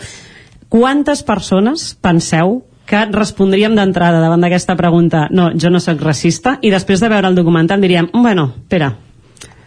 [0.69, 6.69] Quantes persones penseu que respondríem d'entrada davant d'aquesta pregunta no, jo no sóc racista i
[6.69, 8.91] després de veure el documental diríem, bueno, espera,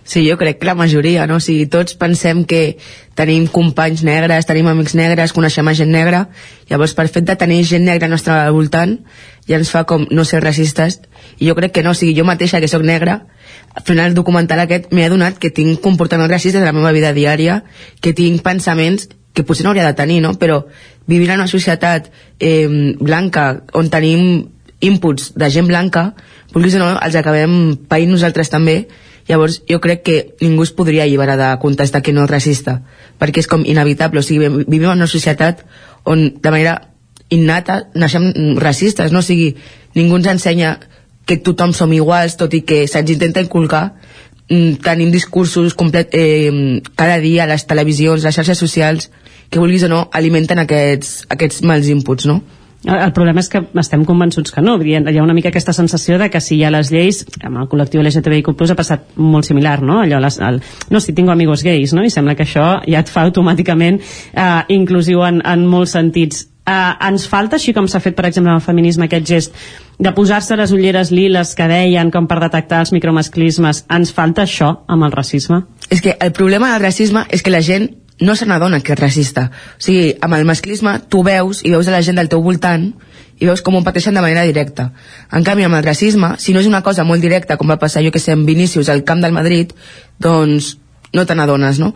[0.07, 1.41] Sí, jo crec que la majoria, no?
[1.41, 2.78] O sigui, tots pensem que
[3.19, 6.28] tenim companys negres, tenim amics negres, coneixem a gent negra,
[6.70, 9.01] llavors per fet de tenir gent negra al nostre voltant
[9.47, 11.01] ja ens fa com no ser racistes,
[11.39, 13.20] i jo crec que no, o sigui, jo mateixa que sóc negra,
[13.87, 17.62] fent el documental aquest m'he adonat que tinc comportaments racistes de la meva vida diària,
[18.01, 20.35] que tinc pensaments que potser no hauria de tenir, no?
[20.41, 20.65] Però
[21.07, 22.11] vivint en una societat
[22.41, 22.66] eh,
[22.99, 24.47] blanca on tenim
[24.81, 26.12] inputs de gent blanca,
[26.53, 28.87] vulguis o no, els acabem païnt nosaltres també,
[29.28, 32.81] Llavors, jo crec que ningú es podria alliberar de contestar que no és racista,
[33.19, 35.65] perquè és com inevitable, o sigui, vivim en una societat
[36.07, 36.77] on de manera
[37.35, 38.31] innata naixem
[38.62, 39.24] racistes, no?
[39.24, 39.57] O sigui,
[39.98, 40.77] ningú ens ensenya
[41.27, 43.97] que tothom som iguals, tot i que se'ns intenta inculcar,
[44.48, 49.11] mm, tenim discursos complet, eh, cada dia a les televisions, les xarxes socials,
[49.51, 52.43] que vulguis o no, alimenten aquests, aquests mals inputs, no?
[52.87, 54.77] El, el problema és que estem convençuts que no.
[54.79, 57.71] Hi ha una mica aquesta sensació de que si hi ha les lleis, amb el
[57.71, 60.01] col·lectiu LGTBIQ+, ha passat molt similar, no?
[60.05, 60.61] Allò, les, el,
[60.91, 62.05] no, si tinc amigos gais, no?
[62.07, 66.47] I sembla que això ja et fa automàticament eh, inclusiu en, en molts sentits.
[66.67, 69.61] Eh, ens falta, així com s'ha fet, per exemple, en el feminisme, aquest gest
[69.99, 73.87] de posar-se les ulleres liles que deien com per detectar els micromasclismes.
[73.91, 75.65] Ens falta això amb el racisme?
[75.91, 79.01] És que el problema del racisme és que la gent no se n'adona que és
[79.01, 79.51] racista.
[79.76, 82.88] O sigui, amb el masclisme tu veus i veus a la gent del teu voltant
[83.36, 84.90] i veus com ho pateixen de manera directa.
[85.32, 88.02] En canvi, amb el racisme, si no és una cosa molt directa, com va passar,
[88.05, 89.74] jo que sé, amb Vinícius al camp del Madrid,
[90.18, 90.76] doncs
[91.12, 91.94] no te n'adones, no?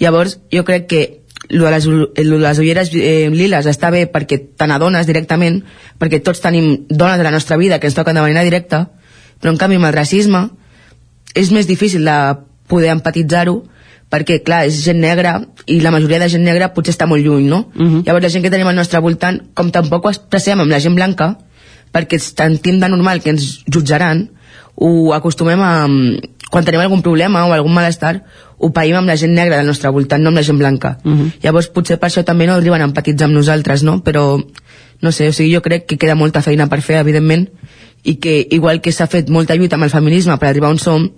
[0.00, 1.02] Llavors, jo crec que
[1.48, 5.62] lo de les, lo de les ulleres eh, liles està bé perquè te n'adones directament,
[5.98, 8.86] perquè tots tenim dones de la nostra vida que ens toquen de manera directa,
[9.40, 10.46] però en canvi amb el racisme
[11.34, 12.18] és més difícil de
[12.68, 13.62] poder empatitzar-ho
[14.12, 17.46] perquè, clar, és gent negra i la majoria de gent negra potser està molt lluny,
[17.48, 17.64] no?
[17.72, 18.02] Uh -huh.
[18.04, 20.94] Llavors la gent que tenim al nostre voltant, com tampoc ho expressem amb la gent
[20.94, 21.38] blanca,
[21.92, 24.28] perquè sentim de normal que ens jutjaran,
[24.74, 25.88] ho acostumem a...
[26.52, 28.24] Quan tenim algun problema o algun malestar,
[28.58, 30.98] ho païm amb la gent negra del nostre voltant, no amb la gent blanca.
[31.02, 31.30] Uh -huh.
[31.42, 34.02] Llavors potser per això també no arriben a empatitzar amb nosaltres, no?
[34.04, 34.44] Però,
[35.00, 37.48] no sé, o sigui, jo crec que queda molta feina per fer, evidentment,
[38.02, 41.12] i que igual que s'ha fet molta lluita amb el feminisme per arribar on som,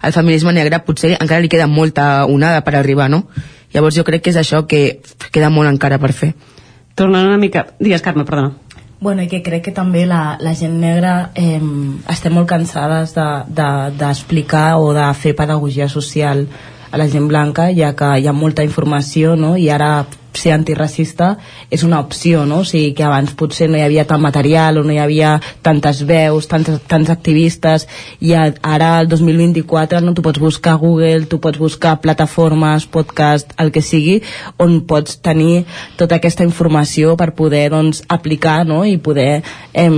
[0.00, 3.26] al feminisme negre potser encara li queda molta onada per arribar, no?
[3.74, 5.00] Llavors jo crec que és això que
[5.32, 6.32] queda molt encara per fer.
[6.98, 7.66] Tornant una mica...
[7.78, 8.54] Digues, Carme, perdona.
[9.00, 11.60] Bueno, i que crec que també la, la gent negra eh,
[12.10, 16.42] estem molt cansades d'explicar de, de, o de fer pedagogia social
[16.90, 19.54] a la gent blanca, ja que hi ha molta informació, no?
[19.56, 20.06] i ara
[20.36, 21.36] ser antiracista
[21.70, 22.60] és una opció, no?
[22.62, 26.02] O sigui, que abans potser no hi havia tant material o no hi havia tantes
[26.08, 27.86] veus, tants, tants activistes,
[28.20, 30.14] i ara, el 2024, no?
[30.14, 34.20] tu pots buscar Google, tu pots buscar plataformes, podcast, el que sigui,
[34.58, 35.64] on pots tenir
[35.96, 39.42] tota aquesta informació per poder, doncs, aplicar, no?, i poder...
[39.74, 39.90] Eh,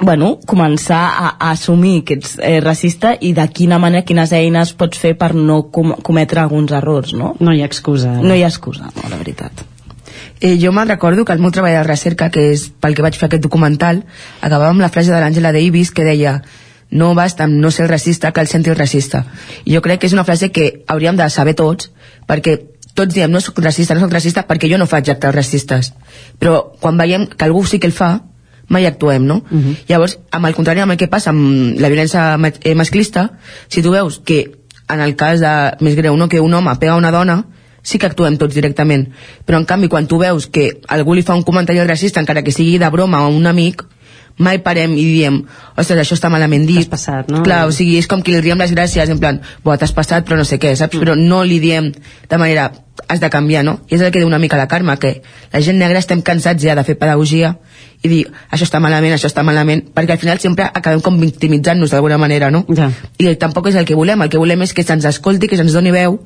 [0.00, 4.72] bueno, començar a, a assumir que ets eh, racista i de quina manera, quines eines
[4.78, 7.34] pots fer per no com cometre alguns errors, no?
[7.40, 8.12] No hi ha excusa.
[8.22, 9.64] No hi ha excusa, no, la veritat.
[10.40, 13.18] Eh, jo me'n recordo que el meu treball de recerca, que és pel que vaig
[13.18, 14.04] fer aquest documental,
[14.40, 16.38] acabava amb la frase de l'Àngela Davis que deia
[16.90, 19.26] no basta amb no ser racista, cal sentir racista.
[19.64, 21.90] I jo crec que és una frase que hauríem de saber tots,
[22.30, 22.56] perquè
[22.94, 25.92] tots diem, no soc racista, no soc racista, perquè jo no faig actes racistes.
[26.38, 28.22] Però quan veiem que algú sí que el fa,
[28.68, 29.42] mai actuem, no?
[29.50, 29.76] Uh -huh.
[29.88, 33.38] Llavors, amb el contrari amb el que passa amb la violència eh, masclista,
[33.68, 34.52] si tu veus que
[34.88, 37.44] en el cas de, més greu, no, que un home pega a una dona,
[37.82, 39.08] sí que actuem tots directament.
[39.46, 42.52] Però en canvi, quan tu veus que algú li fa un comentari racista, encara que
[42.52, 43.84] sigui de broma a un amic,
[44.38, 45.40] mai parem i diem,
[45.76, 46.84] ostres, això està malament dit.
[46.84, 47.42] T'has passat, no?
[47.42, 50.26] Clar, o sigui, és com que li diem les gràcies, en plan, buah, t'has passat,
[50.26, 50.94] però no sé què, saps?
[50.94, 51.04] Mm.
[51.04, 52.70] Però no li diem de manera,
[53.08, 53.80] has de canviar, no?
[53.88, 55.22] I és el que diu una mica la Carme, que
[55.52, 57.56] la gent negra estem cansats ja de fer pedagogia
[58.02, 58.20] i dir,
[58.50, 62.50] això està malament, això està malament, perquè al final sempre acabem com victimitzant-nos d'alguna manera,
[62.54, 62.64] no?
[62.74, 62.92] Ja.
[63.18, 65.74] I tampoc és el que volem, el que volem és que se'ns escolti, que se'ns
[65.74, 66.20] doni veu,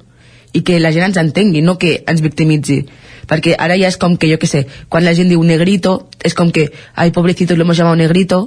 [0.52, 2.82] i que la gent ens entengui, no que ens victimitzi.
[3.28, 6.36] Perquè ara ja és com que, jo què sé, quan la gent diu negrito, és
[6.36, 8.42] com que, ai, pobrecito, lo hemos llamado negrito,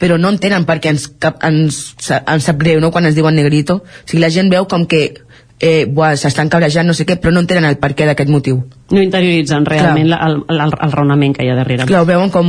[0.00, 1.80] però no entenen perquè ens, cap, ens,
[2.20, 3.80] ens sap greu, no?, quan ens diuen negrito.
[3.84, 5.20] O sigui, la gent veu com que
[5.60, 8.62] eh, s'estan cabrejant, no sé què, però no entenen el perquè d'aquest motiu.
[8.90, 11.84] No interioritzen realment la, el, el, el raonament que hi ha darrere.
[11.86, 12.48] Clar, ho veuen com,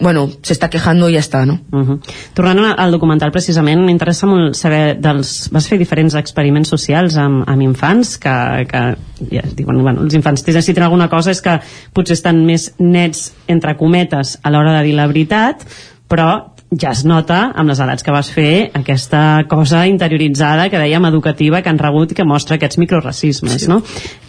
[0.00, 1.58] bueno, s'està quejando i ja està, no?
[1.72, 1.98] Uh -huh.
[2.32, 5.50] Tornant al- al documental, precisament, m'interessa molt saber dels...
[5.52, 8.96] Vas fer diferents experiments socials amb, amb infants que, que
[9.30, 11.60] ja es diuen, bueno, els infants necessiten alguna cosa és que
[11.92, 15.66] potser estan més nets, entre cometes, a l'hora de dir la veritat,
[16.08, 21.08] però ja es nota amb les edats que vas fer aquesta cosa interioritzada que dèiem
[21.10, 23.70] educativa que han rebut i que mostra aquests microracismes sí.
[23.70, 23.80] no?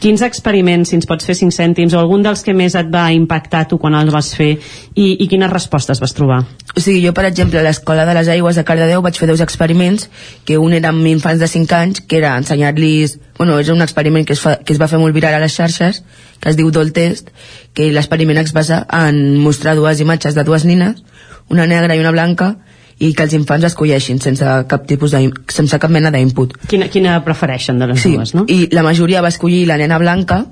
[0.02, 3.08] quins experiments, si ens pots fer 5 cèntims o algun dels que més et va
[3.16, 6.44] impactar tu quan els vas fer i, i quines respostes vas trobar?
[6.76, 9.42] O sigui, jo, per exemple, a l'Escola de les Aigües de Cardedeu vaig fer dos
[9.44, 10.10] experiments,
[10.46, 13.18] que un era amb infants de 5 anys, que era ensenyar-los...
[13.38, 15.56] Bueno, és un experiment que es, fa, que es va fer molt viral a les
[15.56, 16.04] xarxes,
[16.40, 17.32] que es diu Doll Test,
[17.76, 21.02] que l'experiment es basa en mostrar dues imatges de dues nines,
[21.50, 22.56] una negra i una blanca,
[23.00, 26.56] i que els infants escolleixin sense cap tipus de, sense cap mena d'input.
[26.72, 28.46] Quina, quina prefereixen de les Sí, dues, no?
[28.48, 30.46] i la majoria va escollir la nena blanca,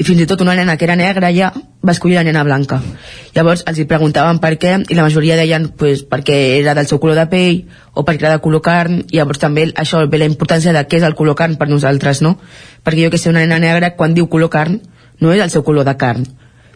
[0.00, 1.50] i fins i tot una nena que era negra ja
[1.84, 2.78] va escollir la nena blanca.
[3.34, 7.00] Llavors els hi preguntaven per què i la majoria deien pues, perquè era del seu
[7.02, 7.58] color de pell
[7.92, 11.02] o perquè era de color carn i llavors també això ve la importància de què
[11.02, 12.38] és el color carn per nosaltres, no?
[12.86, 14.80] Perquè jo que sé, una nena negra quan diu color carn
[15.20, 16.24] no és el seu color de carn,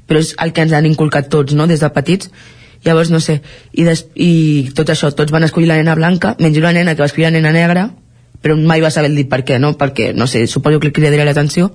[0.05, 2.29] però és el que ens han inculcat tots, no?, des de petits
[2.85, 3.41] llavors no sé,
[3.73, 7.05] i, des, i tot això tots van escollir la nena blanca menys una nena que
[7.05, 7.89] va escollir la nena negra
[8.45, 9.73] però mai va saber el dir per què, no?
[9.81, 11.73] perquè, no sé, suposo que cridaria l'atenció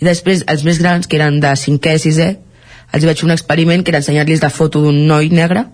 [0.00, 2.30] i després els més grans, que eren de 5è, 6è
[2.96, 5.68] els vaig fer un experiment que era ensenyar-los la foto d'un noi negre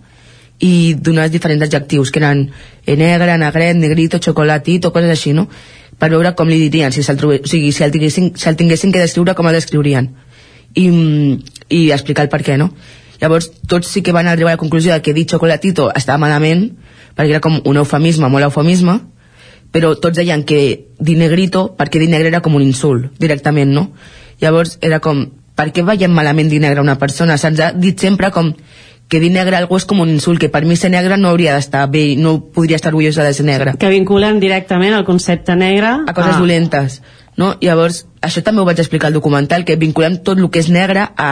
[0.61, 2.47] i donar diferents adjectius que eren
[2.85, 5.49] eh, negre, negret, negrito, xocolatito, coses així, no?
[5.99, 8.57] per veure com li dirien, si, el trobe, o sigui, si, el tinguessin, si el
[8.57, 10.11] tinguessin que descriure, com el descriurien
[10.75, 12.71] i, mm, i explicar el per què, no?
[13.21, 16.71] Llavors, tots sí que van arribar a la conclusió de que dir xocolatito estava malament,
[17.17, 18.99] perquè era com un eufemisme, molt eufemisme,
[19.73, 20.61] però tots deien que
[20.99, 23.91] dir negrito, perquè dir negre era com un insult, directament, no?
[24.41, 25.27] Llavors, era com,
[25.57, 27.39] per què veiem malament dir negre a una persona?
[27.41, 28.53] Se'ns ha dit sempre com
[29.09, 31.55] que dir negre algú és com un insult, que per mi ser negre no hauria
[31.55, 33.77] d'estar bé, no podria estar orgullosa de ser negre.
[33.79, 37.01] Que vinculen directament el concepte negre a coses dolentes,
[37.39, 37.55] no?
[37.63, 41.07] Llavors, això també ho vaig explicar al documental, que vinculem tot el que és negre
[41.15, 41.31] a,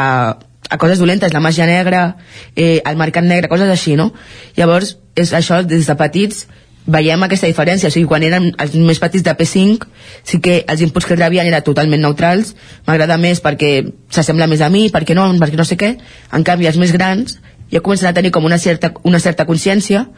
[0.74, 2.16] a coses dolentes, la màgia negra,
[2.56, 4.10] eh, el mercat negre, coses així, no?
[4.58, 6.46] Llavors, és això, des de petits,
[6.86, 9.86] veiem aquesta diferència, o sigui, quan eren els més petits de P5
[10.26, 12.52] sí que els inputs que rebien eren totalment neutrals.
[12.86, 13.72] M'agrada més perquè
[14.12, 15.94] s'assembla més a mi, perquè no, perquè no sé què.
[16.34, 17.38] En canvi els més grans
[17.72, 20.08] ja comencen a tenir com una certa, una certa consciència.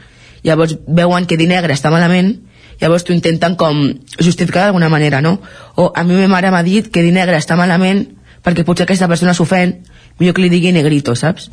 [0.43, 2.35] Llavors veuen que dir negre està malament.
[2.81, 3.87] Llavors t'ho intenten com
[4.19, 5.39] justificar d'alguna manera, no?
[5.75, 8.05] O a mi ma mare m'ha dit que dir negre està malament
[8.43, 9.73] perquè potser aquesta persona s'ofèn
[10.19, 11.51] millor que li digui negrito, saps?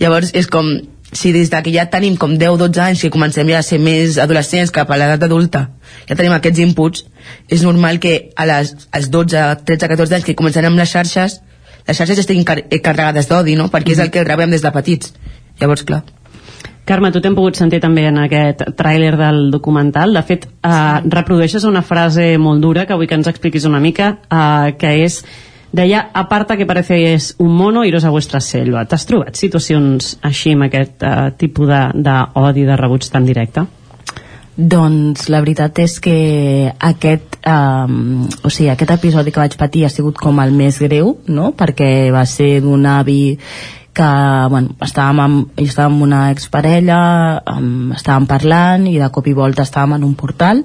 [0.00, 0.68] Llavors és com
[1.14, 4.18] si des de que ja tenim com 10-12 anys que comencem ja a ser més
[4.18, 5.68] adolescents cap a l'edat adulta
[6.08, 7.04] ja tenim aquests inputs
[7.48, 11.38] és normal que a les, als 12, 13, 14 anys que comencem amb les xarxes
[11.86, 13.70] les xarxes estiguin car eh, carregades d'odi no?
[13.70, 15.14] perquè és el que rebem des de petits
[15.62, 16.02] llavors clar
[16.84, 20.12] Carme, tu t'hem pogut sentir també en aquest tràiler del documental.
[20.12, 20.72] De fet, eh,
[21.08, 25.22] reprodueixes una frase molt dura que vull que ens expliquis una mica, eh, que és
[25.74, 28.84] deia, aparta que parecéis un mono, iros a vuestra selva.
[28.86, 33.66] T'has trobat situacions així amb aquest uh, tipus d'odi, de, de rebuig tan directe?
[34.54, 39.90] Doncs la veritat és que aquest, um, o sigui, aquest episodi que vaig patir ha
[39.90, 41.50] sigut com el més greu, no?
[41.58, 43.34] perquè va ser d'un avi
[43.94, 44.10] que
[44.50, 47.00] bueno, estàvem amb, estava amb una exparella,
[47.50, 50.62] um, estàvem parlant i de cop i volta estàvem en un portal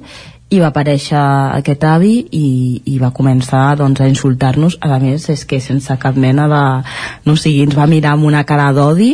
[0.50, 1.20] i va aparèixer
[1.60, 2.48] aquest avi i,
[2.90, 6.64] i va començar doncs, a insultar-nos a més és que sense cap mena de
[7.28, 9.12] no o sigui, ens va mirar amb una cara d'odi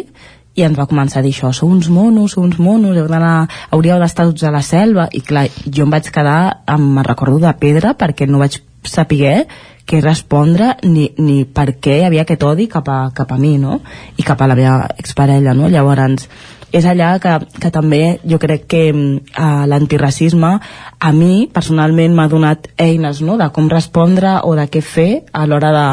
[0.56, 3.50] i ens va començar a dir això, sou uns monos, sou uns monos, heu d'anar,
[3.76, 7.52] hauríeu d'estar tots a la selva i clar, jo em vaig quedar me'n recordo de
[7.60, 9.42] pedra perquè no vaig saber
[9.86, 13.58] què respondre ni, ni per què hi havia aquest odi cap a, cap a mi,
[13.62, 13.82] no?
[14.18, 15.70] I cap a la meva exparella, no?
[15.70, 16.30] Llavors,
[16.76, 20.52] és allà que, que també jo crec que uh, l'antiracisme
[21.00, 23.38] a mi personalment m'ha donat eines no?
[23.40, 25.88] de com respondre o de què fer a l'hora de,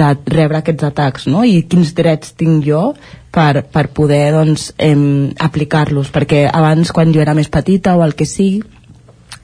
[0.00, 1.44] de rebre aquests atacs no?
[1.44, 2.94] i quins drets tinc jo
[3.36, 8.16] per, per poder doncs, em, aplicar-los perquè abans quan jo era més petita o el
[8.16, 8.64] que sigui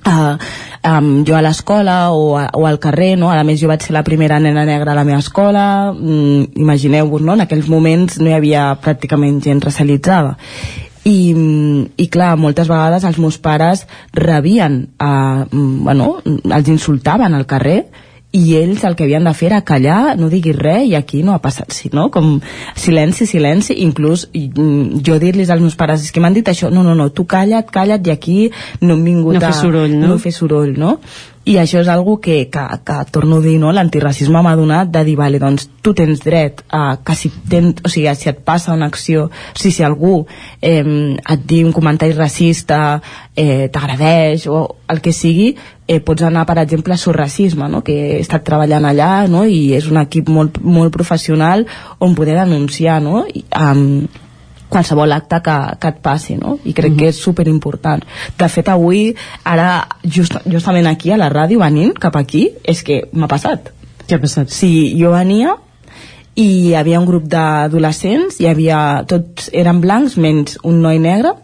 [0.02, 0.34] Uh,
[0.82, 3.30] um, jo a l'escola o, a, o al carrer, no?
[3.30, 7.22] a més jo vaig ser la primera nena negra a la meva escola mm, imagineu-vos,
[7.22, 7.36] no?
[7.36, 10.34] en aquells moments no hi havia pràcticament gent racialitzada
[11.06, 11.18] i,
[11.98, 17.84] i clar, moltes vegades els meus pares rebien uh, bueno, els insultaven al carrer
[18.32, 21.34] i ells el que havien de fer era callar, no diguis res i aquí no
[21.34, 22.08] ha passat, sí, no?
[22.12, 22.38] Com
[22.80, 26.84] silenci, silenci, inclús mm, jo dir-los als meus pares, és que m'han dit això, no,
[26.86, 28.38] no, no, tu calla't, calla't i aquí
[28.80, 29.52] no hem vingut No a...
[29.52, 30.14] fer soroll, no?
[30.14, 30.96] No fer soroll, no?
[31.44, 33.72] I això és algo que, que, que torno a dir, no?
[33.74, 37.90] L'antiracisme m'ha donat de dir, vale, doncs tu tens dret a que si, ten, o
[37.90, 40.14] sigui, si et passa una acció, o sigui, si algú
[40.60, 40.84] eh,
[41.18, 43.00] et diu un comentari racista,
[43.34, 44.62] eh, t'agradeix o
[44.94, 45.56] el que sigui,
[45.88, 47.82] eh, pots anar, per exemple, a Surracisme, no?
[47.82, 49.42] que he estat treballant allà no?
[49.42, 51.66] i és un equip molt, molt professional
[51.98, 53.26] on poder denunciar no?
[53.26, 54.06] I, um,
[54.72, 56.58] qualsevol acte que, que et passi, no?
[56.64, 56.98] I crec uh -huh.
[56.98, 58.04] que és superimportant.
[58.38, 63.08] De fet, avui, ara, just, justament aquí, a la ràdio, venint cap aquí, és que
[63.12, 63.72] m'ha passat.
[64.08, 64.48] Què ha passat?
[64.48, 65.56] Sí, jo venia
[66.34, 71.34] i hi havia un grup d'adolescents, hi havia, tots eren blancs, menys un noi negre,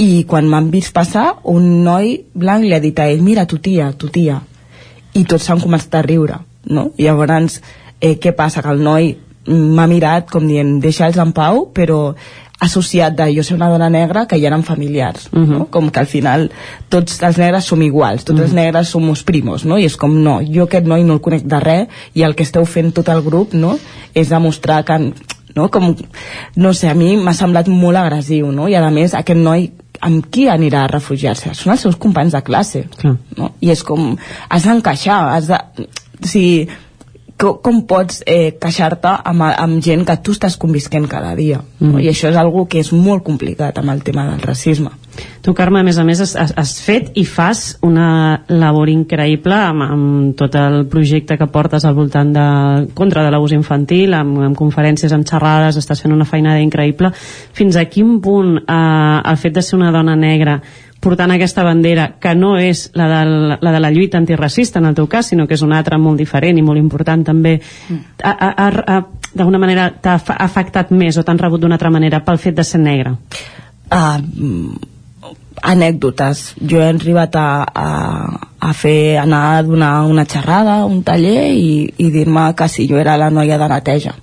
[0.00, 3.58] i quan m'han vist passar, un noi blanc li ha dit a ell, mira, tu
[3.58, 4.40] tia, tu tia.
[5.12, 6.38] I tots s'han començat a riure,
[6.70, 6.92] no?
[6.96, 7.60] I llavors,
[8.00, 8.62] eh, què passa?
[8.62, 9.16] Que el noi
[9.46, 12.14] m'ha mirat com dient, deixa'ls en pau, però
[12.60, 15.58] associat de jo ser una dona negra que ja eren familiars, uh -huh.
[15.58, 15.66] no?
[15.70, 16.50] com que al final
[16.88, 18.44] tots els negres som iguals, tots uh -huh.
[18.44, 19.78] els negres som uns primos, no?
[19.78, 22.42] i és com no, jo aquest noi no el conec de res i el que
[22.42, 23.78] esteu fent tot el grup no?
[24.14, 25.12] és demostrar que
[25.54, 25.70] no?
[25.70, 25.96] com,
[26.56, 28.68] no sé, a mi m'ha semblat molt agressiu, no?
[28.68, 29.70] i a més aquest noi
[30.00, 31.54] amb qui anirà a refugiar-se?
[31.54, 32.84] Són els seus companys de classe.
[32.96, 33.16] Clar.
[33.36, 33.52] No?
[33.60, 34.16] I és com,
[34.48, 35.58] has d'encaixar, has de...
[36.20, 36.68] O sigui,
[37.40, 41.92] com, com pots eh, queixar-te amb, amb gent que tu estàs convisquent cada dia mm.
[41.92, 42.00] no?
[42.02, 44.92] i això és algo que és molt complicat amb el tema del racisme
[45.42, 49.56] Tu, Carme, a més a més, has, has- has fet i fas una labor increïble
[49.56, 52.44] amb, amb tot el projecte que portes al voltant de
[52.94, 57.12] contra de l'abús infantil, amb, amb conferències, amb xerrades, estàs fent una feinada increïble.
[57.56, 60.60] Fins a quin punt eh, el fet de ser una dona negra
[61.00, 64.94] portant aquesta bandera, que no és la, del, la de la lluita antiracista en el
[64.94, 67.54] teu cas, sinó que és una altra molt diferent i molt important també,
[68.22, 69.00] ha-
[69.32, 72.80] d'alguna manera t'ha afectat més o t'han rebut d'una altra manera pel fet de ser
[72.82, 73.14] negra?
[73.90, 74.76] uh,
[75.62, 76.54] anècdotes.
[76.60, 77.88] Jo he arribat a, a,
[78.60, 82.98] a fer anar a donar una xerrada un taller i, i dir-me que si jo
[82.98, 84.14] era la noia de neteja.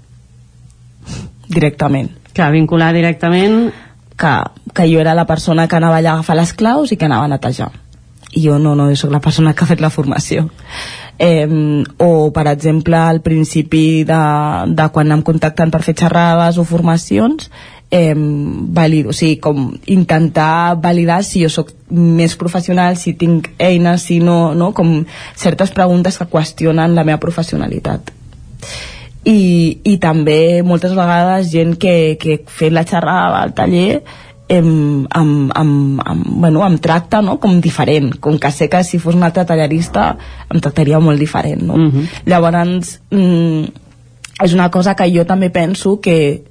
[1.48, 2.10] Directament.
[2.34, 3.70] Que vincular directament
[4.18, 4.36] que,
[4.74, 7.26] que jo era la persona que anava allà a agafar les claus i que anava
[7.26, 7.72] a netejar
[8.34, 10.50] i jo no, no, jo soc la persona que ha fet la formació
[11.18, 11.48] eh,
[11.98, 14.22] o per exemple al principi de,
[14.68, 17.50] de quan em contacten per fer xerrades o formacions
[17.90, 24.04] eh, valid, o sigui, com intentar validar si jo sóc més professional, si tinc eines,
[24.10, 24.74] si no, no?
[24.76, 28.12] com certes preguntes que qüestionen la meva professionalitat
[29.28, 34.02] i, i també moltes vegades gent que, que fent la xerrada al taller
[34.48, 37.38] em, amb, amb, amb, bueno, em tracta no?
[37.44, 40.14] com diferent, com que sé que si fos un altre tallerista
[40.48, 41.78] em tractaria molt diferent no?
[41.78, 42.08] Mhm.
[42.26, 43.64] llavors mm,
[44.44, 46.46] és una cosa que jo també penso que,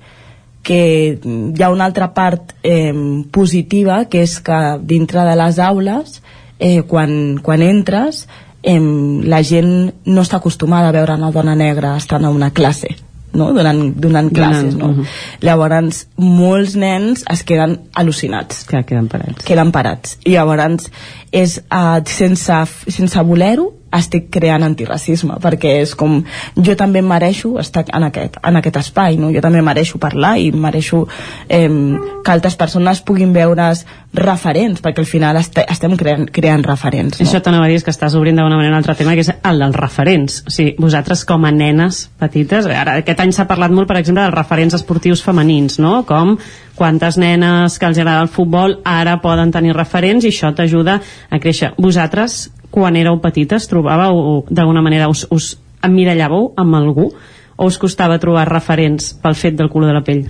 [0.62, 0.80] que
[1.22, 2.92] hi ha una altra part eh,
[3.32, 6.20] positiva que és que dintre de les aules
[6.58, 8.26] eh, quan, quan entres
[8.66, 8.80] eh,
[9.24, 9.72] la gent
[10.04, 12.96] no està acostumada a veure una dona negra estant a una classe
[13.36, 13.52] no?
[13.54, 14.90] donant, donant classes no?
[14.92, 15.06] mhm.
[15.44, 20.90] llavors molts nens es queden al·lucinats que queden parats queden parats i llavors
[21.32, 26.18] és uh, sense, sense voler-ho estic creant antiracisme perquè és com
[26.56, 29.30] jo també mereixo estar en aquest, en aquest espai no?
[29.34, 31.04] jo també mereixo parlar i mereixo
[31.48, 33.84] eh, que altres persones puguin veure's
[34.16, 37.26] referents perquè al final este, estem creant, creant referents no?
[37.26, 39.62] Això t'anava a dir que estàs obrint d'alguna manera un altre tema que és el
[39.62, 40.42] dels referents.
[40.46, 44.24] O sigui, vosaltres com a nenes petites, ara aquest any s'ha parlat molt, per exemple,
[44.24, 46.00] dels referents esportius femenins, no?
[46.08, 46.36] Com
[46.76, 50.98] quantes nenes que els agrada el futbol ara poden tenir referents i això t'ajuda
[51.30, 51.72] a créixer.
[51.80, 57.10] Vosaltres, quan éreu petites, trobàveu, d'alguna manera, us, us emmirallàveu amb algú
[57.56, 60.26] o us costava trobar referents pel fet del color de la pell?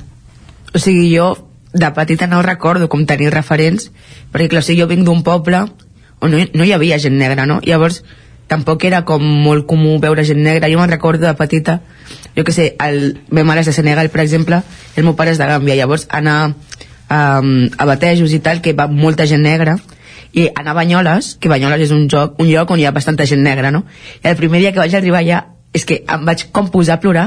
[0.74, 1.34] O sigui, jo
[1.76, 3.90] de petita no recordo com tenir referents,
[4.32, 5.66] perquè clar, o sigui, jo vinc d'un poble
[6.20, 7.60] on no no hi havia gent negra, no?
[7.64, 8.02] Llavors,
[8.46, 11.80] tampoc era com molt comú veure gent negra jo me'n recordo de petita
[12.36, 14.60] jo que sé, el, ma mare és de Senegal per exemple,
[14.94, 18.86] el meu pare és de Gàmbia llavors anar um, a batejos i tal, que va
[18.86, 19.78] molta gent negra
[20.32, 23.27] i anar a Banyoles, que Banyoles és un, joc, un lloc on hi ha bastanta
[23.27, 23.85] gent negra, no?
[24.23, 25.44] I el primer dia que vaig arribar allà
[25.77, 27.27] és que em vaig com posar a plorar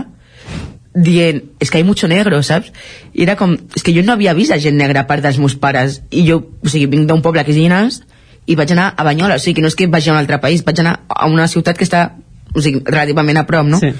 [0.93, 2.71] dient, és que hi ha mucho negro, saps?
[3.13, 5.37] I era com, és que jo no havia vist a gent negra a part dels
[5.37, 8.01] meus pares, i jo, o sigui, vinc d'un poble que és Llinars,
[8.49, 10.39] i vaig anar a Banyoles, o sigui, que no és que vagi a un altre
[10.41, 12.07] país, vaig anar a una ciutat que està,
[12.55, 13.79] o sigui, relativament a prop, no?
[13.81, 13.93] Sí.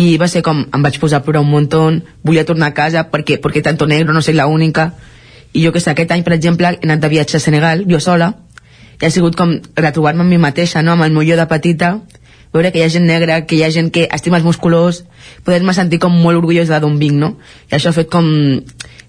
[0.00, 1.82] I va ser com, em vaig posar a plorar un muntó,
[2.24, 4.94] volia tornar a casa, perquè, perquè tanto negro, no sé la única,
[5.52, 8.00] i jo que sé, aquest any, per exemple, he anat de viatge a Senegal, jo
[8.00, 8.34] sola,
[9.00, 10.92] i ha sigut com retrobar-me amb mi mateixa, no?
[10.92, 11.98] amb el meu de petita,
[12.52, 15.04] veure que hi ha gent negra, que hi ha gent que estima els meus colors,
[15.44, 17.36] poder-me sentir com molt orgullosa d'on vinc, no?
[17.70, 18.26] I això ha fet com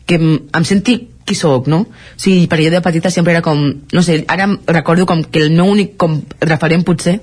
[0.05, 1.85] que em senti qui sóc, no?
[1.87, 3.61] O sigui, per jo de petita sempre era com,
[3.91, 7.19] no sé, ara recordo com que el meu únic com referent potser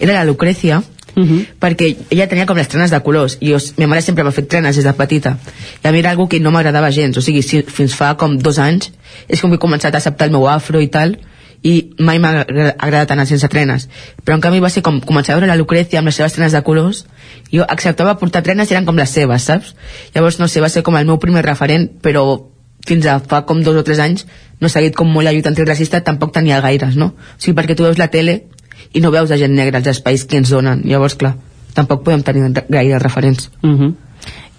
[0.00, 0.82] era la Lucrecia,
[1.16, 1.46] Uh -huh.
[1.60, 4.48] perquè ella tenia com les trenes de colors i jo, ma mare sempre m'ha fet
[4.48, 5.38] trenes des de petita
[5.84, 8.38] i a mi era algo que no m'agradava gens o sigui, si, fins fa com
[8.38, 8.92] dos anys
[9.28, 11.18] és com que he començat a acceptar el meu afro i tal
[11.62, 13.88] i mai m'ha agra- agradat anar sense trenes
[14.24, 16.52] però en canvi va ser com començar a veure la Lucrecia amb les seves trenes
[16.52, 17.06] de colors
[17.52, 19.74] jo acceptava portar trenes i eren com les seves, saps?
[20.14, 22.42] llavors no sé, va ser com el meu primer referent però
[22.86, 24.26] fins a fa com dos o tres anys
[24.60, 27.06] no he seguit com molt la lluita antiracista tampoc tenia gaires, no?
[27.06, 28.44] O sigui, perquè tu veus la tele
[28.92, 31.34] i no veus a gent negra als espais que ens donen llavors clar,
[31.74, 33.92] tampoc podem tenir gaires referents Uh -huh.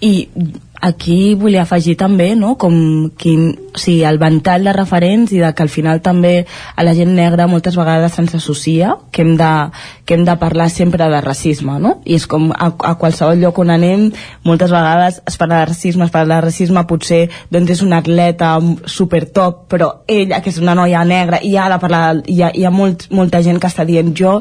[0.02, 0.28] I
[0.82, 2.56] aquí volia afegir també no?
[2.58, 2.74] com
[3.14, 6.32] quin, o sigui, el ventall de referents i de que al final també
[6.74, 9.52] a la gent negra moltes vegades se'ns associa que hem, de,
[10.04, 11.94] que hem de parlar sempre de racisme no?
[12.02, 14.08] i és com a, a qualsevol lloc on anem
[14.42, 17.22] moltes vegades es parla de racisme es parla de racisme potser
[17.54, 18.56] doncs és un atleta
[18.90, 22.50] super top però ella que és una noia negra i ha de parlar hi ha,
[22.50, 24.40] hi ha molt, molta gent que està dient jo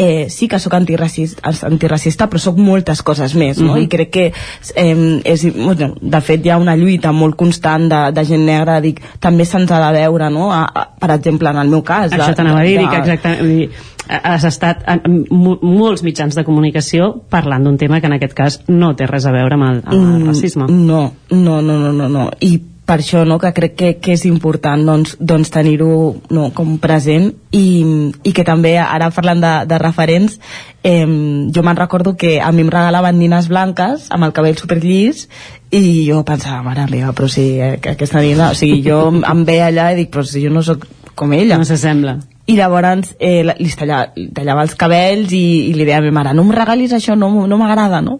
[0.00, 3.74] eh, sí que sóc antiracista, antiracista però sóc moltes coses més no?
[3.74, 3.82] Mhm.
[3.84, 4.26] i crec que
[4.74, 8.80] eh, és, bueno, de fet hi ha una lluita molt constant de, de gent negra
[8.80, 10.48] dic, també se'ns ha de veure no?
[10.56, 13.70] a, a, per exemple en el meu cas Això t'anava a dir, que exactament...
[14.10, 18.56] Has estat en mo- molts mitjans de comunicació parlant d'un tema que en aquest cas
[18.66, 20.66] no té res a veure amb el, amb el Mm, racisme.
[20.66, 22.24] No, no, no, no, no, no.
[22.40, 22.56] I
[22.90, 25.92] per això no, que crec que, que és important doncs, doncs tenir-ho
[26.34, 27.84] no, com present i,
[28.26, 30.40] i que també ara parlant de, de referents
[30.82, 35.28] eh, jo me'n recordo que a mi em regalaven nines blanques amb el cabell superllis
[35.70, 39.46] i jo pensava, mare meva, però si eh, que aquesta nina, o sigui, jo em
[39.46, 42.16] veia allà i dic, però si jo no sóc com ella No s'assembla.
[42.50, 46.34] i llavors eh, li tallava, tallava els cabells i, i li deia a ma mare
[46.34, 48.18] no em regalis això, no, no m'agrada no?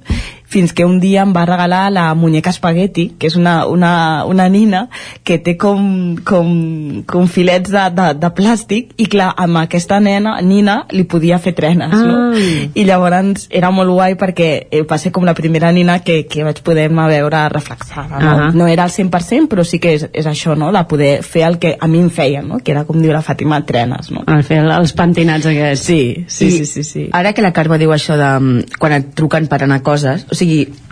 [0.51, 4.49] Fins que un dia em va regalar la muñeca espagueti que és una, una, una
[4.51, 4.87] nina
[5.25, 6.51] que té com, com,
[7.07, 11.55] com filets de, de, de plàstic i clar, amb aquesta nena, nina li podia fer
[11.59, 12.19] trenes no?
[12.31, 12.45] Ah.
[12.75, 16.45] i llavors era molt guai perquè eh, va ser com la primera nina que, que
[16.47, 18.31] vaig poder-me veure reflexada no?
[18.31, 18.51] Ah.
[18.55, 20.71] no era al 100% però sí que és, és això, no?
[20.75, 22.61] de poder fer el que a mi em feien, no?
[22.65, 24.25] que era com diu la Fàtima, trenes no?
[24.31, 25.87] Al fer els pentinats aquests.
[25.87, 27.05] Sí, sí, I sí, sí, sí.
[27.17, 30.27] Ara que la Carme diu això de mm, quan et truquen per anar a coses,
[30.31, 30.40] o sigui,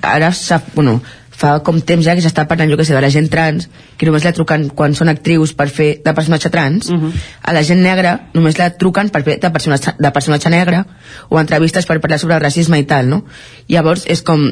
[0.03, 1.01] ara s'ha, bueno,
[1.39, 4.07] fa com temps ja que s'està parlant, jo que sé, de la gent trans, que
[4.07, 7.13] només la truquen quan són actrius per fer de personatge trans, Mhm.
[7.43, 10.85] a la gent negra només la truquen per fer de personatge, de personatge negre
[11.29, 13.25] o entrevistes per parlar sobre el racisme i tal, no?
[13.69, 14.51] Llavors és com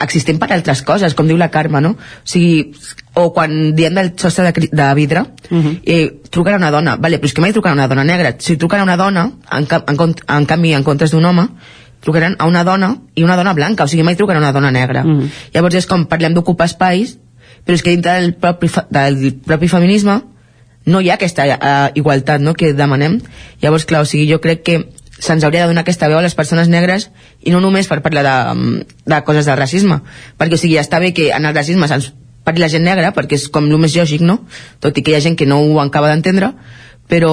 [0.00, 1.90] existim per altres coses, com diu la Carme, no?
[1.90, 2.72] O sigui,
[3.14, 5.80] o quan diem del sostre de, de vidre, Mhm.
[5.86, 8.34] eh, truquen a una dona, vale, però és que mai truquen a una dona negra.
[8.38, 11.48] Si truquen a una dona, en, en, cont- en canvi, en comptes d'un home,
[12.08, 14.72] trucaran a una dona i una dona blanca, o sigui, mai truquen a una dona
[14.72, 15.04] negra.
[15.04, 15.28] Mhm.
[15.52, 17.18] Llavors és com parlem d'ocupar espais,
[17.64, 20.22] però és que dintre del propi, del propi feminisme
[20.86, 23.20] no hi ha aquesta uh, igualtat no, que demanem.
[23.60, 24.78] Llavors, clar, o sigui, jo crec que
[25.18, 27.10] se'ns hauria de donar aquesta veu a les persones negres
[27.42, 30.00] i no només per parlar de, mm, de coses de racisme,
[30.38, 32.12] perquè o sigui, ja està bé que en el racisme se'ns
[32.44, 34.40] parli la gent negra, perquè és com el més lògic, no?
[34.80, 36.54] Tot i que hi ha gent que no ho acaba d'entendre,
[37.08, 37.32] però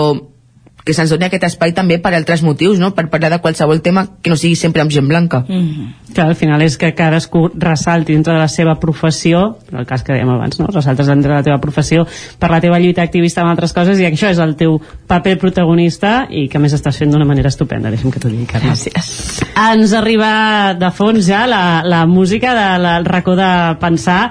[0.86, 2.92] que se'ns doni aquest espai també per altres motius, no?
[2.94, 5.42] Per parlar de qualsevol tema que no sigui sempre amb gent blanca.
[5.48, 6.12] Mm.
[6.14, 10.06] Clar, al final és que cadascú ressalti dintre de la seva professió, en el cas
[10.06, 10.70] que dèiem abans, no?
[10.70, 12.06] ressaltes dintre de la teva professió
[12.40, 14.78] per la teva lluita activista amb altres coses i això és el teu
[15.10, 18.70] paper protagonista i que més estàs fent d'una manera estupenda, deixa'm que t'ho digui, Carme.
[18.70, 19.42] Gràcies.
[19.58, 23.50] Ens arriba de fons ja la, la música del racó de
[23.82, 24.30] pensar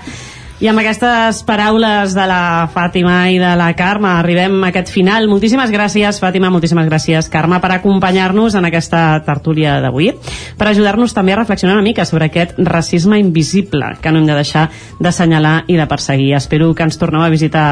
[0.64, 5.26] I amb aquestes paraules de la Fàtima i de la Carme arribem a aquest final.
[5.28, 10.08] Moltíssimes gràcies, Fàtima, moltíssimes gràcies, Carme, per acompanyar-nos en aquesta tertúlia d'avui,
[10.56, 14.40] per ajudar-nos també a reflexionar una mica sobre aquest racisme invisible que no hem de
[14.40, 14.64] deixar
[15.04, 16.32] d'assenyalar i de perseguir.
[16.40, 17.68] Espero que ens torneu a visitar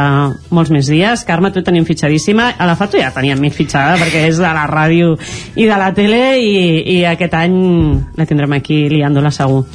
[0.53, 1.25] molts més dies.
[1.25, 2.53] Carme, tu tenim fitxadíssima.
[2.59, 5.17] A la Fatu ja teníem més fitxada perquè és de la ràdio
[5.57, 6.57] i de la tele i,
[6.99, 7.63] i aquest any
[8.21, 9.71] la tindrem aquí liant-la segur.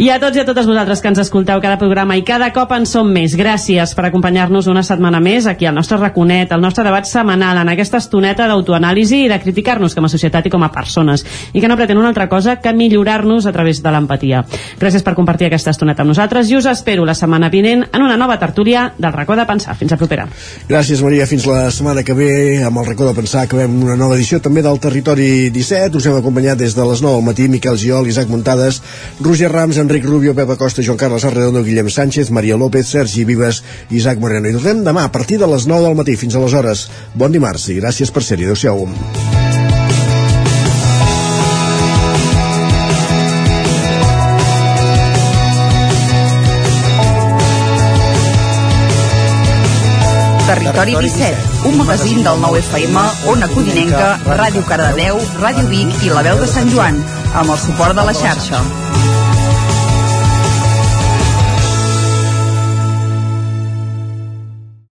[0.00, 2.70] I a tots i a totes vosaltres que ens escolteu cada programa i cada cop
[2.72, 3.34] en som més.
[3.36, 7.68] Gràcies per acompanyar-nos una setmana més aquí al nostre raconet, al nostre debat setmanal, en
[7.68, 11.68] aquesta estoneta d'autoanàlisi i de criticar-nos com a societat i com a persones, i que
[11.68, 14.40] no pretén una altra cosa que millorar-nos a través de l'empatia.
[14.80, 18.16] Gràcies per compartir aquesta estoneta amb nosaltres i us espero la setmana vinent en una
[18.16, 19.76] nova tertúlia del racó de pensar.
[19.76, 20.26] Fins a propera.
[20.72, 21.28] Gràcies, Maria.
[21.28, 22.32] Fins la setmana que ve,
[22.64, 26.00] amb el racó de pensar, acabem una nova edició també del Territori 17.
[26.00, 28.80] Us hem acompanyat des de les 9 al matí Miquel Giol, Isaac Muntades,
[29.20, 33.62] Roger Rams, Enric Rubio, Pepa Costa, Joan Carles Arredondo, Guillem Sánchez, Maria López, Sergi Vives
[33.90, 34.48] Isaac Moreno.
[34.48, 36.16] I tornem demà a partir de les 9 del matí.
[36.16, 36.88] Fins aleshores.
[37.12, 38.48] Bon dimarts i gràcies per ser-hi.
[38.48, 38.86] Adéu-siau.
[50.46, 53.04] Territori 17, un magazín del nou FM,
[53.34, 57.02] Ona Codinenca, Ràdio Cardedeu, Ràdio Vic i La Veu de Sant Joan,
[57.34, 58.64] amb el suport de la xarxa.